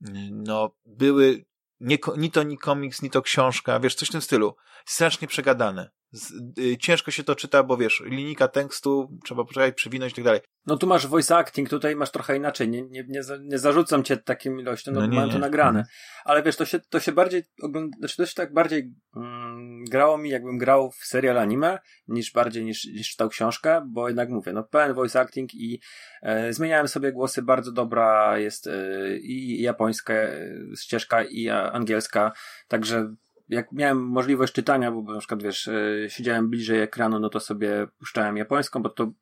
[0.00, 1.44] yy, no, były
[1.80, 4.56] nie, ni to ni komiks, ni to książka, wiesz, coś w tym stylu.
[4.84, 5.90] Strasznie przegadane.
[6.12, 10.24] Z, y, ciężko się to czyta, bo wiesz, linijka tekstu, trzeba poczekać, przewinąć i tak
[10.24, 10.40] dalej.
[10.66, 12.68] No tu masz voice acting, tutaj masz trochę inaczej.
[12.68, 15.84] Nie, nie, nie, nie zarzucam cię takim ilością, no, no mam to nagrane.
[16.24, 20.18] Ale wiesz, to się, to się bardziej ogląda, znaczy to się tak bardziej mm, grało
[20.18, 21.78] mi, jakbym grał w serial anime,
[22.08, 25.80] niż bardziej niż, niż czytał książkę, bo jednak mówię, no pełen voice acting i
[26.22, 28.72] e, zmieniałem sobie głosy, bardzo dobra jest e,
[29.18, 32.32] i japońska e, ścieżka i angielska,
[32.68, 33.14] także
[33.48, 37.86] jak miałem możliwość czytania, bo na przykład wiesz, e, siedziałem bliżej ekranu, no to sobie
[37.98, 39.12] puszczałem japońską, bo to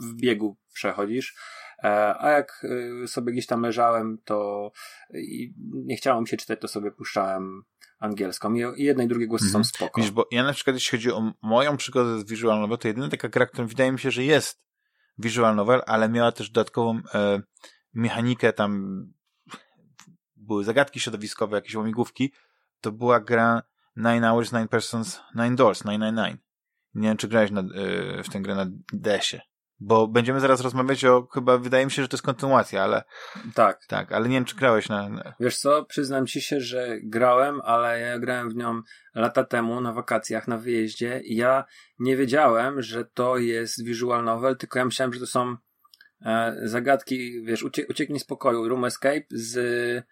[0.00, 1.36] w biegu przechodzisz.
[1.84, 2.66] E, a jak
[3.04, 4.70] e, sobie gdzieś tam leżałem, to
[5.72, 7.62] nie chciało mi się czytać, to sobie puszczałem
[7.98, 8.54] angielską.
[8.54, 9.64] I jedne i drugie głosy mhm.
[9.64, 10.00] są spoko.
[10.00, 13.08] Wiesz, bo ja na przykład, jeśli chodzi o moją przygodę z visual novel, to jedyna
[13.08, 14.62] taka gra, którą wydaje mi się, że jest
[15.18, 17.42] visual novel, ale miała też dodatkową e,
[17.94, 19.02] mechanikę tam
[20.36, 22.32] były zagadki środowiskowe, jakieś łamigłówki,
[22.80, 23.62] to była gra
[23.96, 26.40] Nine Hours, Nine Persons, Nine Doors, 999.
[26.94, 29.42] Nie wiem, czy grałeś na, yy, w tę grę na DS-ie.
[29.80, 33.04] Bo będziemy zaraz rozmawiać o, chyba wydaje mi się, że to jest kontynuacja, ale...
[33.54, 33.86] Tak.
[33.86, 35.34] Tak, ale nie wiem, czy grałeś na...
[35.40, 38.82] Wiesz co, przyznam ci się, że grałem, ale ja grałem w nią
[39.14, 41.64] lata temu na wakacjach, na wyjeździe i ja
[41.98, 45.56] nie wiedziałem, że to jest visual novel, tylko ja myślałem, że to są
[46.26, 50.04] e, zagadki, wiesz, ucie ucieknij z pokoju, room escape z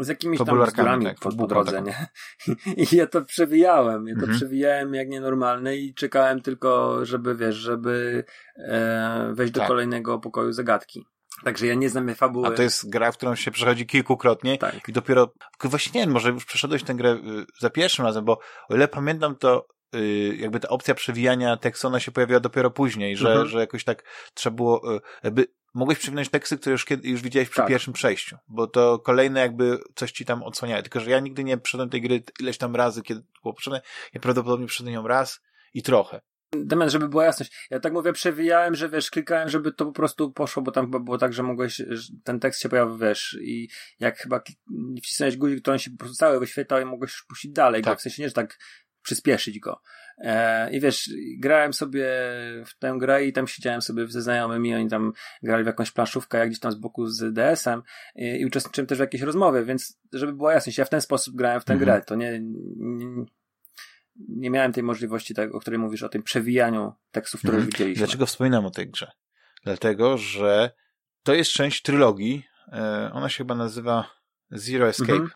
[0.00, 2.06] z jakimiś tam bzdurami tak, po, po drodze, nie?
[2.92, 4.38] I ja to przewijałem, ja to mhm.
[4.38, 8.24] przewijałem jak nienormalne i czekałem tylko, żeby, wiesz, żeby
[8.56, 9.68] e, wejść do tak.
[9.68, 11.06] kolejnego pokoju zagadki.
[11.44, 12.48] Także ja nie znam fabuły.
[12.48, 14.88] A to jest gra, w którą się przechodzi kilkukrotnie tak.
[14.88, 15.32] i dopiero,
[15.64, 18.38] właśnie nie wiem, może już przeszedłeś tę grę y, za pierwszym razem, bo
[18.68, 23.16] o ile pamiętam, to y, jakby ta opcja przewijania tekstu, ona się pojawiła dopiero później,
[23.16, 23.48] że, mhm.
[23.48, 24.04] że jakoś tak
[24.34, 27.68] trzeba było, y, jakby mogłeś przewinąć teksty, które już, kiedy, już widziałeś przy tak.
[27.68, 30.82] pierwszym przejściu, bo to kolejne jakby coś ci tam odsłaniało.
[30.82, 33.80] Tylko, że ja nigdy nie przeszedłem tej gry ileś tam razy, kiedy było potrzebne.
[34.14, 35.40] Ja prawdopodobnie przeszedłem ją raz
[35.74, 36.20] i trochę.
[36.56, 37.66] Damian, żeby była jasność.
[37.70, 40.98] Ja tak mówię, przewijałem, że wiesz, klikałem, żeby to po prostu poszło, bo tam chyba
[40.98, 41.82] było tak, że mogłeś,
[42.24, 43.68] ten tekst się pojawił, wiesz, i
[44.00, 44.42] jak chyba
[45.02, 47.98] wcisnąłeś guzik, to on się po prostu cały wyświetlał i mogłeś puścić dalej, tak.
[47.98, 48.58] w sensie nie, że tak
[49.02, 49.80] przyspieszyć go.
[50.18, 52.06] E, I wiesz, grałem sobie
[52.66, 55.12] w tę grę i tam siedziałem sobie ze znajomymi, oni tam
[55.42, 57.82] grali w jakąś planszówkę, jak gdzieś tam z boku z DS-em
[58.14, 61.36] i, i uczestniczyłem też w jakiejś rozmowie, więc żeby była jasność, ja w ten sposób
[61.36, 61.84] grałem w tę mhm.
[61.84, 62.40] grę, to nie,
[62.76, 63.24] nie,
[64.28, 67.70] nie miałem tej możliwości, tak, o której mówisz, o tym przewijaniu tekstów, które mhm.
[67.70, 68.06] widzieliśmy.
[68.06, 69.10] Dlaczego wspominam o tej grze?
[69.64, 70.70] Dlatego, że
[71.22, 74.10] to jest część trylogii, e, ona się chyba nazywa
[74.50, 75.30] Zero Escape mhm.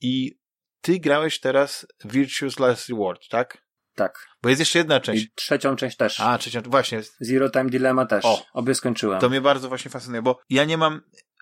[0.00, 0.38] i
[0.86, 3.58] ty grałeś teraz Virtuous Last Reward, tak?
[3.94, 4.26] Tak.
[4.42, 5.24] Bo jest jeszcze jedna część.
[5.24, 6.20] I trzecią część też.
[6.20, 7.02] A, trzecią, właśnie.
[7.20, 8.24] Zero Time Dilemma też.
[8.24, 9.20] O, Obie skończyłem.
[9.20, 11.00] To mnie bardzo właśnie fascynuje, bo ja nie mam,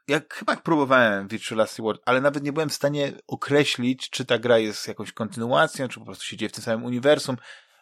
[0.08, 4.38] jak chyba próbowałem Virtual Last Reward, ale nawet nie byłem w stanie określić, czy ta
[4.38, 7.36] gra jest jakąś kontynuacją, czy po prostu się dzieje w tym samym uniwersum,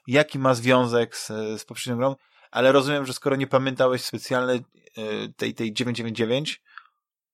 [0.07, 1.27] jaki ma związek z,
[1.61, 2.17] z poprzednią grą,
[2.51, 4.61] ale rozumiem, że skoro nie pamiętałeś specjalnie
[5.37, 6.63] tej, tej 999,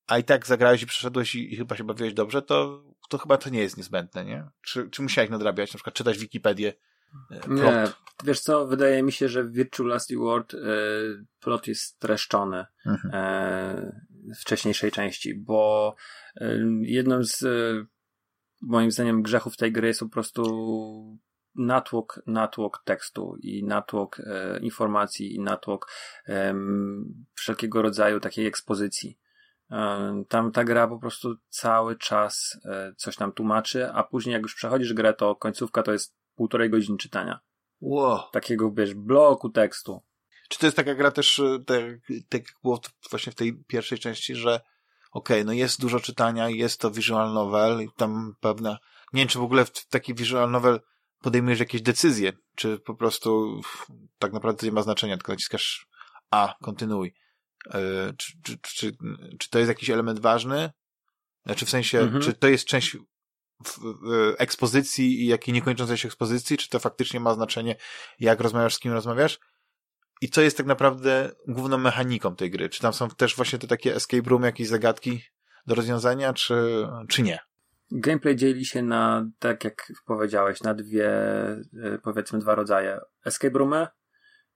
[0.07, 3.37] a i tak zagrałeś i przeszedłeś i, i chyba się bawiłeś dobrze, to, to chyba
[3.37, 4.49] to nie jest niezbędne, nie?
[4.61, 6.73] Czy, czy musiałeś nadrabiać, na przykład czytać Wikipedię?
[7.31, 7.57] E, plot?
[7.57, 7.87] Nie,
[8.23, 10.57] wiesz co, wydaje mi się, że w Virtual Last Reward e,
[11.39, 13.13] plot jest streszczony mhm.
[13.13, 14.01] e,
[14.35, 15.95] w wcześniejszej części, bo
[16.35, 17.85] e, jednym z e,
[18.61, 21.19] moim zdaniem grzechów tej gry jest po prostu
[21.55, 25.91] natłok, natłok tekstu i natłok e, informacji i natłok
[27.33, 29.17] wszelkiego rodzaju takiej ekspozycji.
[30.29, 34.55] Tam ta gra po prostu cały czas e, coś tam tłumaczy, a później jak już
[34.55, 37.39] przechodzisz grę, to końcówka to jest półtorej godziny czytania.
[37.81, 38.19] Wow.
[38.31, 40.01] Takiego, wiesz, bloku tekstu.
[40.49, 41.83] Czy to jest taka gra też, e, tak,
[42.29, 44.61] tak jak było właśnie w tej pierwszej części, że
[45.11, 48.77] okej, okay, no jest dużo czytania, jest to visual novel i tam pewna,
[49.13, 50.79] nie wiem, czy w ogóle w taki visual novel
[51.21, 53.61] podejmujesz jakieś decyzje, czy po prostu
[54.19, 55.87] tak naprawdę to nie ma znaczenia, tylko naciskasz
[56.31, 57.13] A, kontynuuj.
[57.67, 58.91] E, czy, czy, czy,
[59.39, 60.69] czy to jest jakiś element ważny?
[61.45, 62.21] Znaczy w sensie, mhm.
[62.21, 62.97] czy to jest część
[64.37, 67.75] ekspozycji i jakiej niekończącej się ekspozycji, czy to faktycznie ma znaczenie,
[68.19, 69.39] jak rozmawiasz, z kim rozmawiasz?
[70.21, 72.69] I co jest tak naprawdę główną mechaniką tej gry?
[72.69, 75.21] Czy tam są też właśnie te takie escape room, jakieś zagadki
[75.67, 77.39] do rozwiązania, czy, czy nie?
[77.91, 81.09] Gameplay dzieli się na, tak jak powiedziałeś, na dwie,
[81.83, 82.99] e, powiedzmy, dwa rodzaje.
[83.25, 83.87] Escape roomy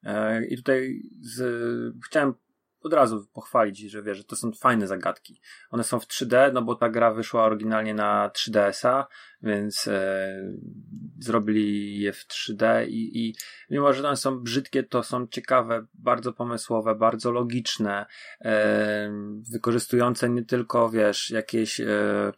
[0.04, 2.34] e, i tutaj z, chciałem
[2.84, 5.42] od razu pochwalić, że wiesz, że to są fajne zagadki.
[5.72, 9.08] One są w 3D, no bo ta gra wyszła oryginalnie na 3DS-a,
[9.42, 10.54] więc e,
[11.20, 13.36] zrobili je w 3D i, i
[13.70, 18.06] mimo, że one są brzydkie, to są ciekawe, bardzo pomysłowe, bardzo logiczne,
[18.42, 19.12] e,
[19.52, 22.32] wykorzystujące nie tylko, wiesz, jakieś e,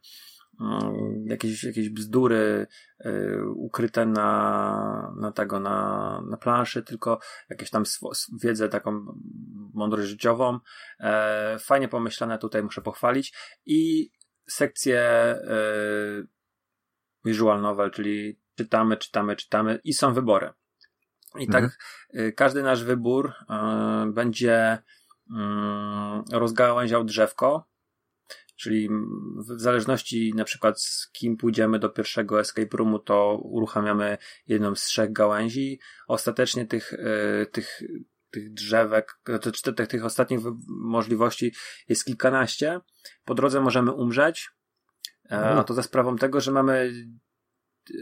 [1.26, 2.68] jakieś, jakieś bzdury
[3.06, 7.20] y, ukryte na, na tego, na, na planszy, tylko
[7.50, 8.12] jakieś tam sw
[8.44, 9.06] wiedzę taką
[9.74, 10.60] mądrość życiową.
[11.00, 13.34] E, fajnie pomyślane tutaj muszę pochwalić.
[13.66, 14.12] I
[14.50, 15.38] sekcję e,
[17.26, 20.50] visual novel, czyli czytamy, czytamy, czytamy i są wybory.
[21.40, 21.72] I tak mhm.
[22.14, 24.78] tak każdy nasz wybór e, będzie
[25.32, 27.68] mm, rozgałęział drzewko,
[28.56, 28.90] Czyli
[29.38, 34.18] w zależności na przykład z kim pójdziemy do pierwszego escape roomu, to uruchamiamy
[34.48, 35.80] jedną z trzech gałęzi.
[36.08, 37.82] Ostatecznie tych, e, tych,
[38.32, 41.54] tych drzewek, to, tych, tych ostatnich możliwości
[41.90, 42.80] jest kilkanaście.
[43.26, 44.50] Po drodze możemy umrzeć,
[45.32, 46.94] e, a to za sprawą tego, że mamy,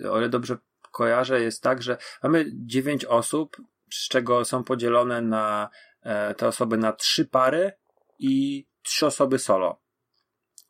[0.10, 0.58] o ile dobrze
[0.92, 3.58] kojarzę, jest tak, że mamy dziewięć osób,
[3.92, 5.70] z czego są podzielone na
[6.02, 7.72] e, te osoby na trzy pary
[8.20, 9.83] i trzy osoby solo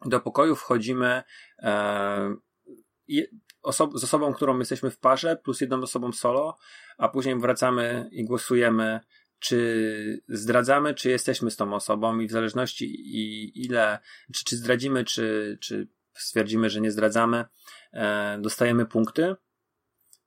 [0.05, 1.23] do pokoju wchodzimy
[1.59, 2.35] e,
[3.63, 6.57] oso- z osobą, którą jesteśmy w parze, plus jedną osobą solo,
[6.97, 8.99] a później wracamy i głosujemy,
[9.39, 12.85] czy zdradzamy, czy jesteśmy z tą osobą i w zależności
[13.17, 13.99] i ile,
[14.33, 17.45] czy, czy zdradzimy, czy, czy stwierdzimy, że nie zdradzamy,
[17.93, 19.35] e, dostajemy punkty.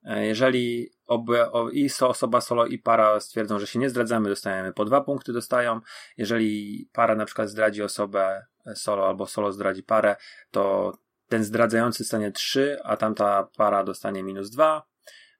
[0.05, 4.73] E, jeżeli obie, o, i osoba solo i para stwierdzą, że się nie zdradzamy, dostajemy
[4.73, 5.81] po dwa punkty dostają.
[6.17, 10.17] Jeżeli para na przykład zdradzi osobę solo albo solo zdradzi parę,
[10.51, 10.93] to
[11.29, 14.87] ten zdradzający stanie 3, a tamta para dostanie minus 2.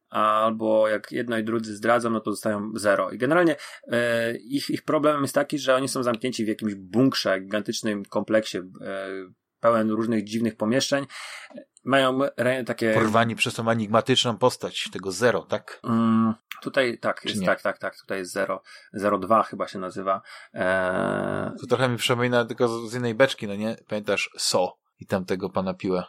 [0.09, 3.11] albo jak jedno i drudzy zdradzą, no to dostają zero.
[3.11, 3.57] I generalnie
[3.89, 8.59] e, ich, ich problem jest taki, że oni są zamknięci w jakimś bunkrze, gigantycznym kompleksie,
[8.59, 9.09] e,
[9.61, 11.07] pełen różnych dziwnych pomieszczeń.
[11.87, 12.95] Mają re, takie...
[12.95, 15.81] Porwani przez tą enigmatyczną postać, tego zero, tak?
[15.85, 18.63] Mm, tutaj tak, jest, tak, tak, tak, tutaj jest zero.
[18.93, 20.23] Zero dwa chyba się nazywa.
[20.55, 21.51] Eee...
[21.61, 23.77] To trochę mi przypomina tylko z innej beczki, no nie?
[23.89, 26.05] Pamiętasz So i tamtego pana piłę.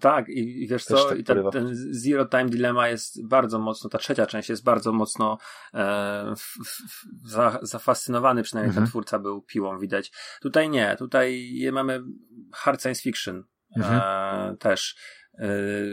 [0.00, 3.58] Tak, i, i wiesz Też co, tak i ten, ten, Zero Time Dilemma jest bardzo
[3.58, 5.38] mocno, ta trzecia część jest bardzo mocno
[5.74, 8.84] e, f, f, za, zafascynowany, przynajmniej mhm.
[8.84, 10.12] ten twórca był piłą, widać.
[10.40, 12.02] Tutaj nie, tutaj mamy
[12.52, 13.44] hard science fiction
[13.76, 14.00] mhm.
[14.52, 14.96] e, też,
[15.38, 15.48] e,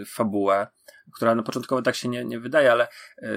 [0.05, 0.67] fabułę,
[1.15, 2.87] która na początkowo tak się nie, nie wydaje, ale
[3.21, 3.27] e,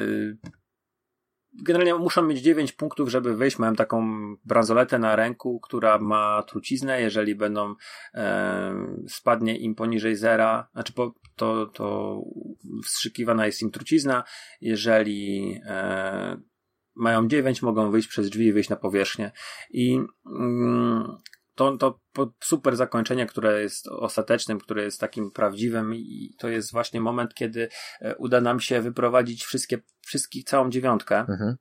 [1.63, 3.59] generalnie muszą mieć 9 punktów, żeby wyjść.
[3.59, 4.07] Mam taką
[4.45, 7.01] bransoletę na ręku, która ma truciznę.
[7.01, 7.75] Jeżeli będą
[8.15, 8.75] e,
[9.09, 12.21] spadnie im poniżej zera, znaczy po, to, to
[12.85, 14.25] wstrzykiwana jest im trucizna.
[14.61, 16.41] Jeżeli e,
[16.95, 19.33] mają 9, mogą wyjść przez drzwi i wyjść na powierzchnię.
[19.71, 21.17] I mm,
[21.57, 27.01] to, to super zakończenie, które jest ostatecznym, które jest takim prawdziwym i to jest właśnie
[27.01, 27.69] moment, kiedy
[28.01, 31.19] e, uda nam się wyprowadzić wszystkie, wszystkich, całą dziewiątkę.
[31.19, 31.57] Mhm.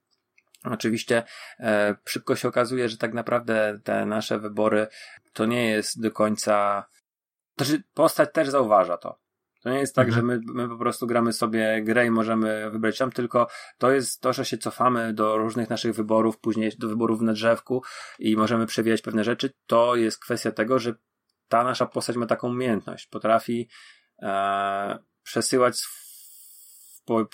[0.64, 1.24] Oczywiście
[1.60, 4.88] e, szybko się okazuje, że tak naprawdę te nasze wybory
[5.34, 6.86] to nie jest do końca.
[7.58, 9.24] Znaczy, postać też zauważa to.
[9.66, 10.28] To nie jest tak, mhm.
[10.28, 13.48] że my, my po prostu gramy sobie grę i możemy wybrać tam, tylko
[13.78, 17.84] to jest to, że się cofamy do różnych naszych wyborów, później do wyborów na drzewku
[18.20, 19.54] i możemy przewijać pewne rzeczy.
[19.68, 20.94] To jest kwestia tego, że
[21.48, 23.08] ta nasza postać ma taką umiejętność.
[23.08, 23.70] Potrafi
[24.22, 25.84] e, przesyłać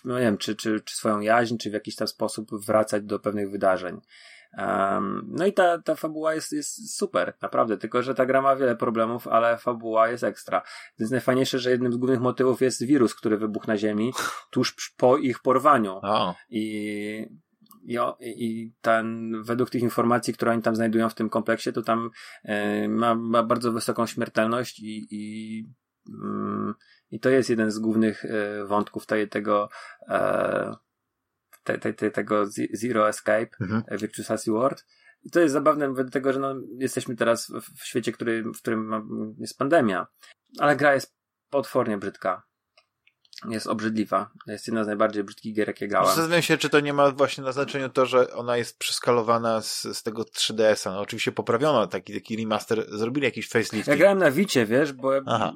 [0.05, 3.19] no nie wiem, czy, czy, czy swoją jaźń, czy w jakiś tam sposób wracać do
[3.19, 4.01] pewnych wydarzeń.
[4.57, 8.55] Um, no i ta, ta fabuła jest, jest super, naprawdę, tylko że ta gra ma
[8.55, 10.61] wiele problemów, ale fabuła jest ekstra.
[10.99, 14.13] Więc najfajniejsze, że jednym z głównych motywów jest wirus, który wybuchł na Ziemi
[14.51, 15.99] tuż po ich porwaniu.
[16.03, 16.35] Oh.
[16.49, 17.27] I,
[17.83, 22.09] i, I ten, według tych informacji, które oni tam znajdują w tym kompleksie, to tam
[22.43, 25.65] e, ma, ma bardzo wysoką śmiertelność i, i,
[26.23, 26.73] mm,
[27.11, 29.69] i to jest jeden z głównych e, wątków tej, tego
[30.07, 30.75] e,
[31.63, 33.83] te, te, te, tego Zero Escape, mhm.
[33.87, 34.85] E, Virtuous World.
[35.23, 38.91] I to jest zabawne, dlatego że no, jesteśmy teraz w świecie, który, w którym
[39.39, 40.07] jest pandemia,
[40.59, 41.15] ale gra jest
[41.49, 42.43] potwornie brzydka.
[43.49, 44.31] Jest obrzydliwa.
[44.47, 46.07] Jest jedna z najbardziej brzydkich gier, jakie grałem.
[46.07, 49.81] Zastanawiam się, czy to nie ma właśnie na znaczeniu to, że ona jest przeskalowana z,
[49.81, 50.91] z tego 3DS-a.
[50.91, 53.87] No oczywiście poprawiono taki, taki remaster, zrobili jakiś facelift.
[53.87, 55.53] Ja grałem na Wicie, wiesz, bo Aha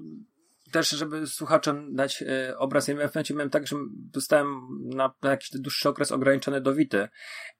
[0.71, 5.31] też, żeby słuchaczom dać e, obraz, ja w momencie miałem tak, że dostałem na, na
[5.31, 7.07] jakiś dłuższy okres ograniczony do Wity.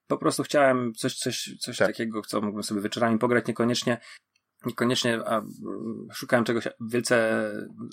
[0.06, 1.88] Po prostu chciałem coś, coś, coś tak.
[1.88, 4.00] takiego, co mógłbym sobie wieczorami pograć, niekoniecznie
[4.66, 5.42] niekoniecznie a,
[6.12, 7.42] szukałem czegoś wielce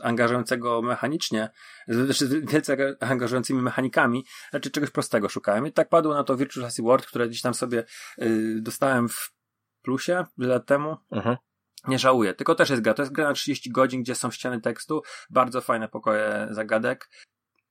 [0.01, 1.49] angażującego mechanicznie,
[1.87, 5.67] znaczy wielce angażującymi mechanikami, znaczy czegoś prostego szukałem.
[5.67, 7.83] I tak padło na to Virtual World, które gdzieś tam sobie
[8.21, 9.33] y, dostałem w
[9.81, 10.97] plusie lat temu.
[11.11, 11.37] Mhm
[11.87, 12.33] nie żałuję.
[12.33, 12.93] Tylko też jest gra.
[12.93, 17.09] To jest gra na 30 godzin, gdzie są ściany tekstu, bardzo fajne pokoje zagadek.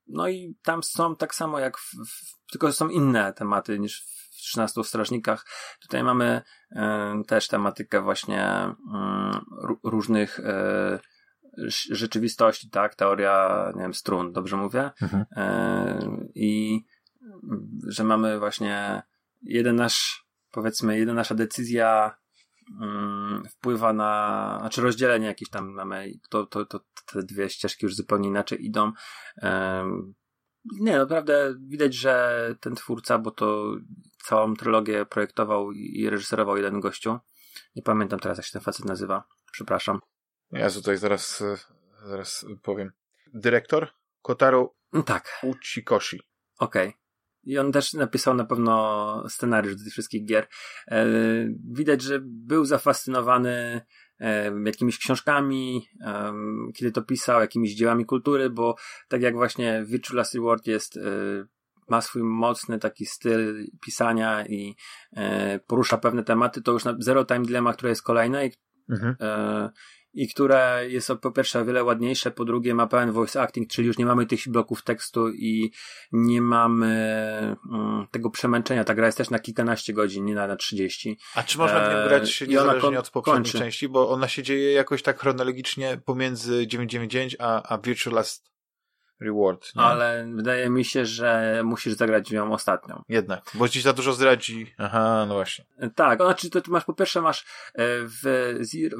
[0.07, 4.37] No i tam są tak samo jak w, w, tylko są inne tematy niż w
[4.37, 5.45] 13 strażnikach.
[5.81, 6.41] Tutaj mamy
[6.71, 6.75] y,
[7.27, 10.43] też tematykę właśnie y, różnych y,
[11.89, 12.95] rzeczywistości, tak?
[12.95, 14.91] Teoria, nie wiem, strun, dobrze mówię?
[15.01, 15.25] Mhm.
[16.35, 16.81] I
[17.87, 19.03] że mamy właśnie
[19.41, 22.17] jeden nasz, powiedzmy, jedna nasza decyzja
[22.81, 27.95] Mm, wpływa na, znaczy rozdzielenie jakieś tam mamy, to, to, to te dwie ścieżki już
[27.95, 28.91] zupełnie inaczej idą.
[30.79, 33.75] Nie, naprawdę widać, że ten twórca, bo to
[34.23, 37.19] całą trylogię projektował i reżyserował jeden gościu.
[37.75, 39.23] Nie pamiętam teraz, jak się ten facet nazywa.
[39.51, 39.99] Przepraszam.
[40.51, 41.43] Ja tutaj zaraz,
[42.05, 42.91] zaraz powiem.
[43.33, 43.87] Dyrektor
[44.21, 44.75] Kotaro
[45.05, 45.39] tak.
[45.43, 46.21] Uchikoshi.
[46.59, 46.89] Okej.
[46.89, 47.02] Okay.
[47.43, 50.47] I on też napisał na pewno scenariusz do tych wszystkich gier.
[50.87, 51.05] E,
[51.71, 53.81] widać, że był zafascynowany
[54.19, 56.33] e, jakimiś książkami, e,
[56.75, 58.75] kiedy to pisał, jakimiś dziełami kultury, bo
[59.07, 60.99] tak jak właśnie Virtual Last Reward jest
[61.89, 64.75] ma swój mocny taki styl pisania i
[65.67, 68.51] porusza pewne tematy, to już na Zero Time Dilemma, które jest kolejne i
[68.89, 69.15] mhm
[70.13, 73.87] i które jest po pierwsze o wiele ładniejsze, po drugie ma pełen voice acting, czyli
[73.87, 75.71] już nie mamy tych bloków tekstu i
[76.11, 76.95] nie mamy
[77.71, 78.83] mm, tego przemęczenia.
[78.83, 81.17] Ta gra jest też na kilkanaście godzin, nie na, na 30.
[81.35, 83.57] A czy można w nią grać e, niezależnie od poprzedniej kończy.
[83.59, 88.52] części, bo ona się dzieje jakoś tak chronologicznie pomiędzy 999 a, a Virtual Last
[89.23, 89.75] Reward.
[89.75, 89.81] Nie?
[89.81, 93.03] Ale wydaje mi się, że musisz zagrać ją ostatnią.
[93.09, 94.73] Jednak, bo ci za dużo zdradzi.
[94.77, 95.65] Aha, no właśnie.
[95.95, 97.85] Tak, znaczy to, to masz po pierwsze masz e,
[98.23, 98.53] w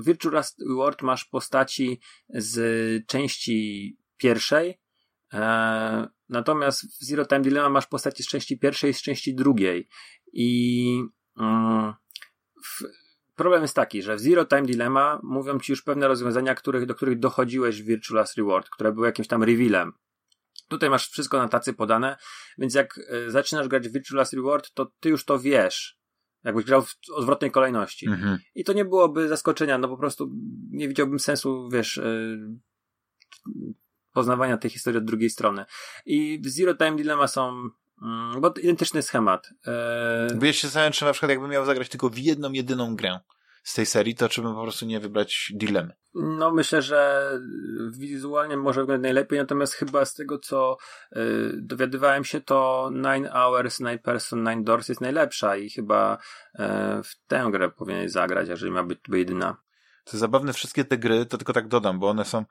[0.06, 4.84] Virtual Last Reward masz postaci z części pierwszej,
[5.34, 9.88] E, natomiast w Zero Time Dilemma masz postaci z części pierwszej i z części drugiej.
[10.34, 11.04] I
[11.40, 11.94] mm,
[12.66, 12.84] w,
[13.36, 16.96] problem jest taki, że w Zero Time Dilemma mówią ci już pewne rozwiązania, których, do
[16.96, 19.94] których dochodziłeś w Virtual Last Reward, które były jakimś tam revealem.
[20.74, 22.18] Tutaj masz wszystko na tacy podane,
[22.58, 25.98] więc jak y, zaczynasz grać w Virtual Last Reward, to ty już to wiesz.
[26.44, 28.08] Jakbyś grał w odwrotnej kolejności.
[28.08, 28.38] Mhm.
[28.56, 30.32] I to nie byłoby zaskoczenia, no po prostu
[30.72, 32.40] nie widziałbym sensu, wiesz, y,
[34.14, 35.66] poznawania tej historii od drugiej strony.
[36.06, 37.70] I w Zero Time Dilemma są
[38.02, 39.50] Mm, bo identyczny schemat.
[39.66, 40.38] Eee...
[40.40, 43.20] Bo ja się zastanawiam, czy na przykład jakbym miał zagrać tylko w jedną, jedyną grę
[43.64, 45.94] z tej serii, to bym po prostu nie wybrać dilemy?
[46.14, 47.32] No myślę, że
[47.92, 50.78] wizualnie może wyglądać najlepiej, natomiast chyba z tego, co
[51.12, 56.18] yy, dowiadywałem się, to Nine Hours, Nine Person, Nine Doors jest najlepsza i chyba
[56.60, 56.66] yy,
[57.04, 59.58] w tę grę powinieneś zagrać, jeżeli ma być jedyna.
[60.04, 62.46] To zabawne, wszystkie te gry, to tylko tak dodam, bo one są,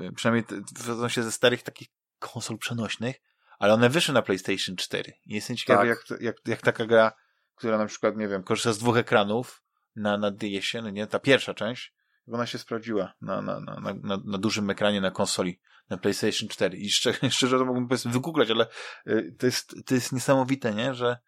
[0.00, 0.44] y, przynajmniej
[0.78, 3.16] wywodzą się ze starych takich konsol przenośnych,
[3.58, 5.12] ale one wyszły na PlayStation 4.
[5.26, 6.10] I jestem ciekawy, tak.
[6.10, 7.12] jak, jak, jak taka gra,
[7.54, 9.61] która na przykład, nie wiem, korzysta z dwóch ekranów
[9.96, 11.94] na, na DS-ie, no nie, ta pierwsza część,
[12.26, 15.60] ona się sprawdziła na, na, na, na, na dużym ekranie na konsoli,
[15.90, 16.78] na PlayStation 4.
[16.78, 18.66] I szczerze, szczerze to mógłbym wygooglać, ale
[19.06, 21.18] y, to jest, to jest niesamowite, nie, że,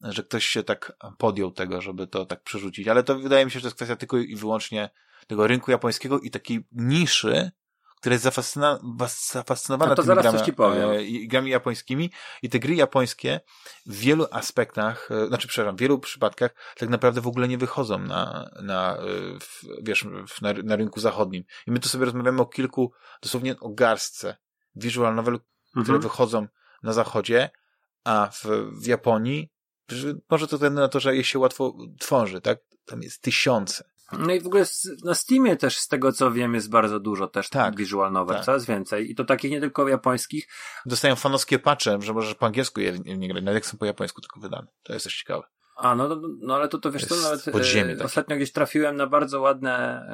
[0.00, 2.88] że ktoś się tak podjął tego, żeby to tak przerzucić.
[2.88, 4.90] Ale to wydaje mi się, że to jest kwestia tylko i wyłącznie
[5.26, 7.50] tego rynku japońskiego i takiej niszy,
[8.00, 8.80] która jest zafascyna
[9.32, 12.10] zafascynowana no tymi grami, e, grami japońskimi
[12.42, 13.40] i te gry japońskie
[13.86, 17.98] w wielu aspektach, e, znaczy przepraszam, w wielu przypadkach tak naprawdę w ogóle nie wychodzą
[17.98, 19.00] na, na, e,
[19.40, 21.44] w, wiesz, w, na, na rynku zachodnim.
[21.66, 24.36] I my tu sobie rozmawiamy o kilku, dosłownie o garstce
[24.76, 25.84] visual novel, mhm.
[25.84, 26.46] które wychodzą
[26.82, 27.50] na zachodzie,
[28.04, 29.50] a w, w Japonii
[30.30, 32.58] może to względu na to, że je się łatwo tworzy, tak?
[32.84, 33.89] Tam jest tysiące.
[34.18, 34.64] No i w ogóle
[35.04, 38.44] na Steamie też z tego co wiem jest bardzo dużo też tak, visual novel, tak.
[38.44, 39.10] coraz więcej.
[39.10, 40.48] I to takich nie tylko japońskich.
[40.86, 44.20] Dostają fanowskie patche, że możesz po angielsku je nie grać, nawet jak są po japońsku
[44.20, 44.66] tylko wydane.
[44.82, 45.42] To jest też ciekawe.
[45.76, 48.52] A, no, no, no ale to, to wiesz, to, to nawet podziemie, e, ostatnio gdzieś
[48.52, 50.06] trafiłem na bardzo ładne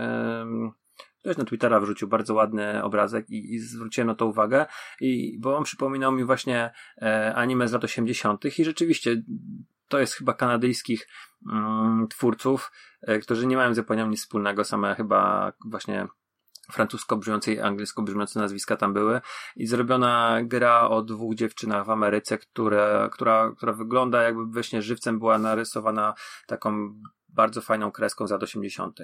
[1.26, 4.66] ktoś na Twittera wrzucił bardzo ładny obrazek i, i zwróciłem na to uwagę,
[5.00, 6.70] i, bo on przypominał mi właśnie
[7.02, 8.58] e, anime z lat 80.
[8.58, 9.22] i rzeczywiście
[9.88, 11.08] to jest chyba kanadyjskich
[11.52, 12.72] mm, twórców,
[13.02, 16.06] e, którzy nie mają z Japonią nic wspólnego, same chyba właśnie
[16.72, 19.20] francusko brzmiące i angielsko brzmiące nazwiska tam były.
[19.56, 25.18] I zrobiona gra o dwóch dziewczynach w Ameryce, które, która, która wygląda jakby właśnie żywcem
[25.18, 26.14] była narysowana
[26.46, 29.00] taką bardzo fajną kreską z lat 80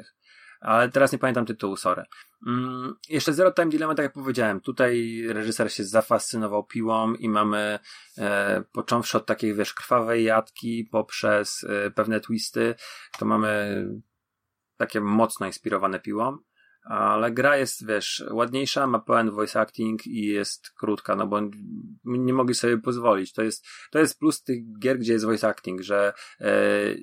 [0.63, 2.03] ale teraz nie pamiętam tytułu, sorry.
[2.47, 7.79] Mm, jeszcze Zero Time Dilemma, tak jak powiedziałem, tutaj reżyser się zafascynował piłą i mamy
[8.19, 12.75] e, począwszy od takiej, wiesz, krwawej jadki poprzez e, pewne twisty,
[13.19, 13.85] to mamy
[14.77, 16.39] takie mocno inspirowane piłą
[16.83, 21.41] ale gra jest, wiesz, ładniejsza, ma pełen voice acting i jest krótka, no bo
[22.05, 23.33] nie mogli sobie pozwolić.
[23.33, 26.53] To jest, to jest plus tych gier, gdzie jest voice acting, że e,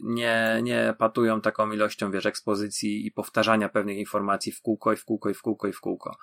[0.03, 5.05] nie, nie patują taką ilością, wiesz, ekspozycji i powtarzania pewnych informacji w kółko i w
[5.05, 6.17] kółko i w kółko i w kółko.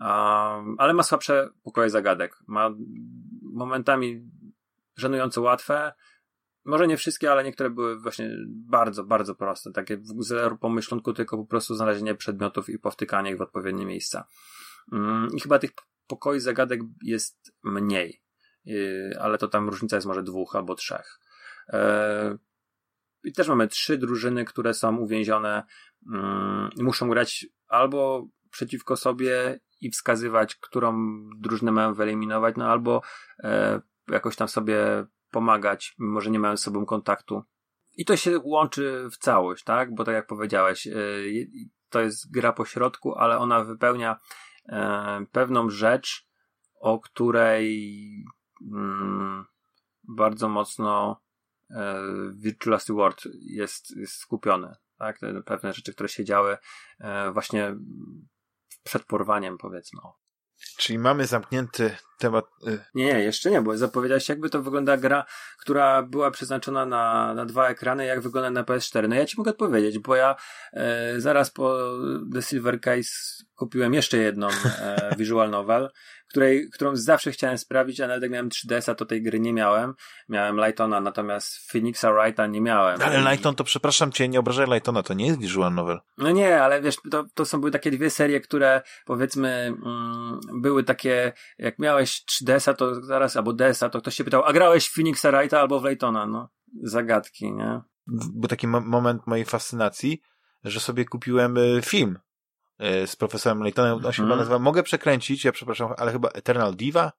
[0.00, 2.36] Um, ale ma słabsze pokoje zagadek.
[2.46, 2.70] Ma
[3.42, 4.30] momentami
[4.96, 5.92] żenująco łatwe,
[6.64, 9.72] może nie wszystkie, ale niektóre były właśnie bardzo, bardzo proste.
[9.72, 14.24] Takie zero pomyślunku, tylko po prostu znalezienie przedmiotów i powtykanie ich w odpowiednie miejsca.
[14.92, 15.70] Mm, I chyba tych
[16.06, 18.22] pokoi zagadek jest mniej.
[18.66, 21.20] Y, ale to tam różnica jest może dwóch albo trzech.
[21.68, 22.38] E,
[23.24, 25.62] I też mamy trzy drużyny, które są uwięzione,
[26.12, 33.02] mm, muszą grać albo przeciwko sobie i wskazywać, którą drużynę mają wyeliminować, no albo
[33.38, 37.42] e, jakoś tam sobie pomagać, mimo że nie mają z sobą kontaktu.
[37.96, 39.94] I to się łączy w całość, tak?
[39.94, 41.50] Bo tak jak powiedziałeś, y,
[41.88, 44.20] to jest gra po środku, ale ona wypełnia
[44.68, 46.28] e, pewną rzecz,
[46.80, 48.24] o której
[48.72, 49.44] mm,
[50.08, 51.20] bardzo mocno
[51.70, 52.04] e,
[52.34, 54.74] Virtual World jest, jest skupiony.
[54.98, 55.20] Tak?
[55.44, 56.56] Pewne rzeczy, które się działy
[57.32, 57.76] właśnie
[58.84, 60.00] przed porwaniem, powiedzmy.
[60.80, 62.44] Czyli mamy zamknięty temat.
[62.66, 65.24] Y, nie, nie, jeszcze nie, bo zapowiedziałeś, jakby to wygląda gra,
[65.58, 69.08] która była przeznaczona na, na dwa ekrany, jak wygląda na PS4.
[69.08, 70.36] No ja ci mogę odpowiedzieć, bo ja
[70.72, 71.78] e, zaraz po
[72.34, 73.10] The Silver Case
[73.54, 75.90] kupiłem jeszcze jedną e, visual novel,
[76.30, 79.94] której, którą zawsze chciałem sprawić, a nawet jak miałem 3DS-a, to tej gry nie miałem.
[80.28, 83.02] Miałem Lightona, natomiast Phoenixa Wrighta nie miałem.
[83.02, 85.98] Ale Lighton, to przepraszam cię, nie obrażaj Lightona, to nie jest visual novel.
[86.18, 89.48] No nie, ale wiesz, to, to są były takie dwie serie, które powiedzmy
[89.86, 94.52] mm, były takie, jak miałeś 3DS-a, to zaraz, albo DS-a, to ktoś się pytał, a
[94.52, 96.48] grałeś w Phoenixa Wrighta albo w Lightona, no.
[96.82, 97.80] Zagadki, nie?
[98.06, 100.22] Był taki moment mojej fascynacji,
[100.64, 102.18] że sobie kupiłem y, film
[103.06, 104.38] z profesorem Laytonem, on się chyba mhm.
[104.38, 107.12] nazywa, mogę przekręcić, ja przepraszam, ale chyba Eternal Diva?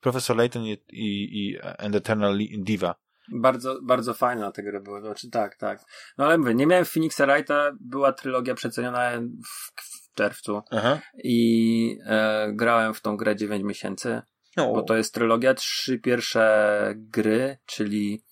[0.00, 2.94] Professor Layton i, i, i And Eternal Diva.
[3.32, 5.80] Bardzo, bardzo fajna te gry były, znaczy tak, tak.
[6.18, 10.98] No ale mówię, nie miałem Phoenixa Wrighta, była trylogia przeceniona w, w czerwcu Aha.
[11.24, 14.22] i e, grałem w tą grę 9 miesięcy,
[14.56, 14.72] No.
[14.72, 18.24] bo to jest trylogia, trzy pierwsze gry, czyli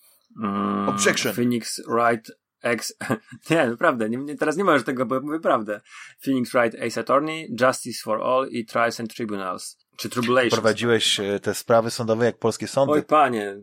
[0.43, 1.33] mm, Objection.
[1.33, 2.95] Phoenix Wright X,
[3.51, 5.81] nie, naprawdę, nie, nie, teraz nie ma już tego, bo mówię prawdę.
[6.25, 10.55] Phoenix Wright Ace Attorney, Justice for All i Trials and Tribunals, czy Tribulations.
[10.55, 12.93] Prowadziłeś e, te sprawy sądowe jak polskie sądy.
[12.93, 13.57] Oj, panie,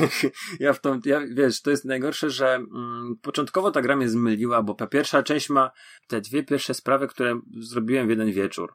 [0.60, 4.62] ja w tą, ja, wiesz, to jest najgorsze, że mm, początkowo ta gra mnie zmyliła,
[4.62, 5.70] bo ta pierwsza część ma
[6.08, 8.74] te dwie pierwsze sprawy, które zrobiłem w jeden wieczór.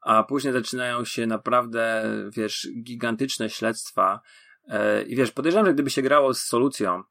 [0.00, 2.04] A później zaczynają się naprawdę,
[2.36, 4.20] wiesz, gigantyczne śledztwa.
[4.68, 7.02] E, I wiesz, podejrzewam, że gdyby się grało z solucją,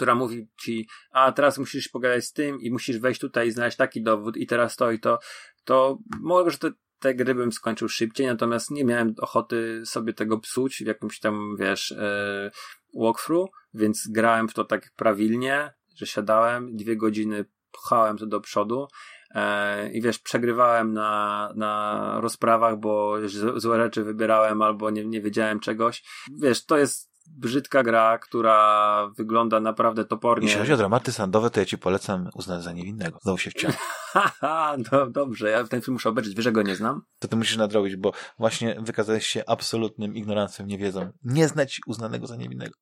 [0.00, 3.76] która mówi ci, a teraz musisz pogadać z tym i musisz wejść tutaj i znaleźć
[3.76, 5.18] taki dowód i teraz to i to,
[5.64, 10.76] to może te, te gry bym skończył szybciej, natomiast nie miałem ochoty sobie tego psuć
[10.76, 12.50] w jakimś tam, wiesz, e,
[12.94, 18.88] walkthrough, więc grałem w to tak prawilnie, że siadałem, dwie godziny pchałem to do przodu
[19.34, 23.16] e, i wiesz, przegrywałem na, na rozprawach, bo
[23.56, 26.02] złe rzeczy wybierałem albo nie, nie wiedziałem czegoś.
[26.38, 30.46] Wiesz, to jest brzydka gra, która wygląda naprawdę topornie.
[30.46, 33.18] Jeśli chodzi o dramaty sądowe, to ja ci polecam uznać za niewinnego.
[33.22, 33.50] Znowu się.
[34.12, 37.02] Haha, no dobrze, ja ten film muszę obejrzeć, wiesz, że go nie znam?
[37.18, 41.10] To ty musisz nadrobić, bo właśnie wykazałeś się absolutnym ignorancją, niewiedzą.
[41.22, 42.74] Nie znać uznanego za niewinnego.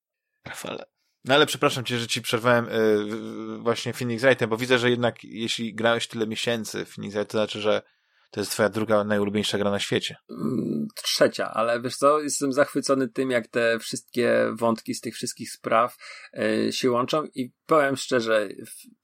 [0.46, 0.84] Rafale.
[1.24, 4.90] No ale przepraszam cię, że ci przerwałem y, y, właśnie Phoenix Wrightem, bo widzę, że
[4.90, 7.82] jednak jeśli grałeś tyle miesięcy w Phoenix Wright, to znaczy, że
[8.30, 10.16] to jest twoja druga najulubieńsza gra na świecie.
[10.30, 15.52] Mm, Trzecia, ale wiesz co, jestem zachwycony tym, jak te wszystkie wątki z tych wszystkich
[15.52, 15.96] spraw
[16.38, 18.48] e, się łączą i powiem szczerze,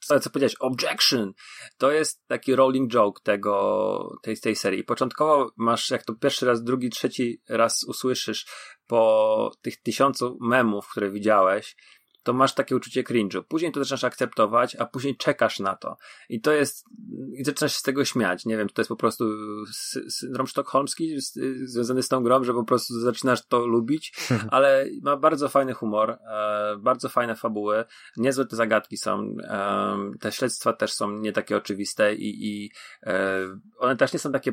[0.01, 1.33] co powiedziałeś, objection,
[1.79, 4.85] to jest taki rolling joke tego, tej, tej serii.
[4.85, 8.47] Początkowo masz, jak to pierwszy raz, drugi, trzeci raz usłyszysz
[8.87, 11.77] po tych tysiącu memów, które widziałeś,
[12.25, 13.43] to masz takie uczucie cringe'u.
[13.43, 15.97] Później to zaczynasz akceptować, a później czekasz na to.
[16.29, 16.85] I to jest,
[17.33, 18.47] i zaczynasz się z tego śmiać.
[18.47, 19.25] Nie wiem, to jest po prostu
[19.65, 21.21] sy- syndrom sztokholmski
[21.65, 24.15] związany z tą grą, że po prostu zaczynasz to lubić,
[24.51, 27.85] ale ma bardzo fajny humor, e, bardzo fajne fabuły,
[28.17, 32.71] niezłe te zagadki są, e, te śledztwa też są nie takie oczywiste i, i
[33.03, 33.39] e,
[33.79, 34.53] one też nie są takie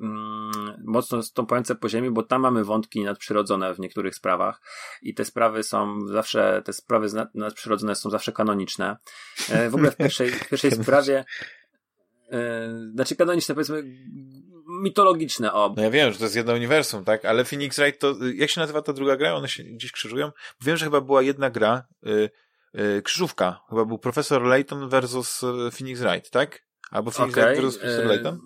[0.00, 4.60] mm, mocno stąpające po ziemi, bo tam mamy wątki nadprzyrodzone w niektórych sprawach
[5.02, 8.96] i te sprawy są zawsze, te sprawy nadprzyrodzone są zawsze kanoniczne.
[9.50, 11.24] E, w ogóle w pierwszej, w pierwszej sprawie
[12.32, 13.82] e, znaczy kanoniczne, powiedzmy
[14.66, 15.74] mitologiczne, o.
[15.76, 17.24] No ja wiem, że to jest jedno uniwersum, tak?
[17.24, 19.34] Ale Phoenix Wright to, jak się nazywa ta druga gra?
[19.34, 20.32] One się gdzieś krzyżują?
[20.60, 22.30] Wiem, że chyba była jedna gra, y,
[22.80, 23.60] y, krzyżówka.
[23.70, 26.64] Chyba był Profesor Layton versus y, Phoenix Wright, tak?
[26.90, 28.42] Albo Phoenix Okej, Wright versus?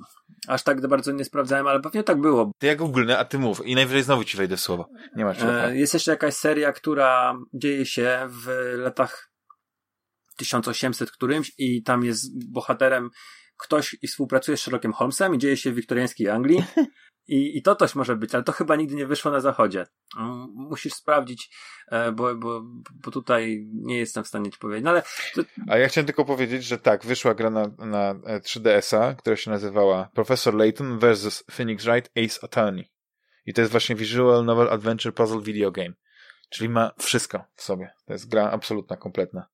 [0.49, 2.53] Aż tak bardzo nie sprawdzałem, ale pewnie tak było.
[2.59, 3.67] To ja googlnę, a ty mów.
[3.67, 4.89] I najwyżej znowu ci wejdę w słowo.
[5.17, 5.63] Nie masz czego.
[5.63, 9.31] E, Jest jeszcze jakaś seria, która dzieje się w latach
[10.37, 13.11] 1800 którymś i tam jest bohaterem
[13.59, 16.65] ktoś i współpracuje z Sherlockiem Holmesem i dzieje się w wiktoriańskiej Anglii.
[17.29, 19.87] I, I to też może być, ale to chyba nigdy nie wyszło na zachodzie.
[20.55, 21.51] Musisz sprawdzić,
[21.89, 22.63] e, bo, bo,
[22.95, 24.85] bo tutaj nie jestem w stanie ci powiedzieć.
[24.85, 25.03] No ale
[25.35, 29.37] to, A ja chciałem tylko powiedzieć, że tak, wyszła gra na, na e, 3DS-a, która
[29.37, 32.91] się nazywała Professor Layton versus Phoenix Wright Ace Attorney.
[33.47, 35.93] I to jest właśnie Visual Novel Adventure Puzzle Video Game.
[36.51, 37.91] Czyli ma wszystko w sobie.
[38.07, 39.47] To jest gra absolutna, kompletna.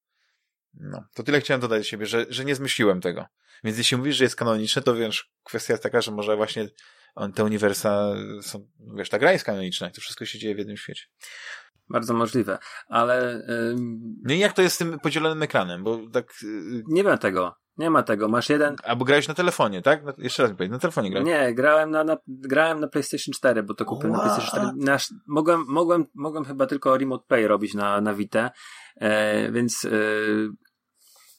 [0.74, 3.26] No, to tyle chciałem dodać do siebie, że, że nie zmyśliłem tego.
[3.64, 6.68] Więc jeśli mówisz, że jest kanoniczne, to wiesz, kwestia jest taka, że może właśnie
[7.14, 10.76] on, te uniwersa są, wiesz, ta gra jest kanoniczna to wszystko się dzieje w jednym
[10.76, 11.04] świecie.
[11.88, 12.58] bardzo możliwe.
[12.88, 15.84] Ale ym, No i jak to jest z tym podzielonym ekranem?
[15.84, 17.54] Bo tak, yy, nie ma tego.
[17.76, 18.28] Nie ma tego.
[18.28, 20.04] Masz jeden, albo grałeś na telefonie, tak?
[20.04, 21.26] No, jeszcze raz mi powiedz, na telefonie grałeś.
[21.26, 24.18] Nie, grałem na, na, grałem na PlayStation 4, bo to kupiłem na?
[24.18, 24.66] PlayStation 4.
[24.76, 28.50] Nasz, mogłem, mogłem, mogłem chyba tylko Remote Play robić na, na Vita,
[28.96, 29.88] e, więc, e,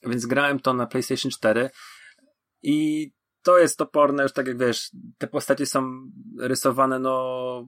[0.10, 1.70] więc grałem to na PlayStation 4
[2.64, 3.12] i
[3.44, 7.68] to jest toporne, już tak jak wiesz, te postacie są rysowane, no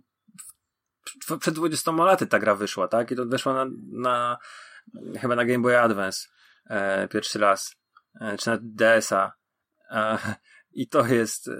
[1.27, 3.11] w- przed 20 laty ta gra wyszła, tak?
[3.11, 4.37] I to wyszła na, na
[5.19, 6.27] chyba na Game Boy Advance
[6.69, 7.75] e, pierwszy raz,
[8.21, 9.33] e, czy na DS-a.
[9.91, 10.17] E,
[10.71, 11.51] I to jest e,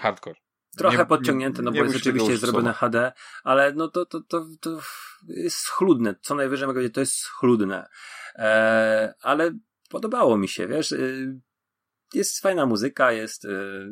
[0.00, 0.36] Hardcore.
[0.78, 2.72] trochę Nie- podciągnięte, no nie bo jest rzeczywiście jest użyć zrobione.
[2.72, 3.12] HD,
[3.44, 4.80] ale no to, to, to, to
[5.28, 6.14] jest schludne.
[6.20, 7.88] Co najwyżej mogę powiedzieć, to jest schludne.
[8.34, 9.58] E, ale
[9.90, 11.40] podobało mi się, wiesz, y,
[12.14, 13.48] jest fajna muzyka, jest, y,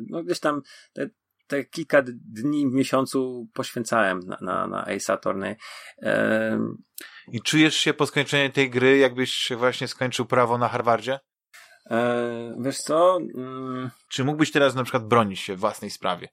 [0.09, 0.61] no gdzieś tam
[0.93, 1.09] te,
[1.47, 5.55] te kilka dni w miesiącu poświęcałem na, na, na Ace Attorney.
[6.01, 6.59] E,
[7.27, 11.19] I czujesz się po skończeniu tej gry, jakbyś właśnie skończył prawo na Harvardzie?
[11.91, 16.29] e, wiesz co, mm, Czy mógłbyś teraz na przykład bronić się w własnej sprawie?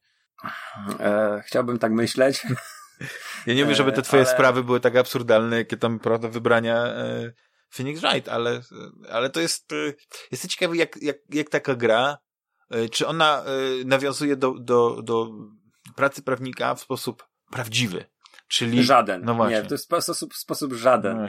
[1.01, 2.47] E, chciałbym tak myśleć.
[3.47, 4.33] Ja nie mówię, żeby te twoje ale...
[4.33, 7.33] sprawy były tak absurdalne, jakie tam, prawda, wybrania e,
[7.73, 8.61] Phoenix Wright, ale,
[9.11, 9.93] ale to jest, e,
[10.31, 12.19] jestem ciekawy, jak, jak, jak taka gra,
[12.71, 15.31] e, czy ona e, nawiązuje do, do, do
[15.97, 18.05] pracy prawnika w sposób prawdziwy.
[18.49, 18.85] Czyli...
[18.85, 19.25] Żaden.
[19.25, 19.57] No właśnie.
[19.57, 21.17] Nie, to jest sposób, sposób żaden.
[21.17, 21.29] No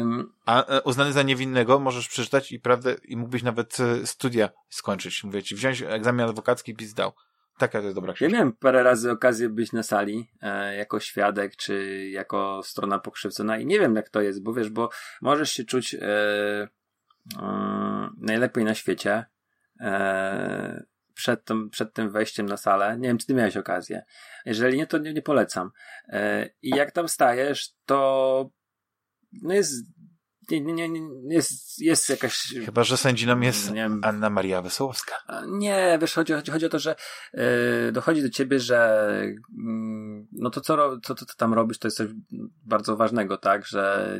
[0.00, 0.32] um...
[0.46, 5.24] A e, uznany za niewinnego możesz przeczytać i prawdę, i mógłbyś nawet e, studia skończyć.
[5.24, 7.12] Mówię ci, wziąć egzamin adwokacki i zdał.
[7.58, 8.32] Taka to jest dobra książka.
[8.32, 13.58] Ja miałem parę razy okazję być na sali e, jako świadek, czy jako strona pokrzywdzona
[13.58, 14.90] i nie wiem jak to jest, bo wiesz, bo
[15.20, 16.68] możesz się czuć e, e,
[18.18, 19.24] najlepiej na świecie
[19.80, 22.96] e, przed tym, przed tym wejściem na salę.
[22.98, 24.02] Nie wiem, czy ty miałeś okazję.
[24.46, 25.70] Jeżeli nie, to nie, nie polecam.
[26.08, 28.50] E, I jak tam stajesz, to
[29.32, 29.86] no jest
[30.50, 32.54] nie, nie, nie, jest, jest jakaś...
[32.64, 35.14] Chyba, że sędziną jest wiem, Anna Maria Wesołowska.
[35.48, 36.96] Nie, wiesz, chodzi, chodzi, chodzi o to, że
[37.34, 37.42] yy,
[37.92, 41.96] dochodzi do ciebie, że yy, no to co, co, co ty tam robisz, to jest
[41.96, 42.08] coś
[42.64, 44.12] bardzo ważnego, tak, że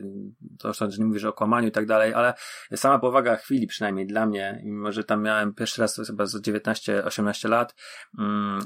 [0.58, 2.34] to, że nie mówisz o kłamaniu i tak dalej, ale
[2.76, 7.48] sama powaga chwili przynajmniej dla mnie, mimo że tam miałem pierwszy raz chyba za 19-18
[7.48, 7.74] lat,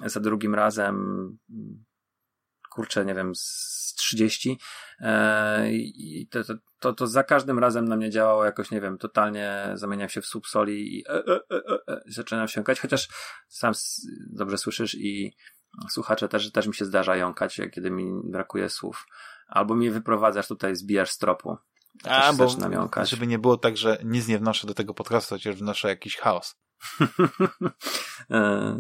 [0.02, 1.38] yy, za drugim razem
[2.74, 4.58] kurczę, nie wiem, z 30
[5.00, 8.98] e, i to, to, to, to za każdym razem na mnie działało jakoś, nie wiem,
[8.98, 13.08] totalnie zamieniam się w subsoli i e, e, e, e, zaczynam się jąkać, chociaż
[13.48, 13.72] sam
[14.30, 15.36] dobrze słyszysz i
[15.90, 19.06] słuchacze też, też mi się zdarza jąkać, kiedy mi brakuje słów.
[19.48, 21.56] Albo mnie wyprowadzasz tutaj, zbijasz z tropu.
[22.04, 22.48] A, bo
[23.04, 26.56] żeby nie było tak, że nic nie wnoszę do tego podcastu, chociaż wnoszę jakiś chaos.
[28.30, 28.78] E.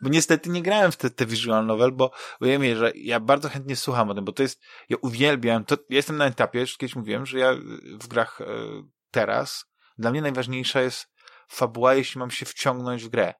[0.00, 2.10] bo niestety nie grałem w te, te visual novel, bo,
[2.40, 6.16] wiem, że ja bardzo chętnie słucham o tym, bo to jest, ja uwielbiam, to, jestem
[6.16, 7.54] na etapie, już kiedyś mówiłem, że ja
[8.00, 8.46] w grach e,
[9.10, 9.66] teraz,
[9.98, 11.08] dla mnie najważniejsza jest
[11.48, 13.34] fabuła, jeśli mam się wciągnąć w grę.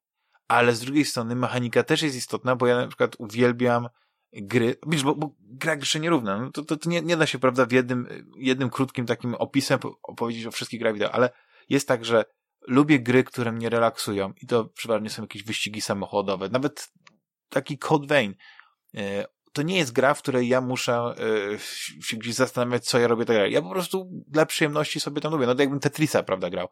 [0.49, 3.89] Ale z drugiej strony mechanika też jest istotna, bo ja na przykład uwielbiam
[4.33, 7.67] gry, bo, bo gra jeszcze nierówna, no to, to, to nie, nie da się, prawda,
[7.67, 11.31] w jednym, jednym krótkim takim opisem opowiedzieć o wszystkich grach wideo, ale
[11.69, 12.25] jest tak, że
[12.69, 16.93] lubię gry, które mnie relaksują i to przeważnie są jakieś wyścigi samochodowe, nawet
[17.49, 18.35] taki Code Vein.
[18.95, 21.59] E, to nie jest gra, w której ja muszę e,
[22.03, 25.47] się gdzieś zastanawiać, co ja robię tak Ja po prostu dla przyjemności sobie tam lubię.
[25.47, 26.69] No to jakbym Tetrisa, prawda, grał.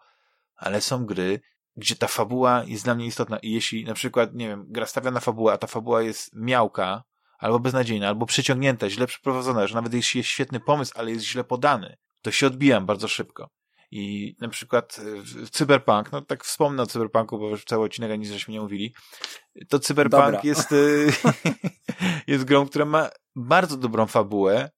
[0.57, 1.41] Ale są gry,
[1.77, 5.11] gdzie ta fabuła jest dla mnie istotna i jeśli na przykład, nie wiem, gra stawia
[5.11, 7.05] na fabułę, a ta fabuła jest miałka,
[7.39, 11.45] albo beznadziejna, albo przeciągnięta, źle przeprowadzona, że nawet jeśli jest świetny pomysł, ale jest źle
[11.45, 13.51] podany, to się odbijam bardzo szybko.
[13.95, 15.01] I na przykład
[15.43, 18.95] e, Cyberpunk, no tak wspomnę o Cyberpunku, bo już cały odcinek nic żeśmy nie mówili,
[19.69, 20.77] to Cyberpunk jest, e,
[22.33, 24.71] jest grą, która ma bardzo dobrą fabułę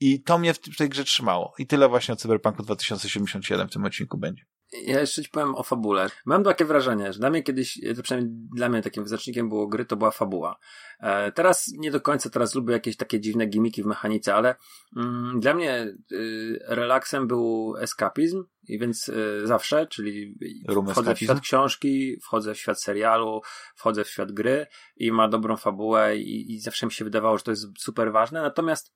[0.00, 1.54] i to mnie w tej grze trzymało.
[1.58, 4.44] I tyle właśnie o Cyberpunku 2077 w tym odcinku będzie.
[4.82, 6.10] Ja jeszcze ci powiem o fabule.
[6.24, 9.84] Mam takie wrażenie, że dla mnie kiedyś, to przynajmniej dla mnie takim wyznacznikiem było gry,
[9.84, 10.58] to była fabuła.
[11.00, 14.54] E, teraz nie do końca, teraz lubię jakieś takie dziwne gimiki w mechanice, ale
[14.96, 20.38] mm, dla mnie y, relaksem był eskapizm i więc y, zawsze, czyli
[20.68, 21.24] Room wchodzę eskapizm?
[21.24, 23.40] w świat książki, wchodzę w świat serialu,
[23.74, 24.66] wchodzę w świat gry
[24.96, 28.42] i ma dobrą fabułę i, i zawsze mi się wydawało, że to jest super ważne.
[28.42, 28.94] Natomiast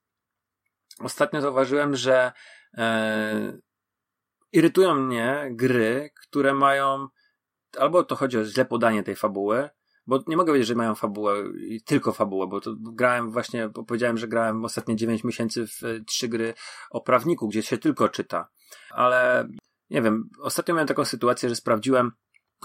[1.01, 2.32] ostatnio zauważyłem, że
[2.78, 3.59] e,
[4.53, 7.09] irytują mnie gry, które mają
[7.79, 9.69] albo to chodzi o źle podanie tej fabuły,
[10.07, 14.19] bo nie mogę powiedzieć, że mają fabułę i tylko fabułę, bo to grałem właśnie, powiedziałem,
[14.19, 16.55] że grałem ostatnie 9 miesięcy w e, trzy gry
[16.91, 18.49] o prawniku, gdzie się tylko czyta.
[18.91, 19.49] Ale
[19.91, 22.13] nie wiem, ostatnio miałem taką sytuację, że sprawdziłem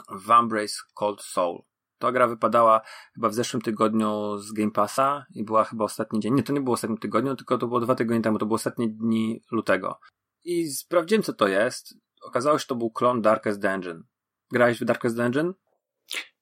[0.10, 1.62] Vambrace Cold Soul.
[1.98, 2.82] Ta gra wypadała
[3.14, 6.34] chyba w zeszłym tygodniu z Game Passa i była chyba ostatni dzień.
[6.34, 8.90] Nie, to nie było ostatnim tygodniu, tylko to było dwa tygodnie temu, to było ostatnie
[8.90, 10.00] dni lutego.
[10.46, 11.94] I sprawdziłem, co to jest.
[12.22, 14.04] Okazało się, że to był klon Darkest Dungeon.
[14.52, 15.54] Grałeś w Darkest Dungeon?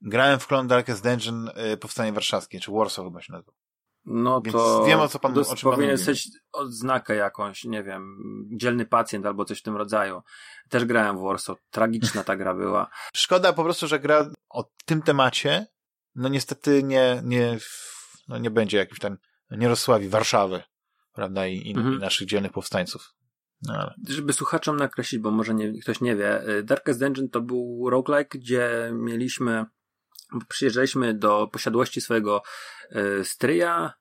[0.02, 3.52] Grałem w klon Darkest Dungeon y, Powstanie Warszawskie, czy Warsaw chyba się nazywa.
[4.06, 8.18] No Więc to wiem o co pan o czym powinien być odznakę jakąś, nie wiem,
[8.56, 10.22] dzielny pacjent albo coś w tym rodzaju.
[10.70, 11.58] Też grałem w Warsaw.
[11.70, 12.90] Tragiczna ta gra była.
[13.16, 15.68] Szkoda po prostu, że gra o tym temacie,
[16.16, 17.58] no niestety nie, nie,
[18.28, 19.18] no nie będzie jakimś tam,
[19.52, 20.64] nie rozsławi Warszawy,
[21.14, 21.96] prawda, i, i, mhm.
[21.96, 23.14] i naszych dzielnych powstańców.
[23.68, 23.94] No.
[24.10, 28.38] Żeby słuchaczom nakreślić, bo może nie, ktoś nie wie, y, Darkest Dungeon to był roguelike,
[28.38, 29.66] gdzie mieliśmy,
[30.50, 32.42] przyjeżdżaliśmy do posiadłości swojego
[32.92, 33.94] y, stryja,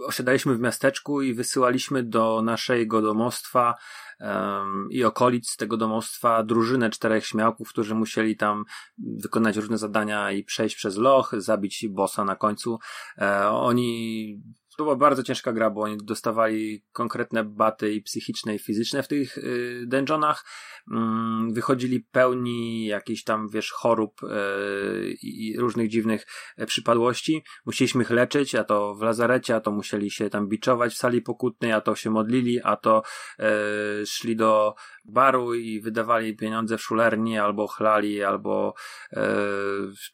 [0.00, 3.74] osiadaliśmy w miasteczku i wysyłaliśmy do naszego domostwa
[4.20, 8.64] um, i okolic tego domostwa drużynę czterech śmiałków, którzy musieli tam
[8.98, 12.78] wykonać różne zadania i przejść przez loch, zabić bossa na końcu.
[13.18, 14.42] E, oni
[14.76, 19.08] to była bardzo ciężka gra, bo oni dostawali konkretne baty i psychiczne i fizyczne w
[19.08, 20.44] tych y, dungeonach.
[20.92, 26.26] Mm, wychodzili pełni jakichś tam, wiesz, chorób y, i różnych dziwnych
[26.58, 27.42] y, przypadłości.
[27.66, 31.22] Musieliśmy ich leczyć, a to w lazarecie, a to musieli się tam biczować w sali
[31.22, 33.02] pokutnej, a to się modlili, a to
[34.02, 34.74] y, szli do
[35.04, 38.74] baru i wydawali pieniądze w szulerni, albo chlali, albo
[39.12, 39.16] y,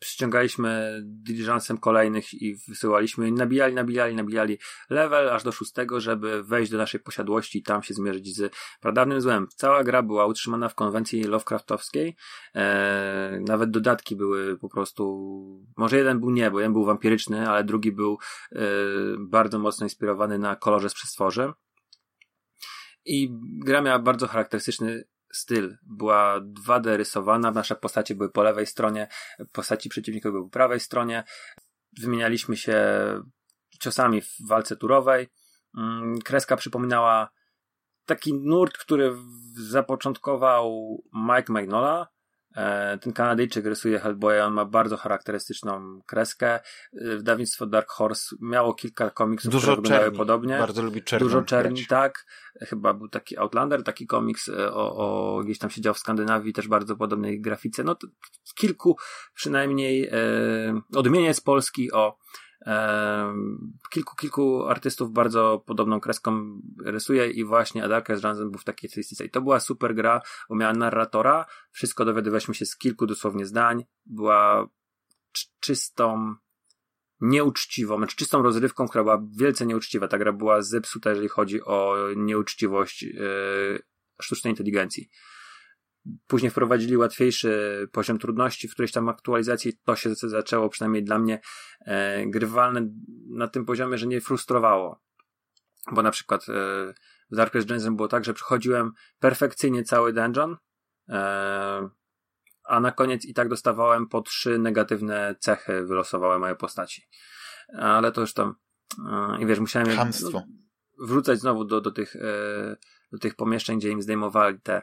[0.04, 4.58] ściągaliśmy diligencem kolejnych i wysyłaliśmy nabijali, nabijali, nabijali
[4.90, 9.20] level aż do szóstego, żeby wejść do naszej posiadłości i tam się zmierzyć z pradawnym
[9.20, 9.46] złem.
[9.56, 12.16] Cała gra była utrzymana w konwencji Lovecraftowskiej.
[12.54, 15.30] E, nawet dodatki były po prostu,
[15.76, 18.18] może jeden był nie, bo jeden był wampiryczny, ale drugi był
[18.52, 18.58] e,
[19.18, 21.52] bardzo mocno inspirowany na kolorze z przestworze.
[23.04, 23.28] I
[23.64, 25.76] gra miała bardzo charakterystyczny styl.
[25.82, 29.08] Była 2D rysowana, nasze postacie były po lewej stronie,
[29.52, 31.24] postaci przeciwników były po prawej stronie.
[32.02, 32.76] Wymienialiśmy się
[33.80, 35.28] ciosami w walce turowej.
[35.78, 37.30] Mm, kreska przypominała
[38.04, 39.16] taki nurt, który
[39.52, 42.08] zapoczątkował Mike Magnola.
[42.56, 46.54] E, ten Kanadyjczyk rysuje Hellboya, on ma bardzo charakterystyczną kreskę.
[46.54, 46.60] E,
[46.92, 50.58] wydawnictwo Dark Horse miało kilka komiksów, Dużo które wyglądały podobnie.
[50.58, 51.28] Bardzo lubi czerni.
[51.28, 52.26] Dużo czerni, tak.
[52.60, 56.68] Chyba był taki Outlander, taki komiks e, o, o gdzieś tam siedział w Skandynawii, też
[56.68, 57.84] bardzo podobnej grafice.
[57.84, 57.96] No,
[58.54, 58.96] kilku
[59.34, 62.18] przynajmniej e, odmieniec Polski o
[63.90, 69.24] kilku, kilku artystów bardzo podobną kreską rysuje i właśnie Adarkes Jansen był w takiej stylistyce.
[69.24, 73.84] I to była super gra, bo miała narratora, wszystko dowiadywaliśmy się z kilku dosłownie zdań,
[74.06, 74.68] była
[75.60, 76.34] czystą,
[77.20, 80.08] nieuczciwą, znaczy czystą rozrywką, która była wielce nieuczciwa.
[80.08, 83.82] Ta gra była zepsuta, jeżeli chodzi o nieuczciwość yy,
[84.22, 85.10] sztucznej inteligencji.
[86.26, 89.72] Później wprowadzili łatwiejszy poziom trudności w którejś tam aktualizacji.
[89.84, 91.40] To się zaczęło przynajmniej dla mnie
[91.80, 92.88] e, grywalne
[93.28, 95.02] na tym poziomie, że nie frustrowało.
[95.92, 96.52] Bo na przykład e,
[97.30, 100.56] w Darkest Dungeon było tak, że przechodziłem perfekcyjnie cały dungeon,
[101.08, 101.88] e,
[102.64, 107.02] a na koniec i tak dostawałem po trzy negatywne cechy wylosowały moje postaci.
[107.78, 108.54] Ale to już tam
[109.10, 109.88] e, i wiesz, musiałem
[110.32, 110.42] no,
[110.98, 112.76] wrzucać znowu do, do, tych, e,
[113.12, 114.82] do tych pomieszczeń, gdzie im zdejmowali te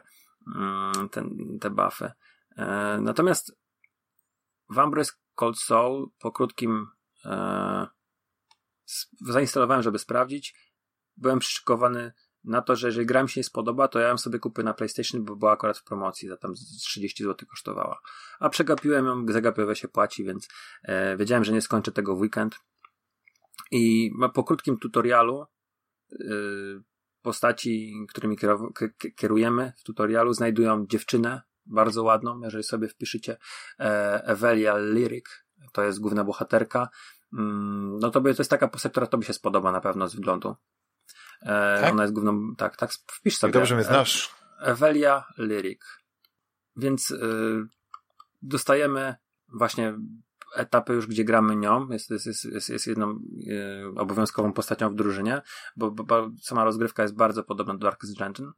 [1.10, 2.12] ten, te buffy.
[2.56, 3.58] E, natomiast
[4.70, 6.86] Vambrace Cold Soul po krótkim
[7.24, 7.86] e,
[9.20, 10.54] zainstalowałem, żeby sprawdzić.
[11.16, 12.12] Byłem przyszykowany
[12.44, 14.74] na to, że jeżeli gra mi się nie spodoba, to ja ją sobie kupię na
[14.74, 18.00] PlayStation, bo była akurat w promocji, za tam 30 zł kosztowała.
[18.40, 20.48] A przegapiłem ją, zagapiowe się płaci, więc
[20.82, 22.58] e, wiedziałem, że nie skończę tego w weekend.
[23.70, 25.46] I po krótkim tutorialu
[26.10, 26.82] yy,
[27.28, 28.36] postaci, którymi
[29.16, 32.40] kierujemy w tutorialu, znajdują dziewczynę bardzo ładną.
[32.40, 33.36] Jeżeli sobie wpiszecie
[33.80, 35.26] e, Evelia Lyric,
[35.72, 36.88] to jest główna bohaterka,
[37.32, 40.14] mm, no to, by, to jest taka postać, która tobie się spodoba na pewno z
[40.14, 40.56] wyglądu.
[41.42, 41.92] E, tak?
[41.92, 43.52] Ona jest główną, tak, tak, wpisz sobie.
[43.52, 44.34] dobrze mnie znasz.
[44.60, 45.80] Evelia Lyric.
[46.76, 47.14] Więc
[48.42, 49.16] dostajemy
[49.48, 49.94] właśnie
[50.54, 55.42] etapy już, gdzie gramy nią, jest, jest, jest, jest jedną e, obowiązkową postacią w drużynie,
[55.76, 58.52] bo, bo, bo, sama rozgrywka jest bardzo podobna do Darkest Dungeon,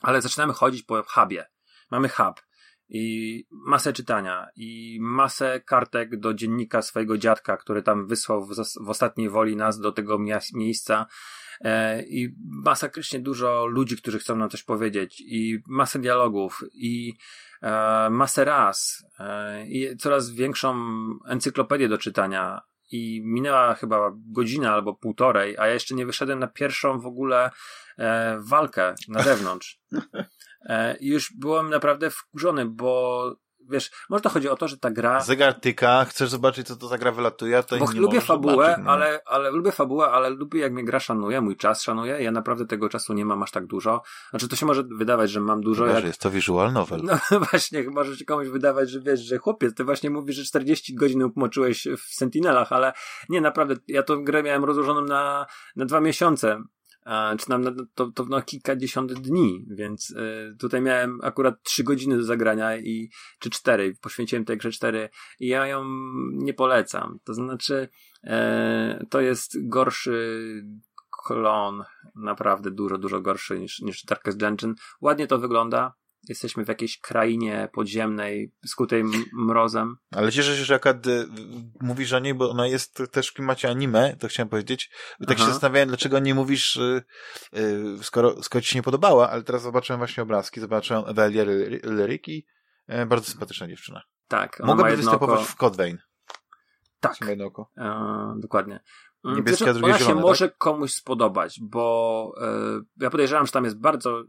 [0.00, 1.46] ale zaczynamy chodzić po hubie.
[1.90, 2.46] Mamy hub
[2.88, 8.54] i masę czytania i masę kartek do dziennika swojego dziadka, który tam wysłał w,
[8.84, 10.18] w ostatniej woli nas do tego
[10.54, 11.06] miejsca
[11.60, 12.34] e, i
[12.64, 17.14] masakrycznie dużo ludzi, którzy chcą nam coś powiedzieć i masę dialogów i
[18.10, 20.76] masę raz e, i coraz większą
[21.28, 22.62] encyklopedię do czytania
[22.92, 27.50] i minęła chyba godzina albo półtorej, a ja jeszcze nie wyszedłem na pierwszą w ogóle
[27.98, 29.80] e, walkę na zewnątrz.
[30.60, 33.36] E, I już byłem naprawdę wkurzony, bo
[33.70, 35.20] wiesz, może to chodzi o to, że ta gra...
[35.20, 38.90] Zegar tyka, chcesz zobaczyć, co to za gra wylatuje, to Bo lubię fabułę, no.
[38.90, 42.66] ale, ale lubię fabułę, ale lubię jak mnie gra szanuje, mój czas szanuje, ja naprawdę
[42.66, 44.02] tego czasu nie mam aż tak dużo.
[44.30, 45.84] Znaczy, to się może wydawać, że mam dużo.
[45.84, 46.04] Chyba, jak...
[46.04, 47.00] jest to visual novel.
[47.04, 47.18] No
[47.50, 51.22] właśnie, może się komuś wydawać, że wiesz, że chłopiec, ty właśnie mówisz, że 40 godzin
[51.22, 52.92] upmoczyłeś w Sentinelach, ale
[53.28, 56.62] nie, naprawdę, ja tą grę miałem rozłożoną na, na dwa miesiące
[57.38, 57.64] czy nam
[57.94, 63.10] to, to na kilkadziesiąt dni, więc y, tutaj miałem akurat trzy godziny do zagrania i,
[63.38, 65.08] czy cztery, poświęciłem tej grze cztery
[65.40, 65.84] i ja ją
[66.32, 67.18] nie polecam.
[67.24, 67.88] To znaczy,
[68.24, 70.62] e, to jest gorszy
[71.26, 71.84] klon,
[72.14, 74.74] naprawdę dużo, dużo gorszy niż, niż Darkest Dungeon.
[75.00, 75.94] Ładnie to wygląda,
[76.28, 79.96] jesteśmy w jakiejś krainie podziemnej, skutej mrozem.
[80.10, 81.26] Ale cieszę się, że akad y,
[81.80, 84.90] mówisz o niej, bo ona jest też w klimacie anime, to chciałem powiedzieć.
[85.26, 85.46] Tak Aha.
[85.46, 87.02] się zastanawiałem, dlaczego nie mówisz, y,
[87.56, 91.44] y, skoro, skoro ci się nie podobała, ale teraz zobaczyłem właśnie obrazki, zobaczyłem Ewelię
[91.84, 92.46] Lyric i
[93.06, 94.02] bardzo sympatyczna dziewczyna.
[94.28, 94.60] Tak.
[94.64, 95.48] Mogłaby występować oko...
[95.48, 95.98] w Code Vein.
[97.00, 97.28] Tak.
[97.28, 97.70] Jedno oko.
[97.76, 98.80] E, dokładnie.
[99.24, 100.26] Mm, Niebieskie, Zresztą a drugie ona zielone, się tak?
[100.26, 104.24] może komuś spodobać, bo e, ja podejrzewam, że tam jest bardzo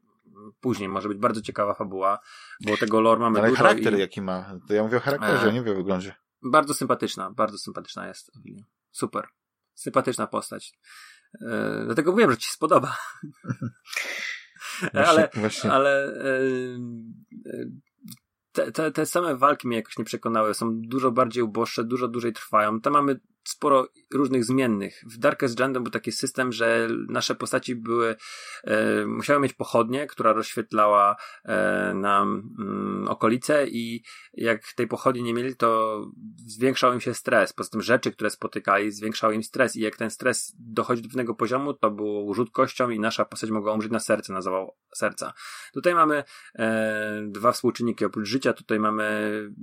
[0.59, 2.19] później może być bardzo ciekawa fabuła,
[2.65, 4.59] bo tego lore mamy Ale dużo charakter i jaki ma?
[4.67, 5.53] To ja mówię o charakterze, E.
[5.53, 6.15] nie wiem o wyglądzie.
[6.41, 8.31] bardzo sympatyczna, bardzo sympatyczna jest.
[8.91, 9.27] Super.
[9.73, 10.73] Sympatyczna postać.
[11.41, 12.97] E, dlatego wiem, że ci się spodoba.
[14.81, 15.71] Właśnie, ale właśnie.
[15.71, 16.39] ale e,
[17.45, 17.65] e,
[18.51, 20.53] te, te, te same walki mnie jakoś nie przekonały.
[20.53, 22.81] Są dużo bardziej uboższe, dużo dłużej trwają.
[22.81, 23.19] Tam mamy
[23.49, 25.03] sporo różnych zmiennych.
[25.05, 28.15] W Darkest Dungeon był taki system, że nasze postaci były,
[28.63, 31.15] e, musiały mieć pochodnię, która rozświetlała
[31.45, 34.03] e, nam mm, okolice i
[34.33, 36.01] jak tej pochodni nie mieli, to
[36.37, 37.53] zwiększał im się stres.
[37.53, 41.35] Poza tym rzeczy, które spotykali, zwiększał im stres i jak ten stres dochodzi do pewnego
[41.35, 45.33] poziomu, to było rzut kością i nasza postać mogła umrzeć na serce, na zawał serca.
[45.73, 46.23] Tutaj mamy
[46.55, 48.53] e, dwa współczynniki oprócz życia.
[48.53, 49.07] Tutaj mamy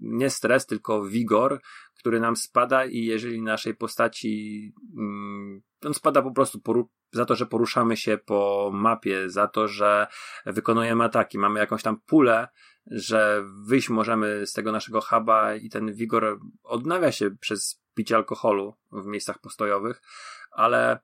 [0.02, 1.60] nie stres, tylko wigor,
[2.04, 7.34] który nam spada i jeżeli naszej postaci mm, on spada po prostu poru- za to,
[7.34, 10.06] że poruszamy się po mapie, za to, że
[10.46, 12.48] wykonujemy ataki, mamy jakąś tam pulę,
[12.86, 18.74] że wyjść możemy z tego naszego huba i ten wigor odnawia się przez picie alkoholu
[18.92, 20.02] w miejscach postojowych,
[20.50, 20.98] ale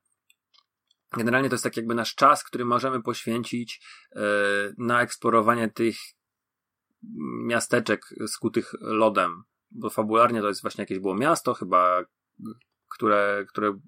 [1.16, 3.80] generalnie to jest tak jakby nasz czas, który możemy poświęcić
[4.12, 4.20] e,
[4.78, 5.96] na eksplorowanie tych
[7.46, 12.04] miasteczek skutych lodem, bo fabularnie to jest właśnie jakieś było miasto, chyba
[12.94, 13.78] które, które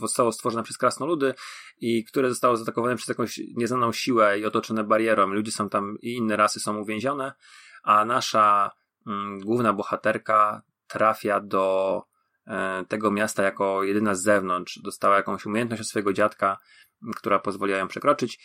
[0.00, 1.34] zostało stworzone przez krasnoludy
[1.80, 5.26] i które zostało zaatakowane przez jakąś nieznaną siłę i otoczone barierą.
[5.26, 7.32] Ludzie są tam i inne rasy są uwięzione,
[7.82, 8.70] a nasza
[9.06, 12.02] mm, główna bohaterka trafia do
[12.46, 14.80] e, tego miasta jako jedyna z zewnątrz.
[14.82, 16.58] Dostała jakąś umiejętność od swojego dziadka,
[17.16, 18.38] która pozwoliła ją przekroczyć.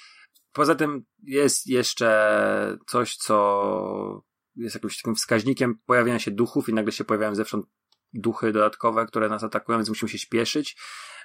[0.54, 4.24] Poza tym jest jeszcze coś, co
[4.56, 7.66] jest jakimś takim wskaźnikiem pojawiania się duchów i nagle się pojawiają zewsząd
[8.14, 10.78] duchy dodatkowe, które nas atakują, więc musimy się śpieszyć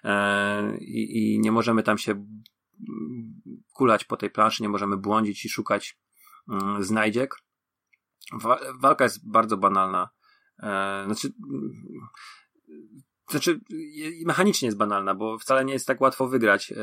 [0.05, 2.35] e, i, i nie możemy tam się mm,
[3.73, 5.99] kulać po tej planszy, nie możemy błądzić i szukać
[6.49, 7.35] mm, znajdziek.
[8.33, 10.09] Wa- walka jest bardzo banalna.
[10.63, 11.83] E, znaczy, mm,
[13.31, 13.61] znaczy,
[14.27, 16.75] mechanicznie jest banalna, bo wcale nie jest tak łatwo wygrać e,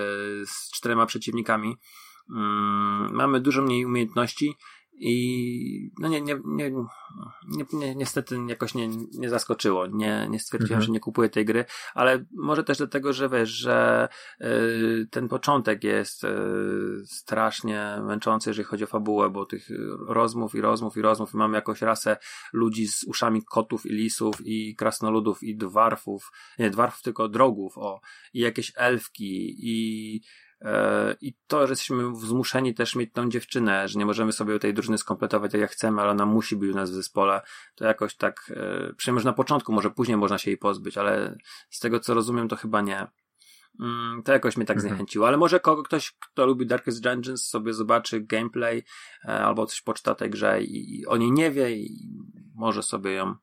[0.45, 1.75] z czterema przeciwnikami.
[2.29, 4.55] Mm, mamy dużo mniej umiejętności
[4.97, 6.71] i no nie, nie, nie,
[7.47, 9.87] nie, nie niestety jakoś nie, nie zaskoczyło.
[9.87, 10.85] Nie, nie stwierdziłem, Mhm.
[10.85, 14.07] że nie kupuję tej gry, ale może też dlatego, że wiesz, że
[14.41, 16.29] y, ten początek jest y,
[17.05, 19.69] strasznie męczący, jeżeli chodzi o fabułę, bo tych
[20.07, 22.17] rozmów i rozmów i rozmów i mamy jakąś rasę
[22.53, 28.01] ludzi z uszami kotów i lisów i krasnoludów i dwarfów, nie dwarfów, tylko drogów, o,
[28.33, 30.44] i jakieś elfki i E,
[31.21, 34.97] I to, że jesteśmy zmuszeni też mieć tą dziewczynę, że nie możemy sobie tej drużyny
[34.97, 37.41] skompletować tak jak chcemy, ale ona musi być u nas w zespole,
[37.75, 41.37] to jakoś tak, e, przynajmniej na początku, może później można się jej pozbyć, ale
[41.69, 43.07] z tego co rozumiem, to chyba nie.
[43.79, 44.89] Mm, To jakoś mnie tak Mhm.
[44.89, 48.83] zniechęciło, ale może kogo, ktoś, kto lubi Darkest Dungeons sobie zobaczy gameplay
[49.25, 52.09] e, albo coś poczyta tej grze i, i o niej nie wie i
[52.55, 53.35] może sobie ją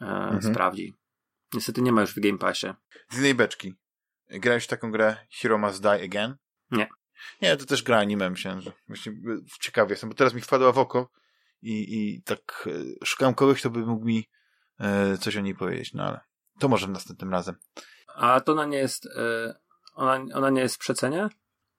[0.00, 0.94] e, sprawdzi.
[1.54, 2.66] Niestety nie ma już w Game Passie.
[3.10, 3.74] Z innej beczki.
[4.30, 6.36] Grałeś w taką grę Hero Must Die Again?
[6.70, 6.88] Nie.
[7.42, 9.12] Nie, to też gra anime, myślałem, że właśnie
[9.60, 11.10] ciekawy jestem, bo teraz mi wpadła w oko
[11.62, 14.28] i, i tak y, szukam kogoś, kto by mógł mi
[15.14, 16.20] y, coś o niej powiedzieć, no ale
[16.58, 17.56] to może następnym razem.
[18.14, 19.54] A to ona nie jest, e,
[19.94, 21.28] ona, ona nie jest w przecenie?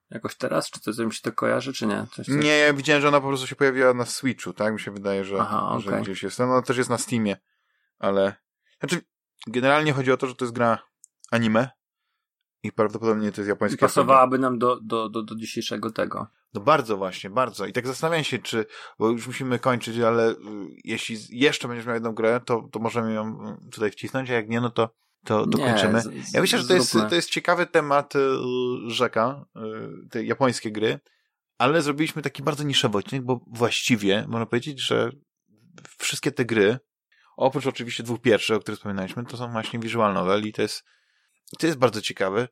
[0.10, 0.70] Jakoś teraz?
[0.70, 2.06] Czy to, to mi się to kojarzy, czy nie?
[2.14, 2.28] Coś, coś...
[2.28, 4.74] Nie, ja widziałem, że ona po prostu się pojawiła na Switchu, tak?
[4.74, 6.40] Mi się wydaje, że, Aha, że gdzieś jest.
[6.40, 7.38] No, Ona też jest na Steamie,
[8.00, 8.36] ale...
[8.80, 9.02] Znaczy,
[9.48, 10.80] generalnie chodzi o to, że to jest gra
[11.32, 11.70] anime
[12.66, 16.28] i prawdopodobnie to jest I japońskie pasowałaby nam do, do, do, do dzisiejszego tego.
[16.54, 17.66] No bardzo właśnie, bardzo.
[17.66, 18.66] I tak zastanawiam się, czy,
[19.00, 20.36] bo już musimy kończyć, ale y,
[20.84, 24.50] jeśli jeszcze będziesz miał jedną grę, to, to możemy ją y, tutaj wcisnąć, a jak
[24.50, 24.90] nie, no to,
[25.26, 26.02] to, to Nie, kończymy.
[26.02, 27.10] z- z- Ja myślę, że to jest, zróbmy.
[27.10, 28.20] to jest ciekawy temat y,
[28.88, 29.46] rzeka,
[30.06, 31.00] y, te japońskie gry,
[31.58, 35.12] ale zrobiliśmy taki bardzo niszowy odcinek, bo właściwie można powiedzieć, że
[35.98, 36.78] wszystkie te gry,
[37.38, 40.84] oprócz oczywiście dwóch pierwszych, o których wspominaliśmy, to są właśnie visual novel i to jest,
[41.60, 42.48] to jest bardzo ciekawe,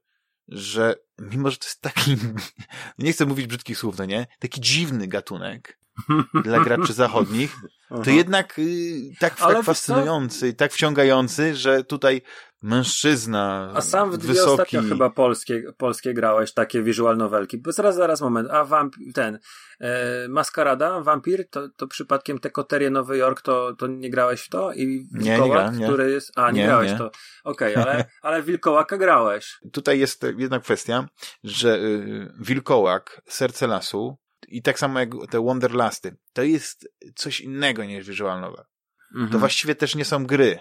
[0.48, 2.18] że mimo, że to jest taki,
[3.00, 5.80] nie chcę mówić brzydkich słów, no nie, taki dziwny gatunek
[6.44, 7.56] dla graczy zachodnich,
[8.04, 12.22] to jednak y, tak, tak fascynujący, tak wciągający, że tutaj
[12.64, 17.58] mężczyzna A sam w dwie wysoki, ostatnio chyba polskie, polskie grałeś, takie visual novelki.
[17.58, 18.50] Bo zaraz, zaraz, moment.
[18.52, 19.40] A wamp, ten,
[19.80, 24.50] e, Maskarada, Vampir, to, to przypadkiem te koterie Nowy Jork, to, to nie grałeś w
[24.50, 24.74] to?
[24.74, 25.86] I Nie, nie Wilkołak, grałem, nie.
[25.88, 26.98] który jest, a nie, Nie, grałeś nie.
[26.98, 27.12] to.
[27.44, 29.58] Okej, ale, ale Wilkołaka grałeś.
[29.72, 31.08] Tutaj jest jedna kwestia,
[31.44, 34.18] że y, Wilkołak, Serce Lasu
[34.48, 38.64] i tak samo jak te Wonderlasty, to jest coś innego niż visual novel.
[39.14, 39.32] Mhm.
[39.32, 40.60] To właściwie też nie są gry.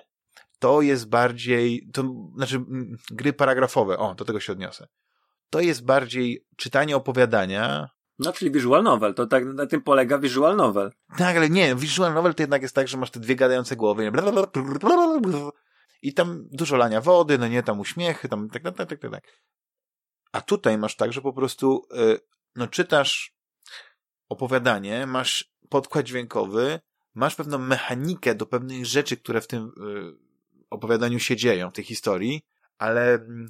[0.62, 2.64] To jest bardziej, to znaczy
[3.10, 4.86] gry paragrafowe, o, do tego się odniosę.
[5.50, 7.88] To jest bardziej czytanie opowiadania.
[8.18, 10.92] No, czyli visual novel, to tak na tym polega visual novel.
[11.18, 14.12] Tak, ale nie, visual novel to jednak jest tak, że masz te dwie gadające głowy
[16.02, 19.24] i tam dużo lania wody, no nie, tam uśmiechy, tam tak, tak, tak, tak, tak.
[20.32, 22.20] A tutaj masz tak, że po prostu, y,
[22.56, 23.34] no czytasz
[24.28, 26.80] opowiadanie, masz podkład dźwiękowy,
[27.14, 30.31] masz pewną mechanikę do pewnych rzeczy, które w tym y,
[30.72, 32.42] opowiadaniu się dzieją, w tej historii,
[32.78, 33.48] ale mm,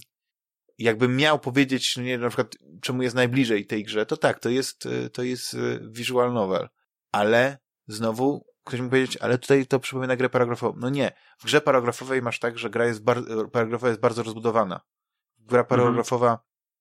[0.79, 4.49] jakbym miał powiedzieć, no nie na przykład, czemu jest najbliżej tej grze, to tak, to
[4.49, 6.69] jest, y, to jest visual novel.
[7.13, 10.79] Ale znowu ktoś mi powiedzieć, ale tutaj to przypomina grę paragrafową.
[10.79, 11.13] No nie.
[11.39, 13.03] W grze paragrafowej masz tak, że gra jest
[13.53, 14.81] paragrafowa jest bardzo rozbudowana.
[15.39, 15.67] Gra mhm.
[15.67, 16.39] paragrafowa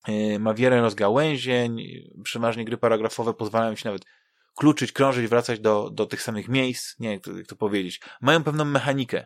[0.07, 0.41] mhm.
[0.41, 1.81] ma wiele rozgałęzień,
[2.23, 4.05] przeważnie gry paragrafowe pozwalają ci nawet
[4.55, 6.99] kluczyć, krążyć, wracać do, do tych samych miejsc.
[6.99, 8.01] Nie, jak to, jak to powiedzieć.
[8.21, 9.25] Mają pewną mechanikę.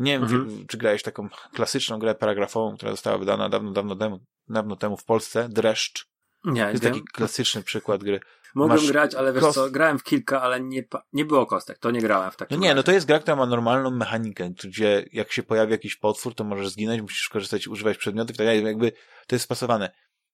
[0.00, 0.66] I nie wiem, mhm.
[0.66, 5.04] czy grałeś taką klasyczną grę paragrafową, która została wydana dawno, dawno temu, dawno temu w
[5.04, 6.06] Polsce, Dreszcz.
[6.44, 8.20] Nie, to jest taki klasyczny przykład gry.
[8.54, 9.54] Mogłem Masz grać, ale wiesz kost...
[9.54, 12.66] co, grałem w kilka, ale nie, nie było kostek, to nie grałem w takim No
[12.66, 16.34] nie, no to jest gra, która ma normalną mechanikę, gdzie jak się pojawi jakiś potwór,
[16.34, 18.92] to możesz zginąć, musisz korzystać, używać przedmiotów i tak dalej, jakby
[19.26, 19.90] to jest spasowane.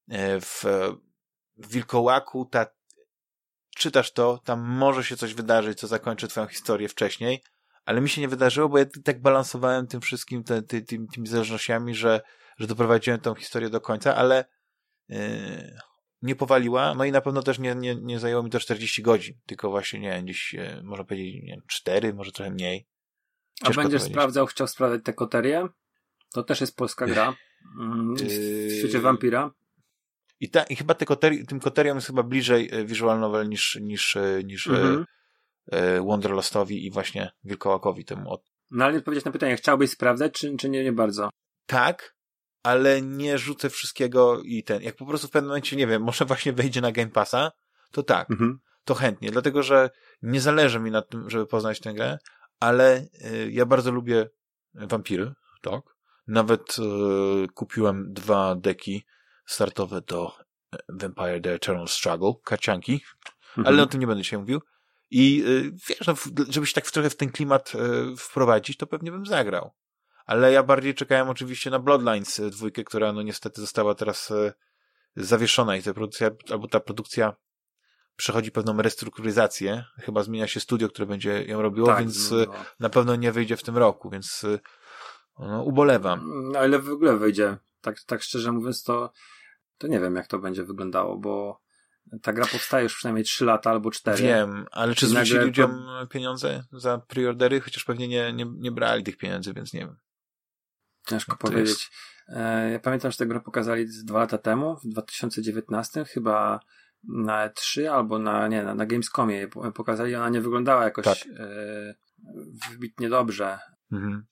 [0.08, 0.64] E, w,
[1.56, 2.66] w Wilkołaku ta,
[3.76, 7.42] czytasz to, tam może się coś wydarzyć, co zakończy twoją historię wcześniej,
[7.86, 11.26] ale mi się nie wydarzyło, bo ja tak balansowałem tym wszystkim, te, ty, tymi, tymi
[11.26, 12.20] zależnościami, że,
[12.58, 14.44] że doprowadziłem tą historię do końca, ale
[15.08, 15.18] yy,
[16.22, 19.34] nie powaliła, no i na pewno też nie, nie, nie zajęło mi to 40 godzin,
[19.46, 22.86] tylko właśnie, nie gdzieś, e, można powiedzieć, nie 4, może trochę mniej.
[23.64, 25.68] Ciężko A będziesz sprawdzał, chciał sprawdzać te koterie?
[26.32, 27.36] To też jest polska gra.
[27.80, 29.50] Mm, w świecie Vampira.
[30.40, 31.06] I, ta, i chyba te
[31.48, 35.04] tym koteriom jest chyba bliżej e, visual novel niż, niż, e, niż mhm.
[36.08, 38.38] Wanderlustowi i właśnie Wilkołakowi temu.
[38.70, 41.30] No ale odpowiedzieć na pytanie, chciałbyś sprawdzać, czy, czy nie, nie bardzo?
[41.66, 42.16] Tak,
[42.62, 44.82] ale nie rzucę wszystkiego i ten.
[44.82, 47.52] Jak po prostu w pewnym momencie, nie wiem, może właśnie wejdzie na Game Passa,
[47.92, 48.58] to tak, mhm.
[48.84, 49.90] to chętnie, dlatego że
[50.22, 52.18] nie zależy mi na tym, żeby poznać tę grę,
[52.60, 54.28] ale y, ja bardzo lubię
[54.74, 55.32] wampiry,
[55.62, 55.80] tak.
[56.26, 59.06] Nawet y, kupiłem dwa deki
[59.46, 60.32] startowe do
[60.72, 63.00] e, Vampire The Eternal Struggle, karcianki,
[63.48, 63.66] mhm.
[63.66, 64.60] ale o tym nie będę dzisiaj mówił.
[65.10, 66.14] I y, wiesz, no,
[66.48, 69.70] żeby się tak trochę w ten klimat y, wprowadzić, to pewnie bym zagrał
[70.26, 74.32] ale ja bardziej czekałem oczywiście na Bloodlines e, dwójkę, która no niestety została teraz
[75.16, 77.36] zawieszona i ta produkcja, albo ta produkcja
[78.16, 79.84] przechodzi pewną restrukturyzację.
[79.96, 82.46] Chyba zmienia się studio, które będzie ją robiło, tak, więc no.
[82.80, 84.46] na pewno nie wyjdzie w tym roku, więc
[85.38, 86.50] no, ubolewam.
[86.52, 87.56] No, ale w ogóle wyjdzie.
[87.80, 89.12] Tak, tak szczerze mówiąc, to,
[89.78, 91.60] to nie wiem, jak to będzie wyglądało, bo
[92.22, 94.22] ta gra powstaje już przynajmniej 3 lata albo 4.
[94.22, 97.60] Wiem, ale czy zwrócili ludziom pieniądze za preordery?
[97.60, 99.96] Chociaż pewnie nie, nie, nie brali tych pieniędzy, więc nie wiem.
[101.06, 101.68] Ciężko no powiedzieć.
[101.68, 101.90] Jest...
[102.72, 106.60] Ja pamiętam, że tę grę pokazali dwa lata temu, w 2019, chyba
[107.08, 111.18] na E3 albo na, nie, na, na Gamescomie pokazali, ona nie wyglądała jakoś tak.
[111.38, 111.94] e,
[112.70, 113.58] wybitnie dobrze.
[113.92, 114.26] Mhm.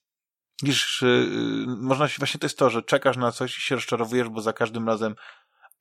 [0.63, 4.29] Widzisz, yy, można się, właśnie to jest to, że czekasz na coś i się rozczarowujesz,
[4.29, 5.15] bo za każdym razem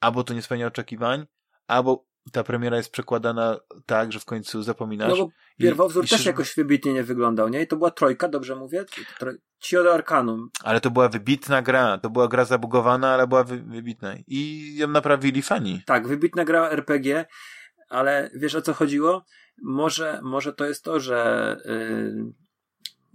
[0.00, 1.26] albo to nie spełnia oczekiwań,
[1.66, 5.08] albo ta premiera jest przekładana tak, że w końcu zapominasz.
[5.08, 6.28] No bo pierwowzór i, też i...
[6.28, 7.62] jakoś wybitnie nie wyglądał, nie?
[7.62, 8.84] I to była trojka, dobrze mówię?
[9.58, 10.50] Cio do Arcanum.
[10.64, 11.98] Ale to była wybitna gra.
[11.98, 14.14] To była gra zabugowana, ale była wy, wybitna.
[14.26, 15.82] I ją naprawili fani.
[15.86, 17.24] Tak, wybitna gra RPG,
[17.88, 19.24] ale wiesz o co chodziło?
[19.62, 22.32] Może, może to jest to, że yy,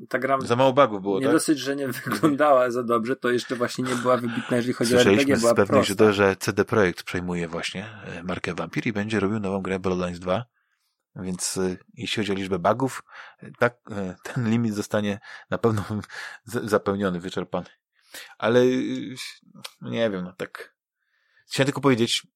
[0.09, 0.41] ta gra...
[0.41, 1.35] Za mało bugów było, Nie tak?
[1.35, 4.99] dosyć, że nie wyglądała za dobrze, to jeszcze właśnie nie była wybitna, jeżeli chodzi o
[4.99, 9.39] RPG, była z pewnej, że CD Projekt przejmuje właśnie e, markę Vampir i będzie robił
[9.39, 10.45] nową grę Bloodlines 2
[11.15, 13.03] więc y, jeśli chodzi o liczbę bugów,
[13.59, 15.19] tak, y, ten limit zostanie
[15.49, 15.85] na pewno
[16.45, 17.69] zapełniony, wyczerpany.
[18.37, 18.65] Ale
[19.81, 20.75] nie wiem, no tak.
[21.47, 22.27] Chciałem tylko powiedzieć,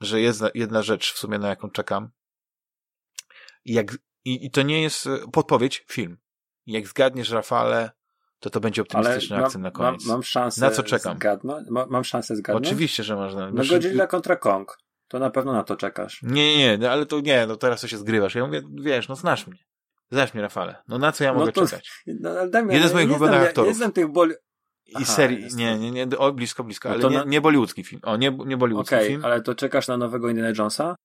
[0.00, 2.10] że jest jedna rzecz w sumie, na jaką czekam.
[3.64, 3.92] I, jak,
[4.24, 6.18] i, i to nie jest podpowiedź, film.
[6.66, 7.90] Jak zgadniesz, Rafale,
[8.40, 10.06] to to będzie optymistyczny Ale akcent na koniec.
[10.06, 11.16] Mam, mam szansę na co czekam?
[11.16, 11.68] Zgadnąć?
[11.70, 12.66] Ma, mam szansę zgadnąć?
[12.66, 13.50] Oczywiście, że można.
[13.50, 14.78] Na Godzilla kontra Kong.
[15.08, 16.22] To na pewno na to czekasz.
[16.22, 18.34] Nie, nie, nie, ale to nie, no teraz to się zgrywasz.
[18.34, 19.58] Ja mówię, wiesz, no znasz mnie.
[20.10, 20.82] Znasz mnie, Rafale.
[20.88, 22.02] No na co ja no mogę to, czekać?
[22.06, 23.68] No, Damian, Jeden z moich ulubionych aktorów.
[23.68, 24.34] Nie znam tych boli...
[25.00, 27.24] I serii, nie, nie, nie, o, blisko, blisko, no ale nie, na...
[27.24, 28.02] nie bollywoodzki film.
[28.04, 29.24] O, nie, nie bollywoodzki okay, film.
[29.24, 30.96] ale to czekasz na nowego Indiana Jonesa?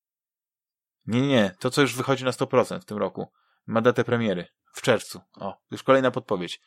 [1.06, 3.28] Nie, nie, nie, to co już wychodzi na 100% w tym roku.
[3.68, 4.48] Ma datę premiery.
[4.74, 5.22] W czerwcu.
[5.36, 6.62] O, już kolejna podpowiedź.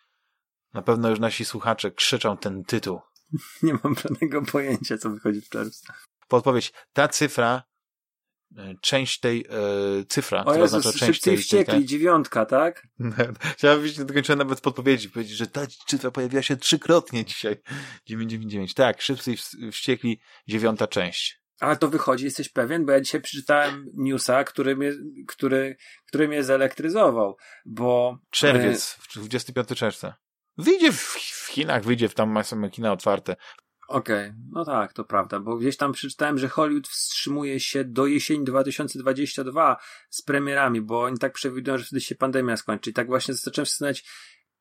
[0.74, 3.00] Na pewno już nasi słuchacze krzyczą ten tytuł.
[3.62, 5.92] nie mam żadnego pojęcia, co wychodzi w czerwcu.
[6.28, 6.72] Podpowiedź.
[6.92, 7.62] Ta cyfra
[8.56, 12.46] e, część tej e, cyfra, o która Jezus, oznacza część szybciej tej, wściekli, tej, dziewiątka,
[12.46, 12.86] tak?
[13.56, 17.56] Chciałem być dokończony nawet podpowiedzi, powiedzieć, że ta cyfra pojawiła się trzykrotnie dzisiaj.
[18.06, 18.74] 999.
[18.74, 19.36] Tak, szybciej
[19.72, 21.39] wściekli, dziewiąta część.
[21.60, 22.86] Ale to wychodzi, jesteś pewien?
[22.86, 24.92] Bo ja dzisiaj przeczytałem newsa, który mnie,
[25.28, 25.76] który,
[26.06, 28.18] który mnie zelektryzował, bo...
[28.30, 30.14] Czerwiec, 25 czerwca.
[30.58, 33.36] Wyjdzie w, w Chinach, wyjdzie w tam są kina otwarte.
[33.88, 34.36] Okej, okay.
[34.52, 39.76] no tak, to prawda, bo gdzieś tam przeczytałem, że Hollywood wstrzymuje się do jesieni 2022
[40.10, 42.90] z premierami, bo oni tak przewidują, że wtedy się pandemia skończy.
[42.90, 44.04] I tak właśnie zacząłem zastanawiać,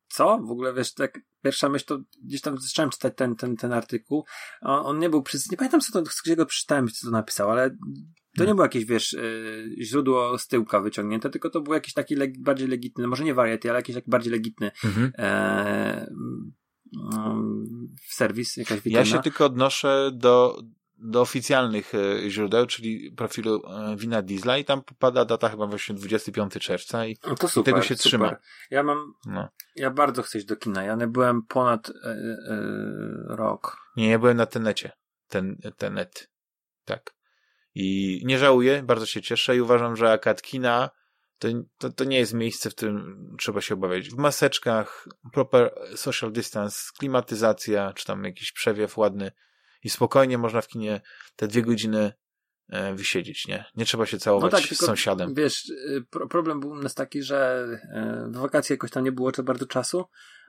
[0.09, 0.39] co?
[0.47, 4.25] W ogóle wiesz, tak pierwsza myśl to gdzieś tam zacząłem czytać ten, ten, ten artykuł.
[4.61, 7.49] On, on nie był przez, nie pamiętam co to, gdzie go przeczytałem, co to napisał,
[7.49, 7.77] ale
[8.37, 12.15] to nie było jakieś, wiesz, yy, źródło z tyłka wyciągnięte, tylko to był jakiś taki
[12.15, 15.11] leg bardziej legitny, może nie variety, ale jakiś taki bardziej legitny mhm.
[15.17, 16.13] e,
[18.07, 18.99] serwis, jakaś witryna.
[18.99, 20.61] Ja się tylko odnoszę do,
[21.01, 25.95] do oficjalnych e, źródeł, czyli profilu e, Wina Diesla i tam popada data chyba właśnie
[25.95, 28.09] 25 czerwca i, no super, i tego się super.
[28.09, 28.35] trzyma.
[28.71, 29.49] Ja mam, no.
[29.75, 30.83] ja bardzo chcę iść do kina.
[30.83, 32.25] Ja nie byłem ponad e, e,
[33.27, 33.77] rok.
[33.95, 34.91] Nie, ja byłem na tenecie.
[35.27, 36.29] Ten, tenet.
[36.85, 37.13] Tak.
[37.75, 40.89] I nie żałuję, bardzo się cieszę i uważam, że akad kina
[41.39, 41.47] to,
[41.77, 44.09] to, to nie jest miejsce, w którym trzeba się obawiać.
[44.09, 49.31] W maseczkach, proper social distance, klimatyzacja, czy tam jakiś przewiew ładny
[49.83, 51.01] i spokojnie można w kinie
[51.35, 52.13] te dwie godziny
[52.69, 53.65] e, wysiedzieć, nie?
[53.75, 55.33] Nie trzeba się całować no tak, z sąsiadem.
[55.33, 59.11] Wiesz, y, pro, problem był u nas taki, że e, w wakacje jakoś tam nie
[59.11, 60.05] było bardzo czasu,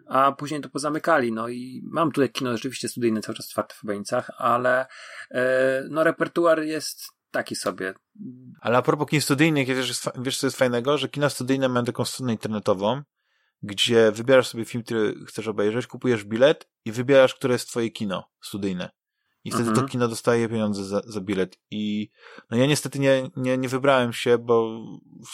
[0.07, 3.87] a później to pozamykali, no i mam tutaj kino rzeczywiście studyjne cały czas otwarte w
[3.87, 4.87] Beńcach, ale
[5.31, 7.95] e, no repertuar jest taki sobie.
[8.61, 10.99] Ale a propos kin studyjnych, wiesz, wiesz co jest fajnego?
[10.99, 13.03] Że kina studyjne mają taką stronę internetową,
[13.63, 18.25] gdzie wybierasz sobie film, który chcesz obejrzeć, kupujesz bilet i wybierasz, które jest twoje kino
[18.43, 18.91] studyjne.
[19.45, 19.87] I wtedy mhm.
[19.87, 21.59] to kino dostaje pieniądze za, za bilet.
[21.71, 22.11] I
[22.51, 24.81] no ja niestety nie, nie, nie wybrałem się, bo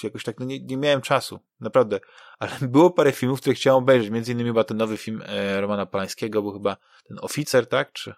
[0.02, 1.40] jakoś tak no nie, nie miałem czasu.
[1.60, 2.00] Naprawdę.
[2.38, 4.10] Ale było parę filmów, które chciałem obejrzeć.
[4.10, 6.76] Między innymi chyba ten nowy film e, Romana Polańskiego, był chyba
[7.08, 7.92] ten Oficer, tak?
[7.92, 8.14] Czy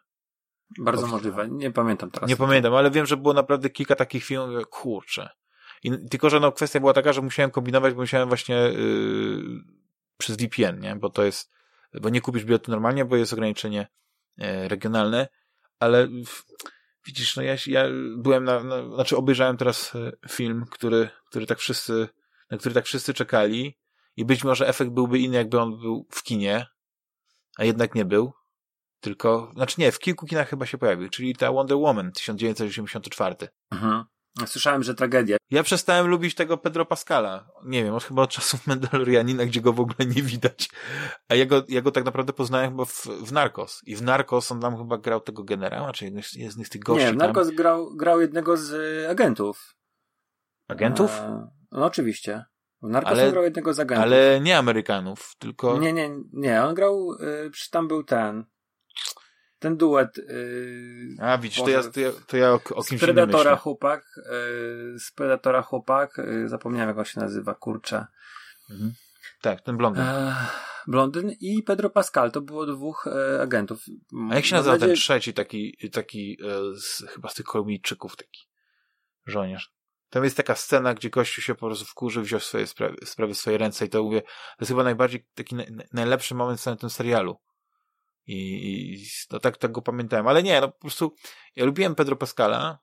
[0.78, 1.48] bardzo możliwe.
[1.48, 2.30] Nie pamiętam teraz.
[2.30, 5.28] Nie pamiętam, ale wiem, że było naprawdę kilka takich filmów, kurczę.
[5.82, 9.42] I, tylko, że no kwestia była taka, że musiałem kombinować, bo musiałem właśnie yy,
[10.18, 10.96] przez VPN, nie?
[10.96, 11.50] Bo to jest,
[12.00, 13.88] bo nie kupisz biletu normalnie, bo jest ograniczenie
[14.36, 15.28] yy, regionalne,
[15.78, 16.08] ale
[17.06, 17.84] widzisz, no ja, ja
[18.16, 22.08] byłem na, na, znaczy obejrzałem teraz e, film, który, który tak wszyscy,
[22.50, 23.78] na który tak wszyscy czekali
[24.16, 26.66] i być może efekt byłby inny, jakby on był w kinie,
[27.58, 28.32] a jednak nie był.
[29.00, 33.36] Tylko, znaczy nie, w kilku kinach chyba się pojawił, czyli ta Wonder Woman 1984.
[33.70, 34.04] Mhm.
[34.46, 35.36] Słyszałem, że tragedia.
[35.50, 37.50] Ja przestałem lubić tego Pedro Pascala.
[37.64, 40.70] Nie wiem, od chyba od czasów Mandalorianina, gdzie go w ogóle nie widać.
[41.28, 43.80] A ja go, ja go tak naprawdę poznałem chyba w, w Narcos.
[43.86, 47.06] I w Narcos on tam chyba grał tego generała, czy jednych, jednych z tych gości.
[47.06, 49.74] Nie, w Narcos grał, grał jednego z y, agentów.
[50.68, 51.10] Agentów?
[51.10, 52.44] E, no oczywiście.
[52.82, 54.04] W Narcos ale, grał jednego z agentów.
[54.04, 55.78] Ale nie Amerykanów, tylko...
[55.78, 56.64] Nie, nie, nie.
[56.64, 58.44] On grał, y, tam był ten
[59.58, 60.18] ten duet.
[60.18, 64.04] Yy, A widzisz, to ja, to ja, to ja o, o kimś Z Predatora chłopak,
[64.16, 68.06] yy, z Predatora chłopak, yy, zapomniałem jak on się nazywa, kurczę.
[68.70, 68.92] Mhm.
[69.40, 70.04] Tak, ten blondyn.
[70.04, 70.36] E,
[70.86, 73.84] blondyn i Pedro Pascal, to było dwóch e, agentów.
[74.30, 78.48] A jak się nazywa ten trzeci, taki, taki e, z, chyba z tych kolumnijczyków, taki
[79.26, 79.72] żołnierz?
[80.10, 83.38] Tam jest taka scena, gdzie Kościół się po prostu wkurzy, wziął swoje sprawy, sprawy w
[83.38, 85.56] swoje ręce i to mówię, to jest chyba najbardziej taki
[85.92, 87.38] najlepszy moment w całym tym serialu
[88.28, 90.26] i, no tak, tak go pamiętałem.
[90.26, 91.14] Ale nie, no po prostu
[91.56, 92.78] ja lubiłem Pedro Pascala,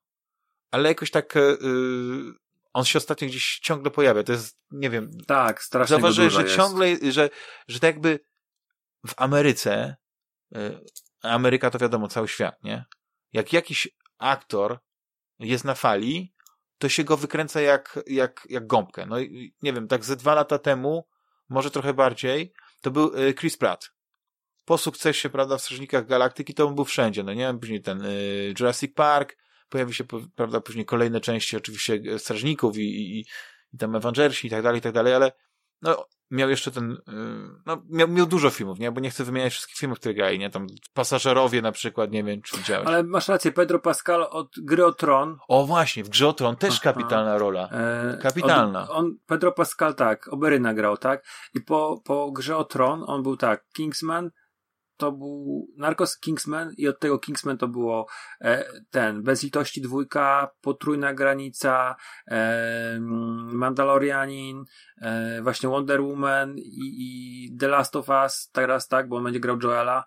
[0.72, 2.34] ale jakoś tak yy,
[2.74, 4.24] on się ostatnio gdzieś ciągle pojawia.
[4.24, 5.12] To jest, nie wiem.
[5.28, 6.56] Tak, strasznie Zauważyłeś, że jest.
[6.56, 7.30] ciągle, że,
[7.68, 8.20] że tak jakby
[9.08, 9.96] w Ameryce,
[10.52, 10.86] yy,
[11.22, 12.86] Ameryka to wiadomo, cały świat, nie?
[13.34, 14.80] Jak jakiś aktor
[15.40, 16.34] jest na fali,
[16.78, 19.06] to się go wykręca jak, jak, jak gąbkę.
[19.06, 19.16] No
[19.62, 21.08] nie wiem, tak ze dwa lata temu,
[21.50, 23.95] może trochę bardziej, to był Chris Pratt
[24.66, 27.54] po sukcesie, prawda, w Strażnikach Galaktyki to on był wszędzie, no nie?
[27.60, 29.38] Później ten y, Jurassic Park,
[29.70, 30.04] pojawi się,
[30.36, 33.26] prawda, później kolejne części oczywiście e, Strażników i, i,
[33.74, 35.32] i tam Avengersi i tak dalej, i tak dalej, ale
[35.82, 36.98] no, miał jeszcze ten, y,
[37.66, 38.92] no, miał, miał dużo filmów, nie?
[38.92, 40.50] Bo nie chcę wymieniać wszystkich filmów, które grali, nie?
[40.50, 42.88] Tam Pasażerowie na przykład, nie wiem, czy widziałeś.
[42.88, 45.38] Ale masz rację, Pedro Pascal od Gry o Tron.
[45.48, 46.94] O właśnie, w Grze o Tron też Aha.
[46.94, 47.70] kapitalna rola.
[47.70, 48.90] E, kapitalna.
[48.90, 51.26] On, on, Pedro Pascal tak, Oberyna grał, tak?
[51.54, 54.32] I po, po Grze o Tron on był tak, Kingsman,
[54.98, 58.08] to był Narcos Kingsman i od tego Kingsman to było
[58.42, 61.96] e, ten Bezlitości dwójka, Potrójna granica,
[62.28, 63.00] e,
[63.54, 64.66] Mandalorianin,
[65.02, 69.40] e, właśnie Wonder Woman i, i, The Last of Us teraz tak, bo on będzie
[69.40, 70.06] grał Joela.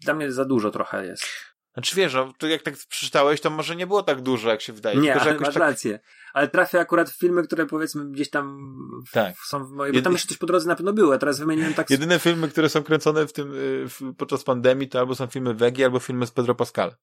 [0.00, 1.51] Dla mnie za dużo trochę jest.
[1.74, 4.72] Znaczy wiesz, no, to jak tak przeczytałeś, to może nie było tak dużo, jak się
[4.72, 4.96] wydaje.
[4.96, 5.62] Nie, tylko, masz tak...
[5.62, 6.00] rację.
[6.32, 8.74] Ale trafię akurat w filmy, które powiedzmy gdzieś tam
[9.08, 9.34] w, Tak.
[9.48, 9.92] są w mojej...
[9.92, 11.90] Bo Jedy- tam jeszcze coś po drodze na pewno były, a teraz wymieniłem tak...
[11.90, 15.54] Jedyne filmy, które są kręcone w tym, y, w, podczas pandemii, to albo są filmy
[15.54, 16.94] Wegi, albo filmy z Pedro Pascal.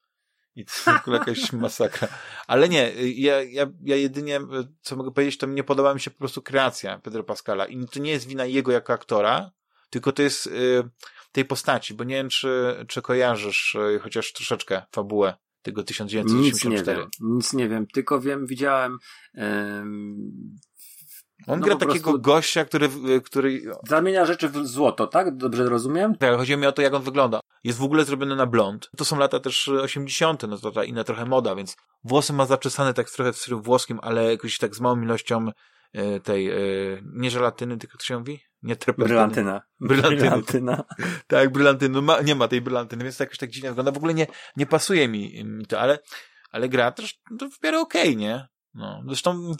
[0.55, 2.07] I to jest w ogóle jakaś masakra.
[2.47, 4.39] Ale nie, ja, ja, ja jedynie,
[4.81, 7.65] co mogę powiedzieć, to nie podoba mi się po prostu kreacja Pedro Pascala.
[7.65, 9.51] I to nie jest wina jego jako aktora,
[9.89, 10.89] tylko to jest y,
[11.31, 15.93] tej postaci, bo nie wiem, czy, czy kojarzysz y, chociaż troszeczkę fabułę tego Nic nie
[15.93, 16.99] 1984.
[16.99, 18.97] wiem, nic nie wiem, tylko wiem, widziałem
[19.33, 20.31] em,
[21.47, 25.37] On No gra takiego prostu- gościa, który, y, który zamienia rzeczy w złoto, tak?
[25.37, 26.15] Dobrze rozumiem?
[26.15, 27.39] Tak, chodzi mi o to, jak on wygląda.
[27.63, 28.89] Jest w ogóle zrobiony na blond.
[28.97, 32.93] To są lata też 80., no to ta inna trochę moda, więc włosy ma zaczesane
[32.93, 35.51] tak trochę w stylu włoskim, ale jakoś tak z małą ilością
[35.93, 36.55] e, tej, e,
[37.13, 38.39] nie żelatyny, tylko to się mówi?
[38.63, 39.07] Nie terpentyny.
[39.07, 39.61] Brylantyna.
[39.79, 40.17] Brylantyny.
[40.17, 40.83] Brylantyna.
[41.27, 41.95] Tak, brylantyny.
[41.95, 43.91] No ma, nie ma tej brylantyny, więc to jakoś tak dziwnie wygląda.
[43.91, 45.99] W ogóle nie, nie pasuje mi, mi to, ale,
[46.51, 48.47] ale gra też to w miarę okej, nie?
[48.73, 49.55] No, zresztą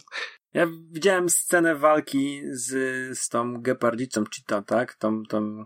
[0.52, 2.68] Ja widziałem scenę walki z,
[3.18, 4.94] z tą gepardzicą Cheetah, tak?
[4.94, 5.64] Tą, tą,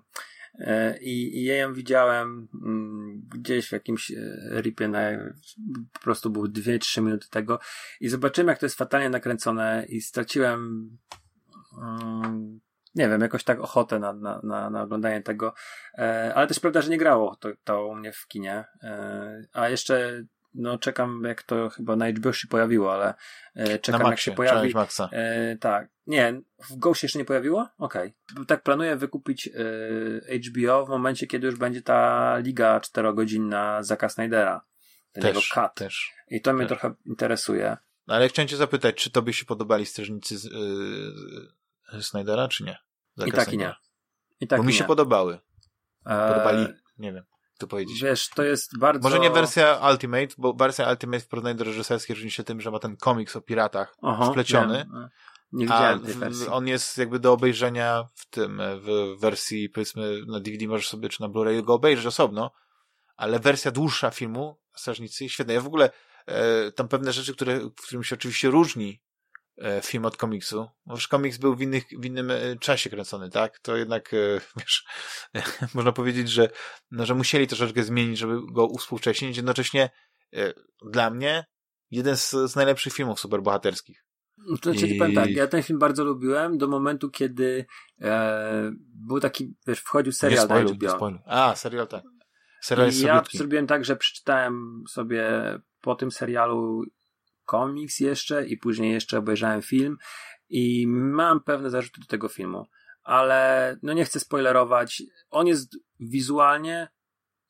[0.58, 4.16] e, i, I ja ją widziałem mm, gdzieś w jakimś e,
[4.60, 5.00] ripie na,
[5.92, 7.58] po prostu było 2-3 minuty tego
[8.00, 10.90] i zobaczyłem jak to jest fatalnie nakręcone i straciłem
[11.82, 12.60] mm,
[12.94, 15.54] nie wiem, jakoś tak ochotę na, na, na, na oglądanie tego,
[15.98, 19.68] e, ale też prawda, że nie grało to, to u mnie w kinie, e, a
[19.68, 23.14] jeszcze no czekam jak to chyba na HBO się pojawiło, ale
[23.54, 24.74] e, czekam na jak się Maxie, pojawi.
[24.74, 25.08] Maxa.
[25.12, 25.88] E, tak.
[26.06, 26.40] Nie,
[26.70, 27.68] w Go się jeszcze nie pojawiło?
[27.78, 28.14] Okej.
[28.46, 34.64] Tak planuję wykupić e, HBO w momencie, kiedy już będzie ta liga czterogodzinna Zaka Snydera.
[35.12, 35.74] Ten jego Też, cut.
[35.74, 36.12] też.
[36.28, 36.78] I to mnie też.
[36.78, 37.76] trochę interesuje.
[38.06, 42.78] No, ale chciałem cię zapytać, czy tobie się podobali strażnicy z, yy, Snydera, czy nie?
[43.26, 43.74] I tak i nie.
[44.40, 44.88] I tak Bo mi się nie.
[44.88, 45.38] podobały.
[46.06, 46.66] E, Podobali,
[46.98, 47.24] nie wiem,
[47.58, 48.02] to powiedzieć.
[48.02, 49.02] Wiesz, to jest bardzo...
[49.08, 52.70] Może nie wersja Ultimate, bo wersja Ultimate w porównaniu do reżyserskiej różni się tym, że
[52.70, 54.76] ma ten komiks o piratach Aha, wpleciony.
[54.92, 55.08] wiem.
[55.52, 56.46] Nie A widziałem tej wersji.
[56.48, 61.20] on jest jakby do obejrzenia w tym, w wersji powiedzmy na DVD możesz sobie czy
[61.22, 62.50] na Blu-ray go obejrzeć osobno,
[63.16, 65.52] ale wersja dłuższa filmu Strażnicy jest świetna.
[65.54, 65.90] Ja w ogóle
[66.26, 69.03] e, tam pewne rzeczy, które, w którym się oczywiście różni e,
[69.82, 73.58] film od komiksu, już komiks był w, innych, w innym e, czasie kręcony, tak?
[73.58, 74.84] To jednak, e, wiesz,
[75.74, 76.48] można powiedzieć, że,
[76.90, 79.36] no, że musieli troszeczkę zmienić, żeby go uspółcześnić.
[79.36, 79.90] Jednocześnie
[80.32, 80.52] e,
[80.90, 81.44] dla mnie
[81.90, 84.04] jeden z, z najlepszych filmów superbohaterskich.
[84.62, 87.66] To znaczy, I- powiem tak, ja ten film bardzo lubiłem do momentu, kiedy
[88.00, 90.96] e, był taki, wiesz, wchodził nie serial na spoiluj, nie HBO.
[90.96, 91.20] spoiluj.
[91.26, 92.02] A, serial tak.
[92.60, 93.38] Serial jest I ja słabiutki.
[93.38, 95.28] zrobiłem tak, że przeczytałem sobie
[95.80, 96.82] po tym serialu
[97.44, 99.96] komiks jeszcze i później jeszcze obejrzałem film
[100.48, 102.66] i mam pewne zarzuty do tego filmu,
[103.02, 105.02] ale no nie chcę spoilerować.
[105.30, 106.88] On jest wizualnie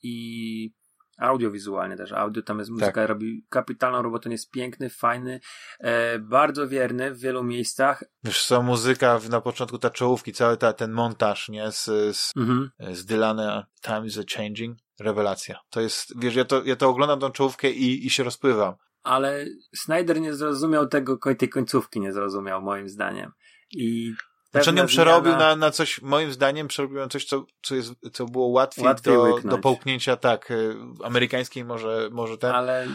[0.02, 0.74] i
[1.18, 2.12] audiowizualnie też.
[2.12, 3.08] Audio tam jest muzyka, Tak.
[3.08, 5.40] robi kapitalną robotę, on jest piękny, fajny,
[5.80, 8.04] e, bardzo wierny w wielu miejscach.
[8.24, 11.84] Wiesz co, muzyka na początku, ta czołówki, cały ta, ten montaż, nie, z,
[12.16, 12.70] z, Mhm.
[12.94, 15.58] z Dylana Time is a Changing, rewelacja.
[15.70, 18.74] To jest, wiesz, ja to, ja to oglądam tą czołówkę i, i się rozpływam.
[19.04, 23.32] Ale Snyder nie zrozumiał tego, tej końcówki nie zrozumiał, moim zdaniem.
[23.70, 24.12] I
[24.50, 27.74] Znaczy on ją przerobił zmiana- na, na coś, moim zdaniem przerobił na coś, co, co,
[27.74, 29.56] jest, co było łatwiej, Łatwiej do, łyknąć.
[29.56, 32.88] do połknięcia, tak, y, amerykańskiej może, może ten, Ale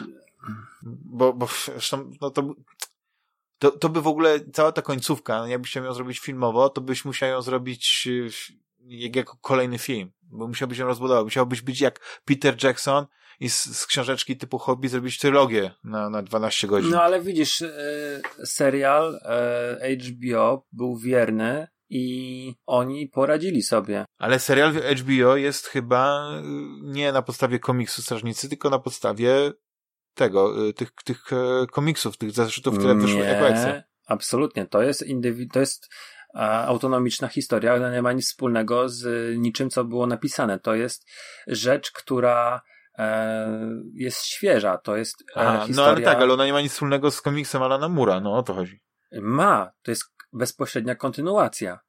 [0.84, 2.54] bo, bo zresztą, no to,
[3.60, 7.06] to, to by w ogóle, cała ta końcówka, jakbyś chciał ją zrobić filmowo, to byś
[7.06, 8.30] musiał ją zrobić y,
[8.80, 13.06] jak, jako kolejny film, bo musiałbyś ją rozbudować, musiałbyś być jak Peter Jackson
[13.40, 16.92] i z, z książeczki typu hobby zrobić trylogię na, na 12 godzin.
[16.92, 17.72] No ale widzisz, e,
[18.46, 24.06] serial e, HBO był wierny i oni poradzili sobie.
[24.18, 26.42] Ale serial HBO jest chyba y,
[26.82, 29.52] nie na podstawie komiksu Strażnicy, tylko na podstawie
[30.14, 33.72] tego, tych, tych e, komiksów, tych zeszytów, które wyszły jako ekstra.
[33.72, 34.66] Nie, absolutnie.
[34.68, 35.90] To jest, indywi- to jest
[36.36, 40.60] e, autonomiczna historia, ona nie ma nic wspólnego z niczym, co było napisane.
[40.60, 41.08] To jest
[41.48, 42.79] rzecz, która e,
[43.94, 44.78] jest świeża.
[44.78, 45.76] To jest e, Aha, historia...
[45.76, 48.44] no ale tak, ale ona nie ma nic wspólnego z komiksem Alana Mura, no o
[48.44, 48.82] to chodzi.
[49.12, 49.72] Ma.
[49.82, 50.04] To jest
[50.34, 51.80] bezpośrednia kontynuacja.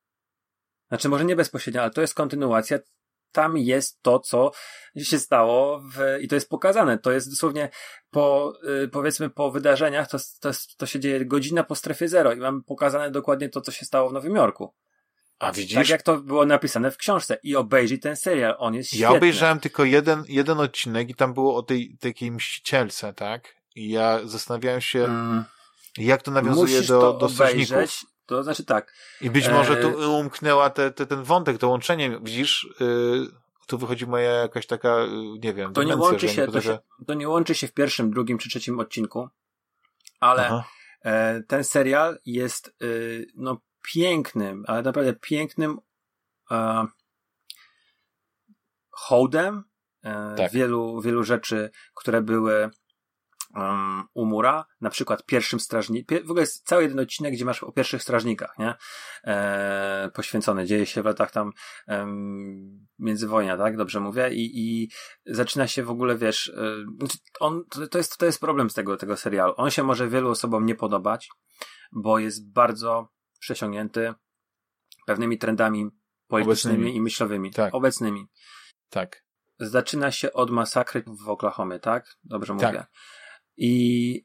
[0.88, 2.78] Znaczy, może nie bezpośrednia, ale to jest kontynuacja.
[3.32, 4.50] Tam jest to, co
[4.96, 6.98] się stało w, i to jest pokazane.
[6.98, 7.70] To jest dosłownie
[8.10, 8.52] po,
[8.84, 12.62] y, powiedzmy, po wydarzeniach, to, to, to się dzieje godzina po strefie zero i mamy
[12.62, 14.74] pokazane dokładnie to, co się stało w Nowym Jorku.
[15.40, 15.74] A widzisz?
[15.74, 17.38] Tak jak to było napisane w książce.
[17.42, 18.54] I obejrzyj ten serial.
[18.58, 19.16] On jest Ja świetny.
[19.16, 23.54] obejrzałem tylko jeden, jeden odcinek i tam było o tej takiej mścicielce, tak?
[23.74, 25.44] I ja zastanawiałem się, Mm,
[25.98, 28.06] jak to nawiązuje musisz do, to do obejrzeć.
[28.26, 28.94] To znaczy tak.
[29.20, 33.26] I być E, może tu umknęła te, te, ten wątek, to łączenie, widzisz, yy,
[33.66, 34.96] tu wychodzi moja jakaś taka,
[35.42, 38.10] nie wiem, to nie łączy się, nie to, się, to nie łączy się w pierwszym,
[38.10, 39.28] drugim czy trzecim odcinku,
[40.20, 40.62] ale
[41.04, 42.76] e, ten serial jest
[43.34, 45.78] no pięknym, ale naprawdę pięknym
[46.50, 46.86] e,
[48.90, 49.64] hołdem
[50.04, 50.52] e, tak.
[50.52, 52.70] wielu, wielu rzeczy, które były
[53.54, 57.62] um, u mura, na przykład pierwszym strażniku, w ogóle jest cały jeden odcinek, gdzie masz
[57.62, 58.74] o pierwszych strażnikach, nie?
[59.24, 61.52] E, poświęcony, dzieje się w latach tam
[61.88, 63.76] um, międzywojnia, tak?
[63.76, 64.30] Dobrze mówię?
[64.34, 64.90] I, i
[65.26, 66.84] zaczyna się w ogóle, wiesz, e,
[67.40, 69.54] on, to, jest, to jest problem z tego, tego serialu.
[69.56, 71.28] On się może wielu osobom nie podobać,
[71.92, 73.08] bo jest bardzo
[73.40, 74.14] przesiągnięty
[75.06, 75.90] pewnymi trendami
[76.28, 76.96] politycznymi obecnymi.
[76.96, 77.50] i myślowymi.
[77.50, 77.74] Tak.
[77.74, 78.26] Obecnymi.
[78.90, 79.24] Tak.
[79.58, 82.16] Zaczyna się od masakry w Oklahomie, tak?
[82.24, 82.72] Dobrze tak.
[82.72, 82.86] mówię.
[83.56, 84.24] I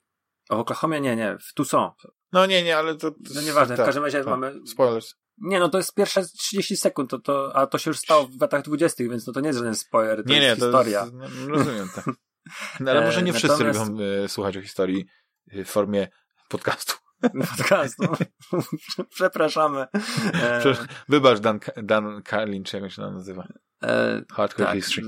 [0.49, 1.91] w Oklahomie nie, nie, w Tucson.
[2.31, 3.11] No nie, nie, ale to...
[3.11, 4.53] to no nieważne, tak, w każdym razie tak, mamy...
[4.67, 5.15] Spoilers.
[5.37, 8.41] Nie, no to jest pierwsze 30 sekund, to, to, a to się już stało w
[8.41, 10.99] latach 20., więc no to nie jest żaden spoiler, to nie, jest nie, historia.
[10.99, 12.05] To jest, no, rozumiem, tak.
[12.79, 13.89] No, ale może nie e, wszyscy Natomiast...
[13.89, 15.05] lubią e, słuchać o historii
[15.47, 16.07] w formie
[16.49, 16.93] podcastu.
[17.29, 18.03] Podcastu.
[19.15, 19.87] Przepraszamy.
[20.33, 20.61] E...
[21.09, 23.47] Wybacz Dan, Dan Carlin, czy jak się nazywa.
[23.83, 24.21] E...
[24.31, 25.07] Hardcore tak, History.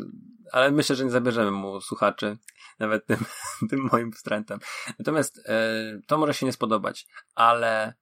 [0.51, 2.37] Ale myślę, że nie zabierzemy mu słuchaczy
[2.79, 3.17] nawet tym,
[3.69, 4.59] tym moim wstrętem.
[4.99, 5.61] Natomiast e,
[6.07, 7.93] to może się nie spodobać, ale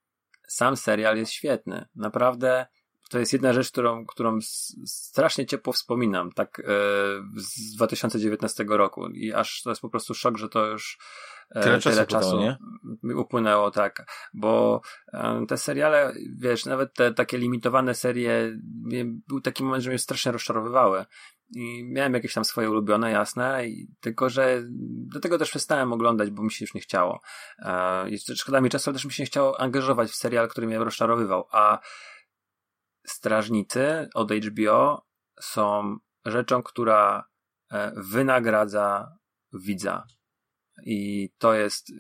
[0.47, 1.85] sam serial jest świetny.
[1.95, 2.65] Naprawdę
[3.09, 4.39] to jest jedna rzecz, którą, którą
[4.85, 6.63] strasznie ciepło wspominam, tak e,
[7.35, 10.97] z 2019 roku i aż to jest po prostu szok, że to już
[11.53, 12.39] tyle, tyle czasu,
[13.15, 14.81] upłynęło, tak, bo
[15.13, 18.59] e, te seriale, wiesz, nawet te takie limitowane serie,
[19.27, 21.05] był taki moment, że mnie strasznie rozczarowywały
[21.55, 24.63] i miałem jakieś tam swoje ulubione, jasne, i, tylko że
[25.13, 27.21] do tego też przestałem oglądać, bo mi się już nie chciało.
[27.59, 30.79] E, szkoda mi czasu, ale też mi się nie chciało angażować w serial, który mnie
[30.79, 31.47] rozczarowywał.
[31.51, 31.79] A
[33.05, 35.05] Strażnicy od HBO
[35.41, 37.27] są rzeczą, która
[37.71, 39.17] e, wynagradza
[39.53, 40.07] widza.
[40.85, 41.93] I to jest y,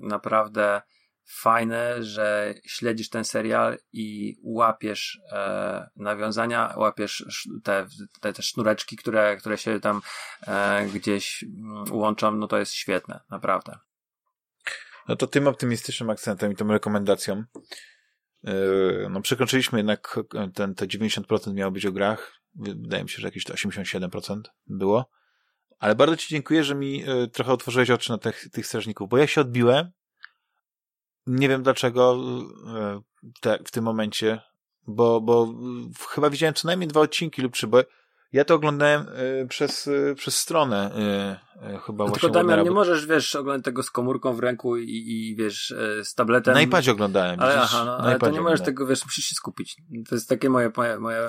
[0.00, 0.82] naprawdę
[1.28, 7.24] fajne, że śledzisz ten serial i łapiesz e, nawiązania, łapiesz
[7.64, 7.86] te,
[8.20, 10.02] te, te sznureczki, które, które się tam
[10.46, 13.78] e, gdzieś mm, łączą, no to jest świetne, naprawdę.
[15.08, 17.44] No to tym optymistycznym akcentem i tą rekomendacją e,
[19.10, 20.18] no przekroczyliśmy jednak
[20.54, 22.32] ten, te 90% miało być o grach.
[22.54, 25.10] Wydaje mi się, że jakieś 87% było.
[25.78, 29.18] Ale bardzo Ci dziękuję, że mi e, trochę otworzyłeś oczy na tych, tych strażników, bo
[29.18, 29.92] ja się odbiłem
[31.26, 32.18] nie wiem dlaczego
[33.46, 34.40] e, w tym momencie,
[34.86, 35.54] bo, bo
[36.08, 37.82] chyba widziałem co najmniej dwa odcinki lub trzy, bo
[38.32, 39.08] ja to oglądałem
[39.42, 40.90] y, przez, y, przez stronę
[41.56, 42.20] y, chyba no właśnie.
[42.20, 46.14] Tylko Damian, nie możesz, wiesz, oglądać tego z komórką w ręku i, i wiesz, z
[46.14, 46.54] tabletem.
[46.54, 47.40] Na iPadzie oglądałem.
[47.40, 49.76] Ale, aha, no, ale to nie możesz tego, wiesz, musisz się skupić.
[50.08, 51.26] To jest takie moje, moje, moje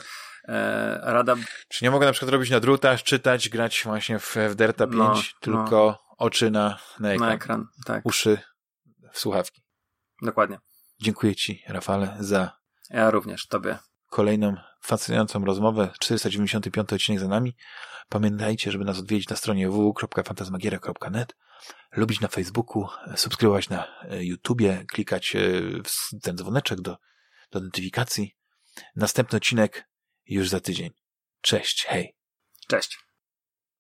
[0.47, 1.35] e, rada.
[1.69, 4.97] Czy nie mogę na przykład robić na drutach, czytać, grać właśnie w, w Delta 5,
[4.97, 6.15] no, tylko no.
[6.17, 7.30] oczy na, na ekran.
[7.30, 8.05] Na ekran, tak.
[8.05, 8.38] Uszy
[9.13, 9.61] w słuchawki.
[10.21, 10.59] Dokładnie.
[11.01, 12.51] Dziękuję Ci, Rafale, za.
[12.89, 13.77] Ja również, Tobie.
[14.14, 15.91] Kolejną fascynującą rozmowę.
[15.99, 17.56] 495 odcinek za nami.
[18.10, 21.35] Pamiętajcie, żeby nas odwiedzić na stronie www.fantasmagiera.net,
[21.91, 25.40] lubić na Facebooku, subskrybować na e, YouTubie, klikać e,
[25.84, 26.98] w ten dzwoneczek do,
[27.52, 28.35] do notyfikacji.
[28.95, 29.90] Następny odcinek
[30.26, 30.90] już za tydzień.
[31.41, 32.15] Cześć, hej.
[32.68, 32.98] Cześć.